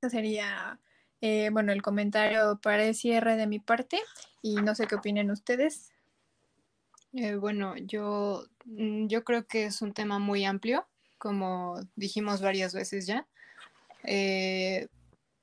ese 0.00 0.10
sería, 0.10 0.80
eh, 1.20 1.50
bueno, 1.52 1.72
el 1.72 1.82
comentario 1.82 2.58
para 2.62 2.84
el 2.84 2.94
cierre 2.94 3.36
de 3.36 3.46
mi 3.46 3.58
parte 3.58 4.00
y 4.42 4.56
no 4.56 4.74
sé 4.74 4.86
qué 4.86 4.94
opinen 4.94 5.30
ustedes. 5.30 5.90
Eh, 7.12 7.36
bueno, 7.36 7.76
yo, 7.76 8.44
mm, 8.64 9.06
yo 9.08 9.24
creo 9.24 9.46
que 9.46 9.64
es 9.64 9.82
un 9.82 9.92
tema 9.92 10.18
muy 10.18 10.44
amplio, 10.44 10.86
como 11.18 11.80
dijimos 11.96 12.40
varias 12.40 12.74
veces 12.74 13.06
ya. 13.06 13.26
Eh, 14.04 14.88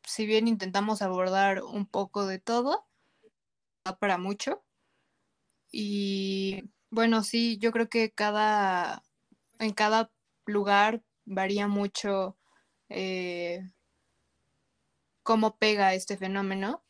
si 0.04 0.26
bien 0.26 0.48
intentamos 0.48 1.02
abordar 1.02 1.64
un 1.64 1.86
poco 1.86 2.26
de 2.26 2.40
todo, 2.40 2.86
da 3.84 3.96
para 3.98 4.18
mucho. 4.18 4.64
Y 5.72 6.70
bueno, 6.90 7.24
sí, 7.24 7.58
yo 7.58 7.72
creo 7.72 7.90
que 7.90 8.12
cada, 8.12 9.04
en 9.60 9.74
cada 9.74 10.10
lugar 10.46 11.02
varía 11.26 11.68
mucho 11.68 12.38
eh, 12.90 13.70
cómo 15.24 15.58
pega 15.58 15.94
este 15.94 16.18
fenómeno. 16.18 16.84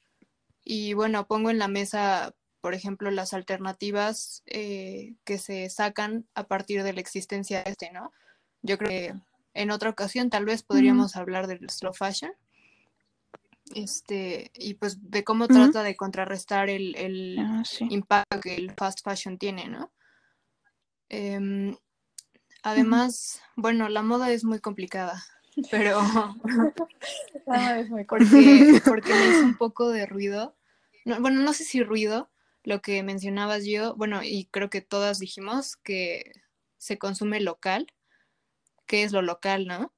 Y 0.64 0.94
bueno, 0.94 1.28
pongo 1.28 1.50
en 1.50 1.60
la 1.60 1.68
mesa, 1.68 2.36
por 2.62 2.74
ejemplo, 2.74 3.12
las 3.12 3.34
alternativas 3.34 4.44
eh, 4.46 5.16
que 5.24 5.38
se 5.38 5.70
sacan 5.70 6.28
a 6.34 6.48
partir 6.48 6.84
de 6.84 6.94
la 6.94 7.02
existencia 7.02 7.64
de 7.64 7.72
este, 7.72 7.92
¿no? 7.92 8.12
Yo 8.62 8.78
creo 8.78 8.90
que 8.90 9.14
en 9.54 9.72
otra 9.72 9.90
ocasión 9.92 10.30
tal 10.30 10.46
vez 10.46 10.64
podríamos 10.64 11.16
hablar 11.16 11.48
del 11.48 11.70
slow 11.70 11.94
fashion. 11.94 12.32
Este, 13.74 14.52
y 14.54 14.76
pues 14.76 15.10
de 15.10 15.24
cómo 15.24 15.48
trata 15.48 15.82
de 15.82 15.96
contrarrestar 15.96 16.70
el, 16.70 16.96
el 16.96 17.38
Ah, 17.40 17.64
sí. 17.66 17.88
impacto 17.90 18.40
que 18.40 18.56
el 18.56 18.72
fast 18.72 19.02
fashion 19.04 19.38
tiene, 19.40 19.68
¿no? 19.68 19.92
Em, 21.10 21.76
además, 22.66 23.42
bueno, 23.56 23.88
la 23.90 24.02
moda 24.02 24.32
es 24.32 24.44
muy 24.44 24.60
complicada, 24.60 25.24
pero 25.72 26.02
Ah, 27.48 27.80
es 27.80 27.90
muy 27.90 28.06
porque, 28.06 28.82
porque 28.86 29.14
me 29.14 29.28
hizo 29.30 29.46
un 29.46 29.56
poco 29.56 29.90
de 29.90 30.06
ruido. 30.06 30.56
No, 31.06 31.20
bueno, 31.22 31.42
no 31.42 31.54
sé 31.54 31.64
si 31.64 31.84
ruido, 31.84 32.30
lo 32.64 32.82
que 32.82 33.04
mencionabas 33.04 33.66
yo, 33.66 33.96
bueno, 33.96 34.24
y 34.24 34.46
creo 34.46 34.70
que 34.70 34.82
todas 34.82 35.20
dijimos 35.20 35.76
que 35.78 36.32
se 36.78 36.98
consume 36.98 37.40
local. 37.40 37.88
¿Qué 38.88 39.04
es 39.04 39.12
lo 39.12 39.22
local, 39.22 39.68
no? 39.68 39.94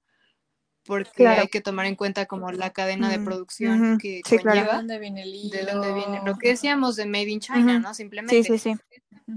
Porque 0.85 1.23
Claro. 1.23 1.41
hay 1.41 1.47
que 1.49 1.61
tomar 1.61 1.85
en 1.85 1.95
cuenta 1.95 2.25
como 2.25 2.51
la 2.51 2.71
cadena 2.71 3.09
de 3.09 3.19
Mm, 3.19 3.25
producción 3.25 3.91
ujú. 3.91 3.97
que 3.99 4.21
Sí, 4.25 4.37
claro. 4.37 4.39
¿De 4.39 4.43
conlleva, 4.43 4.75
dónde 4.77 4.99
viene 4.99 5.23
el 5.23 5.35
hilo? 5.35 5.57
de 5.57 5.65
dónde 5.65 5.93
viene, 5.93 6.21
lo 6.23 6.37
que 6.37 6.49
decíamos 6.49 6.95
de 6.95 7.05
Made 7.05 7.29
in 7.29 7.39
China. 7.39 7.79
¿no? 7.79 7.93
Sí, 7.93 7.95
Simplemente. 7.95 8.43
sí, 8.43 8.57
sí. 8.57 8.75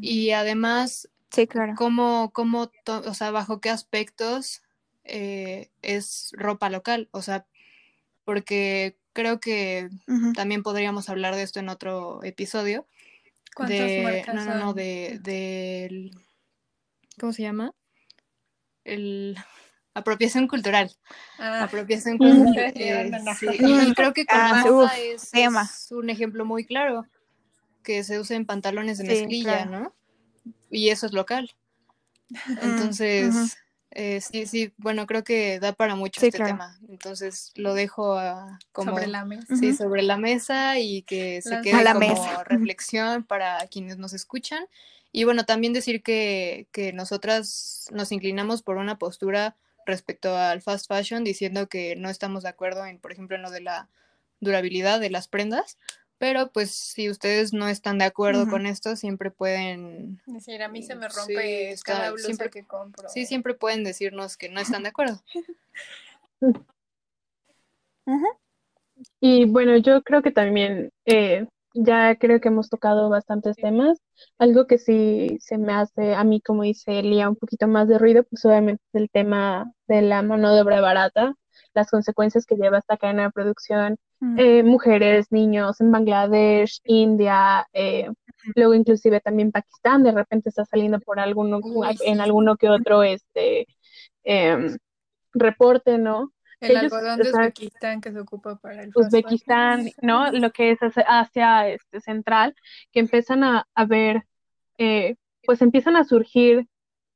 Y 0.01 0.31
además, 0.31 1.09
Sí, 1.31 1.47
claro. 1.47 1.75
cómo, 1.77 2.31
cómo 2.33 2.69
to- 2.85 3.03
o 3.07 3.15
sea, 3.15 3.31
bajo 3.31 3.61
qué 3.61 3.71
aspectos 3.71 4.63
eh, 5.05 5.71
es 5.83 6.31
ropa 6.37 6.69
local, 6.71 7.09
o 7.13 7.23
sea, 7.23 7.47
porque 8.25 8.97
creo 9.13 9.41
que 9.41 9.89
también 10.35 10.63
podríamos 10.63 11.09
hablar 11.09 11.35
de 11.35 11.43
esto 11.43 11.61
en 11.61 11.69
otro 11.69 12.23
episodio. 12.23 12.87
¿Cuántas 13.55 13.79
De, 13.79 14.03
marcas 14.03 14.35
no, 14.35 14.45
no, 14.45 14.55
no, 14.67 14.75
de, 14.75 15.19
del, 15.23 16.11
¿cómo 17.19 17.33
se 17.33 17.43
llama? 17.43 17.75
El 18.85 19.37
apropiación 19.95 20.49
cultural. 20.49 20.91
Ah, 21.39 21.65
Apropiación 21.65 22.19
cultural. 22.19 22.73
Eh, 22.77 23.11
sí, 23.39 23.47
Y 23.59 23.95
creo 23.95 24.13
que 24.13 24.27
con 24.27 24.37
Ah, 24.41 24.65
uf, 24.69 24.91
es, 24.99 25.31
es 25.33 25.93
un 25.93 26.11
ejemplo 26.11 26.45
muy 26.45 26.65
claro 26.65 27.07
que 27.83 28.05
se 28.05 28.21
usa 28.21 28.37
en 28.37 28.47
pantalones 28.47 28.99
de 28.99 29.05
Sí, 29.05 29.11
mezclilla, 29.11 29.65
claro. 29.67 29.71
¿no? 29.71 29.95
Y 30.71 30.89
eso 30.91 31.07
es 31.07 31.13
local. 31.13 31.51
Entonces, 32.63 33.57
eh, 33.91 34.21
sí, 34.21 34.47
sí, 34.47 34.73
bueno, 34.77 35.07
creo 35.07 35.25
que 35.25 35.59
da 35.61 35.73
para 35.73 35.95
mucho 35.97 36.21
Sí, 36.21 36.29
este 36.29 36.39
claro. 36.39 36.53
tema. 36.53 36.79
Entonces 36.89 37.53
lo 37.57 37.75
dejo 37.75 38.15
a- 38.17 38.59
como 38.73 38.93
sobre 38.93 39.09
la 39.09 39.25
mesa. 39.25 39.57
sí, 39.57 39.75
sobre 39.75 40.03
la 40.03 40.17
mesa 40.17 40.79
y 40.79 41.03
que 41.03 41.43
se 41.43 41.51
Las- 41.51 41.59
A 41.59 41.63
quede 41.63 41.83
la 41.85 41.95
como 41.95 42.09
mesa. 42.09 42.45
Reflexión 42.45 43.25
para 43.25 43.67
quienes 43.69 43.99
nos 43.99 44.13
escuchan. 44.13 44.65
Y 45.13 45.25
bueno, 45.25 45.45
también 45.45 45.73
decir 45.73 46.03
que, 46.05 46.69
que 46.71 46.93
nosotras 46.93 47.87
nos 47.93 48.13
inclinamos 48.13 48.63
por 48.63 48.77
una 48.77 48.97
postura 48.99 49.57
respecto 49.87 50.37
al 50.37 50.63
fast 50.63 50.87
fashion, 50.87 51.25
diciendo 51.25 51.69
que 51.69 51.97
no 51.97 52.11
estamos 52.11 52.45
de 52.45 52.51
acuerdo 52.51 52.87
en, 52.87 53.01
por 53.01 53.11
ejemplo, 53.11 53.35
en 53.35 53.43
lo 53.43 53.51
de 53.51 53.61
la 53.61 53.89
durabilidad 54.39 55.01
de 55.01 55.11
las 55.11 55.27
prendas. 55.27 55.79
Pero 56.21 56.51
pues 56.53 56.71
si 56.73 57.09
ustedes 57.09 57.55
no 57.55 57.67
están 57.67 57.97
de 57.97 58.05
acuerdo 58.05 58.47
con 58.51 58.67
esto, 58.67 58.95
siempre 58.95 59.31
pueden, 59.31 60.21
Es 60.27 60.35
decir, 60.35 60.63
a 60.63 60.69
mí 60.69 60.83
se 60.83 60.95
me 60.95 61.09
Sí, 61.09 61.17
rompe 61.19 61.71
está- 61.71 61.95
cada 61.95 62.11
blusa 62.11 62.27
siempre- 62.27 62.51
que 62.51 62.65
compro. 62.67 63.09
sí, 63.09 63.25
siempre 63.25 63.55
pueden 63.55 63.85
decirnos 63.85 64.37
que 64.37 64.51
no 64.51 64.61
están 64.61 64.83
de 64.83 64.91
acuerdo. 64.91 65.23
Y 69.21 69.47
bueno, 69.47 69.77
yo 69.79 70.03
creo 70.03 70.21
que 70.23 70.31
también 70.31 70.91
eh, 71.07 71.47
ya 71.73 72.17
creo 72.17 72.39
que 72.41 72.49
hemos 72.49 72.69
tocado 72.69 73.09
bastantes 73.09 73.57
temas. 73.57 73.99
Algo 74.39 74.67
que 74.67 74.77
sí 74.77 75.39
se 75.41 75.57
me 75.57 75.73
hace 75.73 76.15
a 76.15 76.23
mí, 76.25 76.41
como 76.43 76.65
dice 76.65 77.03
Lía, 77.03 77.29
un 77.31 77.37
poquito 77.37 77.67
más 77.67 77.89
de 77.89 77.99
ruido, 77.99 78.25
pues 78.25 78.45
obviamente 78.45 78.83
es 78.93 79.01
el 79.01 79.09
tema 79.11 79.73
de 79.89 80.03
la 80.03 80.21
mano 80.23 80.55
de 80.55 80.61
obra 80.61 80.81
barata, 80.83 81.35
las 81.75 81.91
consecuencias 81.91 82.47
que 82.47 82.57
lleva 82.57 82.79
esta 82.79 82.97
cadena 82.97 83.25
de 83.25 83.31
producción, 83.31 83.97
Mm. 84.21 84.39
eh, 84.39 84.63
mujeres, 84.63 85.33
niños 85.33 85.81
en 85.81 85.91
Bangladesh, 85.91 86.81
India, 86.85 87.67
eh, 87.73 88.11
luego 88.55 88.75
inclusive 88.75 89.21
también 89.21 89.51
Pakistán, 89.51 90.03
de 90.03 90.13
repente 90.13 90.51
está 90.51 90.65
saliendo 90.67 91.01
por 91.01 91.19
alguno, 91.19 91.59
Uy, 91.63 91.97
en 92.05 92.21
alguno 92.21 92.57
que 92.57 92.69
otro 92.69 93.03
este 93.03 93.67
em, 94.23 94.77
reporte, 95.33 95.97
¿no? 95.97 96.33
El 96.61 96.77
algodón 96.77 97.19
de 97.19 97.31
Uzbekistán 97.31 98.03
que 98.03 98.13
se 98.13 98.21
ocupa 98.21 98.57
para 98.57 98.83
el 98.83 98.91
Uzbekistán, 98.95 99.89
¿no? 100.03 100.31
Lo 100.31 100.51
que 100.51 100.73
es 100.73 100.79
Asia 100.83 101.69
este, 101.69 102.01
Central, 102.03 102.55
que 102.93 103.01
empiezan 103.01 103.43
a, 103.43 103.65
ver, 103.89 104.25
eh, 104.77 105.17
pues 105.45 105.63
empiezan 105.63 105.97
a 105.97 106.05
surgir, 106.05 106.67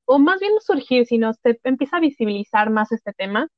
o 0.07 0.19
más 0.19 0.41
bien 0.41 0.55
no 0.55 0.61
surgir, 0.61 1.05
sino 1.05 1.35
se 1.35 1.61
empieza 1.65 1.99
a 1.99 2.01
visibilizar 2.01 2.71
más 2.71 2.91
este 2.93 3.13
tema, 3.13 3.49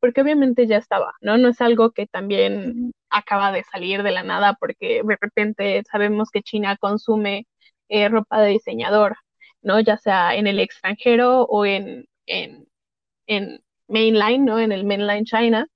porque 0.00 0.20
obviamente 0.22 0.66
ya 0.66 0.78
estaba, 0.78 1.12
¿no? 1.20 1.38
No 1.38 1.48
es 1.48 1.60
algo 1.60 1.90
que 1.92 2.06
también 2.06 2.92
acaba 3.10 3.52
de 3.52 3.64
salir 3.64 4.02
de 4.02 4.12
la 4.12 4.22
nada, 4.22 4.54
porque 4.60 5.02
de 5.04 5.16
repente 5.20 5.82
sabemos 5.90 6.30
que 6.30 6.42
China 6.42 6.76
consume 6.78 7.46
eh, 7.88 8.08
ropa 8.08 8.40
de 8.40 8.50
diseñador, 8.50 9.16
¿no? 9.62 9.80
Ya 9.80 9.96
sea 9.98 10.34
en 10.36 10.46
el 10.46 10.60
extranjero 10.60 11.42
o 11.44 11.64
en, 11.66 12.06
en, 12.26 12.66
en 13.26 13.60
mainline, 13.88 14.44
¿no? 14.44 14.58
En 14.58 14.72
el 14.72 14.84
mainline 14.84 15.24
China. 15.24 15.66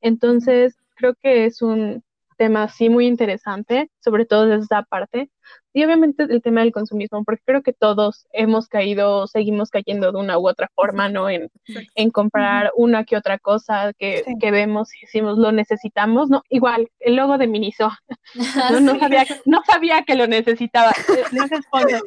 Entonces, 0.00 0.76
creo 0.96 1.14
que 1.22 1.46
es 1.46 1.62
un 1.62 2.02
tema 2.36 2.68
sí 2.68 2.88
muy 2.88 3.06
interesante, 3.06 3.90
sobre 4.00 4.26
todo 4.26 4.46
desde 4.46 4.64
esa 4.64 4.82
parte. 4.84 5.30
Y 5.72 5.84
obviamente 5.84 6.24
el 6.24 6.42
tema 6.42 6.62
del 6.62 6.72
consumismo, 6.72 7.22
porque 7.24 7.42
creo 7.44 7.62
que 7.62 7.72
todos 7.72 8.26
hemos 8.32 8.66
caído, 8.66 9.28
seguimos 9.28 9.70
cayendo 9.70 10.10
de 10.10 10.18
una 10.18 10.38
u 10.38 10.48
otra 10.48 10.68
forma, 10.74 11.08
¿no? 11.08 11.30
En, 11.30 11.48
en 11.94 12.10
comprar 12.10 12.72
una 12.76 13.04
que 13.04 13.16
otra 13.16 13.38
cosa 13.38 13.92
que, 13.96 14.24
que, 14.40 14.50
vemos 14.50 14.90
y 14.96 15.06
decimos, 15.06 15.38
lo 15.38 15.52
necesitamos, 15.52 16.28
¿no? 16.28 16.42
Igual, 16.48 16.88
el 16.98 17.16
logo 17.16 17.38
de 17.38 17.46
Miniso, 17.46 17.90
¿no? 18.70 18.80
No, 18.80 18.98
sabía, 18.98 19.24
no 19.44 19.62
sabía 19.64 20.02
que 20.02 20.16
lo 20.16 20.26
necesitaba. 20.26 20.92
No 21.32 21.46
sponsor. 21.46 22.02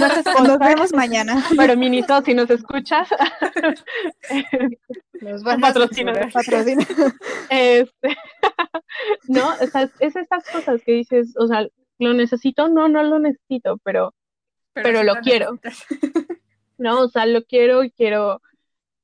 No 0.00 0.08
se 0.08 0.20
sponsor, 0.22 0.48
Nos 0.48 0.58
vemos 0.58 0.92
mañana. 0.94 1.44
Pero 1.56 1.76
Miniso, 1.76 2.22
si 2.22 2.34
nos 2.34 2.50
escuchas, 2.50 3.08
nos 5.20 5.42
van 5.42 5.58
a 5.58 5.68
patrocinar. 5.68 6.30
Este, 7.50 8.16
no, 9.28 9.48
o 9.48 9.66
sea, 9.66 9.90
es 10.00 10.16
esas 10.16 10.44
cosas 10.50 10.80
que 10.84 10.92
dices, 10.92 11.34
o 11.38 11.46
sea, 11.46 11.66
¿Lo 11.98 12.12
necesito? 12.14 12.68
No, 12.68 12.88
no 12.88 13.02
lo 13.02 13.18
necesito, 13.18 13.78
pero, 13.78 14.14
pero, 14.72 15.02
lo, 15.02 15.14
quiero. 15.16 15.58
no, 16.78 17.02
o 17.02 17.08
sea, 17.08 17.26
lo 17.26 17.44
quiero 17.44 17.84
y 17.84 17.90
quiero, 17.90 18.40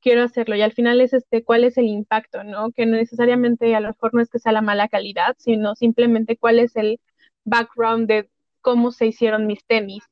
quiero 0.00 0.22
hacerlo. 0.22 0.56
Y 0.56 0.62
al 0.62 0.72
final 0.72 1.00
es 1.00 1.12
este, 1.12 1.44
cuál 1.44 1.64
es 1.64 1.78
el 1.78 1.86
impacto, 1.86 2.42
¿no? 2.44 2.72
Que 2.72 2.86
no 2.86 2.96
necesariamente 2.96 3.74
a 3.74 3.80
lo 3.80 3.88
mejor 3.88 4.14
no 4.14 4.20
es 4.20 4.28
que 4.28 4.38
sea 4.38 4.52
la 4.52 4.62
mala 4.62 4.88
calidad, 4.88 5.36
sino 5.38 5.74
simplemente 5.76 6.36
cuál 6.36 6.58
es 6.58 6.76
el 6.76 7.00
background 7.44 8.08
de 8.08 8.28
cómo 8.60 8.90
se 8.90 9.06
hicieron 9.06 9.46
mis 9.46 9.64
tenis, 9.64 10.04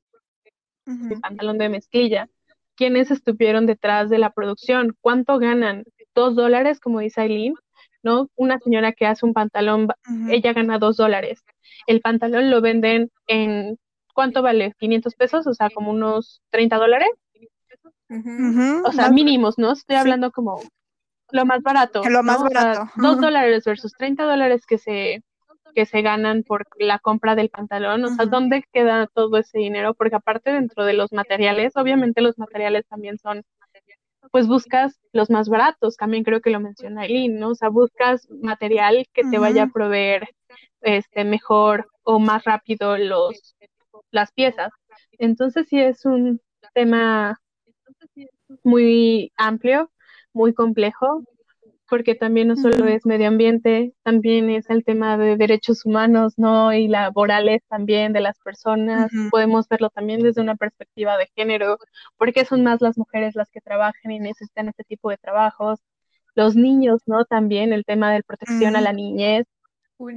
mi 0.87 1.17
pantalón 1.17 1.59
de 1.59 1.69
mezclilla, 1.69 2.31
quiénes 2.75 3.11
estuvieron 3.11 3.67
detrás 3.67 4.09
de 4.09 4.19
la 4.19 4.31
producción, 4.31 4.97
cuánto 5.03 5.39
ganan, 5.39 5.85
dos 6.15 6.35
dólares, 6.35 6.81
como 6.81 7.01
dice 7.01 7.21
Aileen, 7.21 7.55
¿no? 8.09 8.31
Una 8.37 8.59
señora 8.59 8.93
que 8.93 9.07
hace 9.07 9.27
un 9.27 9.35
pantalón, 9.35 9.89
ella 10.31 10.53
gana 10.55 10.79
dos 10.79 10.97
dólares. 10.97 11.45
El 11.87 12.01
pantalón 12.01 12.51
lo 12.51 12.61
venden 12.61 13.11
en, 13.27 13.79
¿cuánto 14.15 14.41
vale? 14.43 14.73
500 14.79 15.15
pesos, 15.15 15.47
o 15.47 15.55
sea, 15.55 15.69
como 15.71 15.91
unos 15.91 16.41
30 16.51 16.77
dólares. 16.77 17.11
O 18.85 18.93
sea, 18.93 19.11
mínimos, 19.11 19.59
¿no? 19.59 19.73
Estoy 19.73 19.97
hablando 19.97 20.31
como 20.33 20.63
lo 21.31 21.45
más 21.45 21.61
barato. 21.63 22.03
Lo 22.09 22.23
más 22.23 22.43
barato. 22.43 22.91
dos 22.97 23.21
dólares 23.21 23.65
versus 23.65 23.93
30 23.93 24.25
dólares 24.25 24.65
que 24.67 24.79
se, 24.79 25.23
que 25.75 25.85
se 25.85 26.01
ganan 26.01 26.43
por 26.43 26.67
la 26.79 26.99
compra 26.99 27.35
del 27.35 27.51
pantalón. 27.51 28.03
O 28.05 28.09
sea, 28.09 28.25
¿dónde 28.25 28.65
queda 28.73 29.07
todo 29.13 29.37
ese 29.37 29.59
dinero? 29.59 29.93
Porque 29.93 30.17
aparte 30.17 30.51
dentro 30.51 30.87
de 30.87 30.95
los 30.95 31.13
materiales, 31.13 31.77
obviamente 31.77 32.23
los 32.23 32.39
materiales 32.39 32.87
también 32.89 33.19
son 33.19 33.45
pues 34.31 34.47
buscas 34.47 34.99
los 35.13 35.31
más 35.31 35.49
baratos, 35.49 35.97
también 35.97 36.25
creo 36.25 36.41
que 36.41 36.51
lo 36.51 36.61
menciona 36.61 37.05
Eileen, 37.05 37.39
¿no? 37.39 37.51
O 37.51 37.55
sea, 37.55 37.69
buscas 37.69 38.29
material 38.31 39.07
que 39.13 39.23
te 39.31 39.39
vaya 39.39 39.65
a 39.65 39.69
proveer 39.69 40.29
este 40.81 41.25
mejor 41.25 41.89
o 42.03 42.19
más 42.19 42.45
rápido 42.45 42.97
los 42.99 43.57
las 44.11 44.33
piezas. 44.33 44.71
Entonces 45.19 45.67
sí 45.69 45.81
es 45.81 46.05
un 46.05 46.41
tema 46.75 47.41
muy 48.63 49.33
amplio, 49.37 49.91
muy 50.33 50.55
complejo, 50.55 51.25
porque 51.89 52.15
también 52.15 52.49
no 52.49 52.57
solo 52.57 52.87
es 52.87 53.07
medio 53.07 53.29
ambiente, 53.29 53.95
también 54.03 54.51
es 54.51 54.69
el 54.71 54.85
tema 54.85 55.17
de 55.17 55.37
derechos 55.37 55.85
humanos, 55.87 56.35
¿no? 56.37 56.73
Y 56.73 56.89
laborales 56.89 57.63
también 57.69 58.13
de 58.13 58.21
las 58.21 58.39
personas. 58.41 59.11
Podemos 59.31 59.69
verlo 59.69 59.91
también 59.91 60.21
desde 60.21 60.43
una 60.43 60.57
perspectiva 60.57 61.17
de 61.17 61.29
género, 61.35 61.79
porque 62.17 62.45
son 62.45 62.63
más 62.63 62.81
las 62.83 62.99
mujeres 62.99 63.35
las 63.35 63.51
que 63.51 63.61
trabajan 63.61 64.13
y 64.13 64.21
necesitan 64.21 64.69
este 64.69 64.85
tipo 64.85 65.11
de 65.11 65.17
trabajos. 65.17 65.81
Los 66.35 66.55
niños, 66.57 67.01
¿no? 67.07 67.25
También 67.25 67.73
el 67.73 67.85
tema 67.85 68.13
de 68.13 68.23
protección 68.23 68.77
a 68.77 68.81
la 68.81 68.93
niñez. 68.93 69.47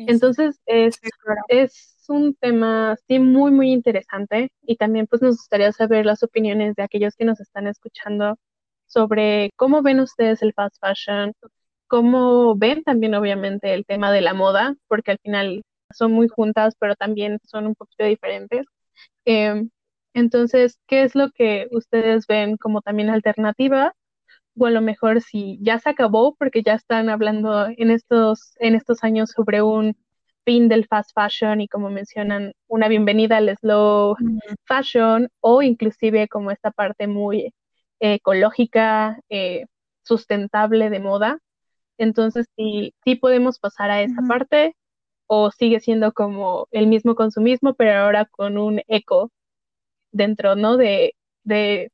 Entonces 0.08 0.60
es, 0.66 1.00
es 1.48 1.96
un 2.08 2.36
tema 2.36 2.96
sí 3.08 3.20
muy, 3.20 3.52
muy 3.52 3.72
interesante 3.72 4.52
y 4.62 4.76
también 4.76 5.08
pues 5.08 5.22
nos 5.22 5.38
gustaría 5.38 5.72
saber 5.72 6.06
las 6.06 6.22
opiniones 6.24 6.76
de 6.76 6.84
aquellos 6.84 7.16
que 7.16 7.26
nos 7.26 7.40
están 7.40 7.68
escuchando 7.68 8.38
sobre 8.86 9.52
cómo 9.56 9.82
ven 9.82 10.02
ustedes 10.02 10.42
el 10.42 10.54
fast 10.54 10.78
fashion, 10.80 11.34
cómo 11.92 12.56
ven 12.56 12.84
también 12.84 13.16
obviamente 13.16 13.74
el 13.74 13.86
tema 13.86 14.14
de 14.14 14.22
la 14.22 14.34
moda, 14.34 14.76
porque 14.88 15.12
al 15.12 15.20
final 15.20 15.62
son 15.92 16.14
muy 16.14 16.30
juntas, 16.30 16.74
pero 16.80 16.96
también 16.96 17.40
son 17.44 17.68
un 17.68 17.76
poquito 17.76 18.06
diferentes. 18.06 18.66
Em, 19.26 19.70
entonces, 20.14 20.80
¿qué 20.88 21.04
es 21.04 21.16
lo 21.16 21.32
que 21.32 21.68
ustedes 21.72 22.28
ven 22.28 22.56
como 22.56 22.82
también 22.82 23.10
alternativa? 23.10 23.94
O 24.58 24.68
a 24.68 24.72
lo 24.72 24.82
mejor 24.82 25.22
si 25.22 25.60
ya 25.62 25.80
se 25.80 25.90
acabó, 25.90 26.36
porque 26.36 26.64
ya 26.64 26.76
están 26.76 27.10
hablando 27.10 27.68
en 27.68 27.92
estos, 27.92 28.54
en 28.60 28.76
estos 28.76 29.04
años 29.04 29.32
sobre 29.32 29.62
un 29.62 29.98
fin 30.46 30.70
del 30.70 30.88
fast 30.88 31.12
fashion 31.14 31.60
y 31.60 31.68
como 31.68 31.90
mencionan, 31.90 32.54
una 32.68 32.88
bienvenida 32.88 33.38
al 33.38 33.50
slow 33.58 34.16
fashion 34.66 35.30
o 35.42 35.62
inclusive 35.62 36.30
como 36.30 36.52
esta 36.52 36.72
parte 36.72 37.08
muy 37.08 37.54
ecológica, 38.00 39.20
eh, 39.30 39.66
sustentable 40.04 40.90
de 40.90 41.00
moda. 41.02 41.40
Entonces, 41.98 42.48
sí, 42.56 42.94
sí 43.04 43.16
podemos 43.16 43.60
pasar 43.60 43.92
a 43.92 44.02
esa 44.02 44.22
parte 44.28 44.76
o 45.28 45.52
sigue 45.52 45.80
siendo 45.80 46.12
como 46.14 46.68
el 46.72 46.88
mismo 46.88 47.16
consumismo, 47.16 47.74
pero 47.74 47.94
ahora 47.94 48.26
con 48.26 48.58
un 48.58 48.82
eco 48.88 49.32
dentro, 50.12 50.56
¿no? 50.56 50.78
De, 50.78 51.16
de 51.44 51.92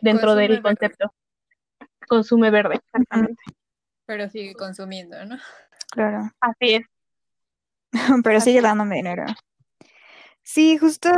dentro 0.00 0.34
del 0.34 0.62
concepto. 0.62 1.12
Consume 2.08 2.50
verde, 2.50 2.76
exactamente. 2.76 3.42
Pero 4.06 4.28
sigue 4.28 4.54
consumiendo, 4.54 5.24
¿no? 5.24 5.38
Claro. 5.90 6.30
Así 6.40 6.74
es. 6.74 6.86
pero 8.24 8.40
sigue 8.40 8.60
dándome 8.60 8.96
dinero. 8.96 9.26
Sí, 10.42 10.76
justo 10.78 11.10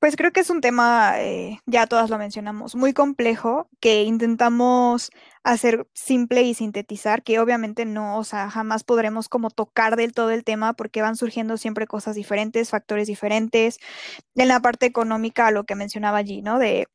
pues 0.00 0.16
creo 0.16 0.32
que 0.32 0.40
es 0.40 0.48
un 0.48 0.62
tema, 0.62 1.20
eh, 1.20 1.60
ya 1.66 1.86
todas 1.86 2.08
lo 2.08 2.16
mencionamos, 2.16 2.74
muy 2.74 2.94
complejo, 2.94 3.68
que 3.80 4.02
intentamos 4.04 5.10
hacer 5.42 5.86
simple 5.94 6.42
y 6.42 6.54
sintetizar, 6.54 7.22
que 7.22 7.40
obviamente 7.40 7.84
no, 7.86 8.18
o 8.18 8.24
sea, 8.24 8.50
jamás 8.50 8.84
podremos 8.84 9.28
como 9.28 9.50
tocar 9.50 9.96
del 9.96 10.12
todo 10.12 10.30
el 10.30 10.44
tema 10.44 10.74
porque 10.74 11.02
van 11.02 11.16
surgiendo 11.16 11.56
siempre 11.56 11.86
cosas 11.86 12.14
diferentes, 12.16 12.70
factores 12.70 13.06
diferentes. 13.08 13.78
En 14.36 14.48
la 14.48 14.60
parte 14.60 14.86
económica, 14.86 15.50
lo 15.52 15.64
que 15.64 15.74
mencionaba 15.76 16.18
allí, 16.18 16.42
¿no? 16.42 16.58
De 16.58 16.88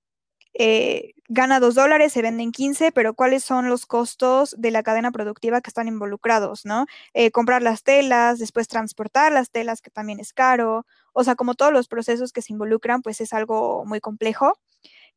eh, 0.53 1.13
gana 1.27 1.59
dos 1.59 1.75
dólares, 1.75 2.13
se 2.13 2.21
venden 2.21 2.51
15, 2.51 2.91
pero 2.91 3.13
¿cuáles 3.13 3.43
son 3.43 3.67
los 3.69 3.85
costos 3.85 4.55
de 4.57 4.71
la 4.71 4.83
cadena 4.83 5.11
productiva 5.11 5.59
que 5.61 5.69
están 5.69 5.87
involucrados, 5.89 6.65
¿no? 6.65 6.85
Eh, 7.13 7.31
comprar 7.31 7.61
las 7.61 7.83
telas, 7.83 8.39
después 8.39 8.67
transportar 8.69 9.31
las 9.33 9.49
telas, 9.51 9.81
que 9.81 9.89
también 9.91 10.19
es 10.19 10.33
caro, 10.33 10.85
o 11.13 11.23
sea, 11.23 11.35
como 11.35 11.55
todos 11.55 11.73
los 11.73 11.87
procesos 11.87 12.31
que 12.31 12.41
se 12.41 12.53
involucran, 12.53 13.01
pues 13.01 13.19
es 13.21 13.33
algo 13.33 13.85
muy 13.85 13.99
complejo. 13.99 14.53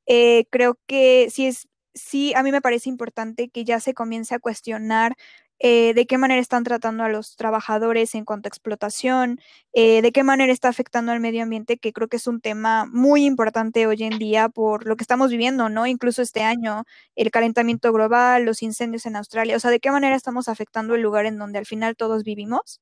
Eh, 0.07 0.47
creo 0.51 0.79
que 0.87 1.29
sí 1.31 1.47
es, 1.47 1.69
sí, 1.99 2.35
a 2.35 2.43
mí 2.43 2.53
me 2.53 2.61
parece 2.61 2.89
importante 2.89 3.49
que 3.49 3.65
ya 3.65 3.81
se 3.81 3.95
comience 3.95 4.35
a 4.35 4.39
cuestionar 4.39 5.17
eh, 5.61 5.93
de 5.95 6.07
qué 6.07 6.19
manera 6.19 6.41
están 6.41 6.63
tratando 6.63 7.03
a 7.03 7.09
los 7.09 7.35
trabajadores 7.35 8.15
en 8.15 8.25
cuanto 8.25 8.47
a 8.47 8.51
explotación, 8.51 9.41
eh, 9.73 10.03
de 10.03 10.13
qué 10.13 10.23
manera 10.23 10.53
está 10.53 10.69
afectando 10.69 11.11
al 11.11 11.19
medio 11.21 11.43
ambiente, 11.43 11.79
que 11.79 11.93
creo 11.93 12.07
que 12.09 12.17
es 12.19 12.29
un 12.29 12.41
tema 12.41 12.87
muy 12.87 13.25
importante 13.25 13.87
hoy 13.89 14.05
en 14.05 14.19
día 14.19 14.49
por 14.49 14.87
lo 14.87 14.97
que 14.97 15.03
estamos 15.03 15.31
viviendo, 15.31 15.69
¿no? 15.69 15.87
Incluso 15.87 16.23
este 16.23 16.43
año, 16.43 16.85
el 17.17 17.31
calentamiento 17.33 17.93
global, 17.93 18.45
los 18.45 18.63
incendios 18.63 19.05
en 19.07 19.17
Australia, 19.17 19.57
o 19.57 19.61
sea, 19.61 19.73
de 19.73 19.81
qué 19.81 19.91
manera 19.91 20.15
estamos 20.15 20.49
afectando 20.49 20.95
el 20.95 21.03
lugar 21.03 21.27
en 21.27 21.39
donde 21.39 21.59
al 21.59 21.67
final 21.67 21.97
todos 21.97 22.23
vivimos. 22.23 22.81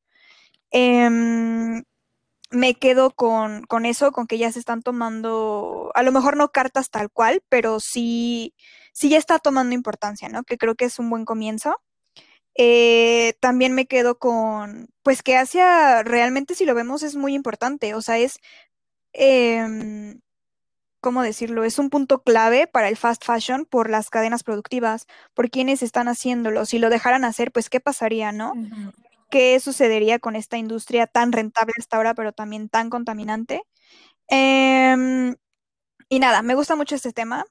Em, 0.71 1.83
me 2.51 2.75
quedo 2.75 3.11
con, 3.11 3.65
con, 3.65 3.87
eso, 3.87 4.13
con 4.13 4.27
que 4.27 4.39
ya 4.39 4.53
se 4.53 4.59
están 4.61 4.83
tomando, 4.83 5.91
a 5.95 6.03
lo 6.03 6.13
mejor 6.13 6.37
no 6.37 6.51
cartas 6.51 6.91
tal 6.91 7.11
cual, 7.11 7.43
pero 7.49 7.81
sí, 7.81 8.55
sí 8.97 9.11
ya 9.11 9.19
está 9.19 9.39
tomando 9.39 9.75
importancia, 9.75 10.29
¿no? 10.31 10.43
Que 10.45 10.57
creo 10.57 10.75
que 10.75 10.87
es 10.87 10.99
un 10.99 11.11
buen 11.11 11.27
comienzo. 11.27 11.77
Eh, 12.57 13.35
también 13.41 13.75
me 13.75 13.87
quedo 13.87 14.19
con, 14.19 14.89
pues 15.03 15.23
que 15.23 15.37
Asia 15.37 16.03
realmente 16.05 16.55
si 16.57 16.65
lo 16.67 16.75
vemos 16.75 17.03
es 17.05 17.17
muy 17.17 17.35
importante, 17.35 17.95
o 17.95 18.03
sea, 18.03 18.19
es, 18.19 18.39
em, 19.15 20.21
¿cómo 21.03 21.23
decirlo? 21.23 21.65
Es 21.65 21.79
un 21.79 21.91
punto 21.91 22.23
clave 22.23 22.67
para 22.69 22.89
el 22.89 22.97
fast 22.99 23.25
fashion 23.25 23.67
por 23.67 23.91
las 23.91 24.11
cadenas 24.11 24.45
productivas, 24.45 25.07
por 25.35 25.51
quienes 25.51 25.83
están 25.83 26.09
haciéndolo. 26.09 26.67
Si 26.67 26.79
lo 26.79 26.91
dejaran 26.91 27.25
hacer, 27.25 27.53
pues, 27.53 27.71
¿qué 27.71 27.81
pasaría, 27.81 28.33
no? 28.33 28.59
¿Qué 29.31 29.61
sucedería 29.61 30.19
con 30.21 30.37
esta 30.37 30.59
industria 30.59 31.07
tan 31.09 31.33
rentable 31.33 31.73
hasta 31.79 31.97
ahora, 31.99 32.15
pero 32.15 32.33
también 32.33 32.69
tan 32.71 32.91
contaminante? 32.91 33.63
Em, 34.29 35.37
y 36.11 36.19
nada, 36.21 36.43
me 36.43 36.55
gusta 36.57 36.77
mucho 36.77 36.95
este 36.97 37.13
tema. 37.13 37.47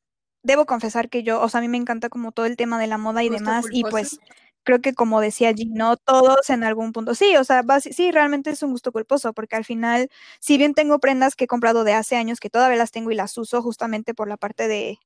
Debo 0.46 0.68
confesar 0.68 1.10
que 1.10 1.24
yo, 1.24 1.42
o 1.42 1.50
sea, 1.50 1.58
a 1.58 1.62
mí 1.62 1.68
me 1.70 1.78
encanta 1.78 2.08
como 2.10 2.32
todo 2.32 2.46
el 2.46 2.56
tema 2.56 2.78
de 2.80 2.86
la 2.86 3.00
moda 3.00 3.24
y 3.24 3.30
demás, 3.30 3.66
y 3.72 3.84
pues 3.84 4.20
creo 4.64 4.80
que 4.80 4.94
como 4.94 5.20
decía 5.20 5.54
Gino, 5.56 5.98
todos 5.98 6.50
en 6.52 6.64
algún 6.64 6.92
punto, 6.94 7.16
sí, 7.16 7.36
o 7.36 7.44
sea, 7.44 7.64
sí, 7.82 8.12
realmente 8.12 8.52
es 8.52 8.62
un 8.62 8.70
gusto 8.72 8.92
culposo, 8.92 9.34
porque 9.34 9.56
al 9.56 9.66
final, 9.66 10.08
si 10.40 10.60
bien 10.60 10.76
tengo 10.76 11.00
prendas 11.00 11.36
que 11.36 11.46
he 11.46 11.48
comprado 11.48 11.84
de 11.84 11.94
hace 11.94 12.16
años, 12.16 12.40
que 12.40 12.52
todavía 12.52 12.78
las 12.78 12.92
tengo 12.92 13.10
y 13.10 13.16
las 13.16 13.36
uso 13.40 13.64
justamente 13.64 14.14
por 14.14 14.28
la 14.28 14.38
parte 14.38 14.68
de, 14.68 15.00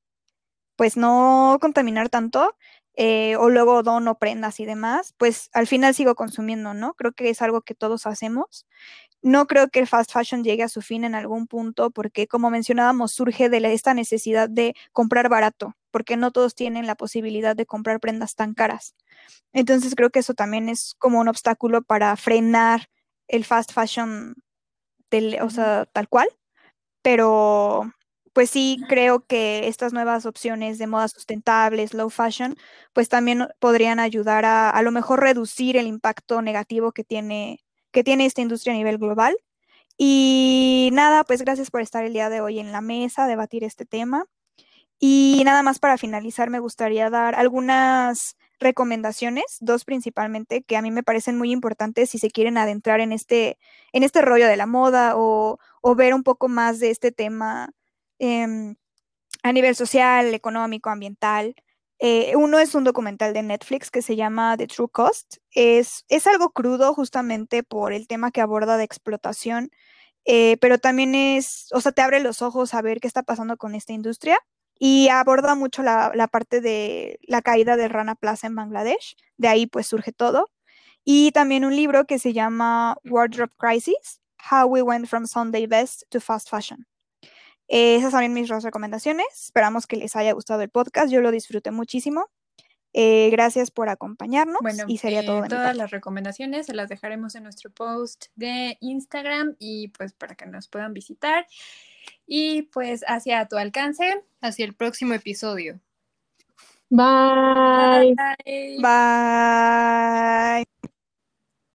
pues 0.78 0.98
no 0.98 1.58
contaminar 1.62 2.10
tanto, 2.10 2.56
eh, 2.96 3.36
o 3.38 3.50
luego 3.50 3.84
dono 3.84 4.18
prendas 4.20 4.60
y 4.60 4.66
demás, 4.66 5.14
pues 5.18 5.50
al 5.54 5.68
final 5.68 5.96
sigo 5.96 6.16
consumiendo, 6.16 6.74
¿no? 6.74 6.94
Creo 6.96 7.14
que 7.14 7.30
es 7.30 7.42
algo 7.42 7.62
que 7.62 7.76
todos 7.76 8.06
hacemos. 8.08 8.66
No 9.22 9.48
creo 9.48 9.68
que 9.70 9.80
el 9.80 9.88
fast 9.88 10.12
fashion 10.14 10.44
llegue 10.44 10.64
a 10.64 10.70
su 10.70 10.82
fin 10.82 11.04
en 11.04 11.14
algún 11.16 11.46
punto 11.48 11.92
porque, 11.92 12.28
como 12.28 12.50
mencionábamos, 12.50 13.12
surge 13.12 13.50
de 13.50 13.60
la- 13.60 13.70
esta 13.72 13.94
necesidad 13.94 14.50
de 14.50 14.74
comprar 14.94 15.28
barato, 15.30 15.76
porque 15.92 16.16
no 16.18 16.32
todos 16.32 16.56
tienen 16.56 16.88
la 16.88 16.96
posibilidad 16.96 17.56
de 17.56 17.66
comprar 17.66 18.00
prendas 18.00 18.36
tan 18.36 18.54
caras. 18.54 18.96
Entonces 19.54 19.96
creo 19.96 20.12
que 20.12 20.20
eso 20.20 20.34
también 20.36 20.70
es 20.70 20.96
como 21.00 21.20
un 21.20 21.30
obstáculo 21.30 21.84
para 21.84 22.16
frenar 22.18 22.88
el 23.28 23.46
fast 23.46 23.74
fashion, 23.74 24.36
del, 25.12 25.40
o 25.42 25.50
sea, 25.50 25.86
tal 25.94 26.10
cual. 26.10 26.30
Pero 27.04 27.92
pues 28.34 28.50
sí 28.52 28.80
creo 28.90 29.26
que 29.26 29.68
estas 29.68 29.94
nuevas 29.94 30.26
opciones 30.26 30.78
de 30.80 30.88
moda 30.88 31.08
sustentable, 31.08 31.88
slow 31.88 32.10
fashion, 32.10 32.56
pues 32.94 33.10
también 33.10 33.48
podrían 33.60 34.00
ayudar 34.00 34.46
a 34.46 34.70
a 34.70 34.82
lo 34.84 34.92
mejor 34.92 35.22
reducir 35.22 35.78
el 35.78 35.88
impacto 35.88 36.42
negativo 36.42 36.92
que 36.94 37.04
tiene, 37.04 37.62
que 37.92 38.04
tiene 38.04 38.26
esta 38.26 38.42
industria 38.42 38.74
a 38.74 38.78
nivel 38.78 38.98
global. 38.98 39.38
Y 39.98 40.90
nada, 40.94 41.24
pues 41.26 41.42
gracias 41.42 41.72
por 41.72 41.82
estar 41.82 42.06
el 42.06 42.14
día 42.14 42.30
de 42.30 42.42
hoy 42.42 42.60
en 42.60 42.72
la 42.72 42.82
mesa, 42.82 43.28
debatir 43.28 43.64
este 43.64 43.86
tema. 43.86 44.26
Y 45.00 45.42
nada 45.46 45.64
más 45.64 45.80
para 45.80 45.98
finalizar, 45.98 46.50
me 46.50 46.60
gustaría 46.60 47.10
dar 47.10 47.36
algunas 47.36 48.38
recomendaciones, 48.60 49.58
dos 49.62 49.86
principalmente, 49.86 50.64
que 50.64 50.78
a 50.78 50.82
mí 50.82 50.92
me 50.92 51.04
parecen 51.04 51.38
muy 51.38 51.52
importantes 51.52 52.10
si 52.10 52.20
se 52.20 52.30
quieren 52.30 52.58
adentrar 52.58 53.00
en 53.00 53.14
este, 53.14 53.58
en 53.94 54.04
este 54.04 54.22
rollo 54.22 54.48
de 54.48 54.58
la 54.58 54.66
moda 54.66 55.14
o, 55.16 55.60
o 55.82 55.96
ver 55.96 56.14
un 56.14 56.24
poco 56.24 56.50
más 56.50 56.80
de 56.80 56.90
este 56.92 57.12
tema 57.14 57.72
em, 58.20 58.76
a 59.44 59.54
nivel 59.54 59.76
social, 59.76 60.34
económico, 60.34 60.90
ambiental. 60.90 61.56
Eh, 62.00 62.36
uno 62.38 62.60
es 62.60 62.76
un 62.76 62.86
documental 62.86 63.34
de 63.34 63.43
Netflix 63.43 63.91
que 63.91 64.02
se 64.02 64.16
llama 64.16 64.56
The 64.58 64.68
True 64.68 64.88
Cost. 64.89 65.38
Es, 65.52 66.06
es 66.08 66.28
algo 66.28 66.52
crudo 66.52 66.93
justamente 66.93 67.64
por 67.64 67.93
el 67.93 68.08
tema 68.08 68.32
que 68.32 68.41
aborda 68.41 68.78
de 68.78 68.86
explotación, 68.86 69.70
eh, 70.26 70.58
pero 70.62 70.78
también 70.80 71.16
es, 71.16 71.68
o 71.74 71.82
sea, 71.82 71.91
te 71.91 72.02
abre 72.02 72.22
los 72.22 72.41
ojos 72.41 72.74
a 72.74 72.82
ver 72.82 73.00
qué 73.02 73.08
está 73.08 73.24
pasando 73.24 73.58
con 73.58 73.76
esta 73.76 73.93
industria 73.93 74.38
y 74.80 75.10
aborda 75.10 75.56
mucho 75.56 75.84
la, 75.84 76.12
la 76.16 76.28
parte 76.28 76.62
de 76.62 77.20
la 77.24 77.41
caída 77.41 77.76
del 77.76 77.89
Rana 77.89 78.16
Plaza 78.16 78.47
en 78.47 78.56
Bangladesh. 78.56 79.16
De 79.38 79.50
ahí 79.50 79.68
pues 79.68 79.88
surge 79.88 80.14
todo. 80.14 80.50
Y 81.04 81.32
también 81.32 81.66
un 81.66 81.76
libro 81.76 82.06
que 82.06 82.20
se 82.20 82.34
llama 82.34 82.97
Wardrobe 83.06 83.54
Crisis, 83.58 84.22
How 84.52 84.68
We 84.68 84.82
Went 84.82 85.08
from 85.08 85.28
Sunday 85.28 85.68
Best 85.68 86.04
to 86.10 86.22
Fast 86.22 86.50
Fashion. 86.50 86.86
Eh, 87.70 87.96
esas 87.96 88.12
son 88.12 88.32
mis 88.34 88.50
dos 88.50 88.64
recomendaciones. 88.64 89.28
Esperamos 89.32 89.88
que 89.88 89.96
les 89.96 90.16
haya 90.16 90.34
gustado 90.34 90.62
el 90.62 90.70
podcast. 90.70 91.12
Yo 91.12 91.22
lo 91.22 91.32
disfruté 91.32 91.72
muchísimo. 91.72 92.28
Eh, 92.92 93.30
gracias 93.32 93.70
por 93.70 93.88
acompañarnos 93.88 94.58
Bueno, 94.62 94.86
y 94.88 94.98
sería 94.98 95.22
eh, 95.22 95.26
todo 95.26 95.36
de 95.36 95.42
mi 95.44 95.48
todas 95.48 95.78
las 95.78 95.92
recomendaciones 95.92 96.66
se 96.66 96.74
las 96.74 96.90
dejaremos 96.90 97.36
en 97.36 97.44
nuestro 97.44 97.70
post 97.70 98.26
de 98.36 98.78
Instagram 98.82 99.56
y 99.60 99.90
pues 99.90 100.14
para 100.14 100.34
que 100.34 100.48
nos 100.48 100.68
puedan 100.68 100.94
visitar. 100.94 101.46
Y 102.26 102.64
pues 102.64 103.04
hacia 103.08 103.48
tu 103.48 103.58
alcance. 103.58 104.24
Hacia 104.42 104.66
el 104.66 104.74
próximo 104.74 105.14
episodio. 105.14 105.80
Bye. 106.90 108.16
Bye. 108.46 108.78
Bye. 108.82 110.90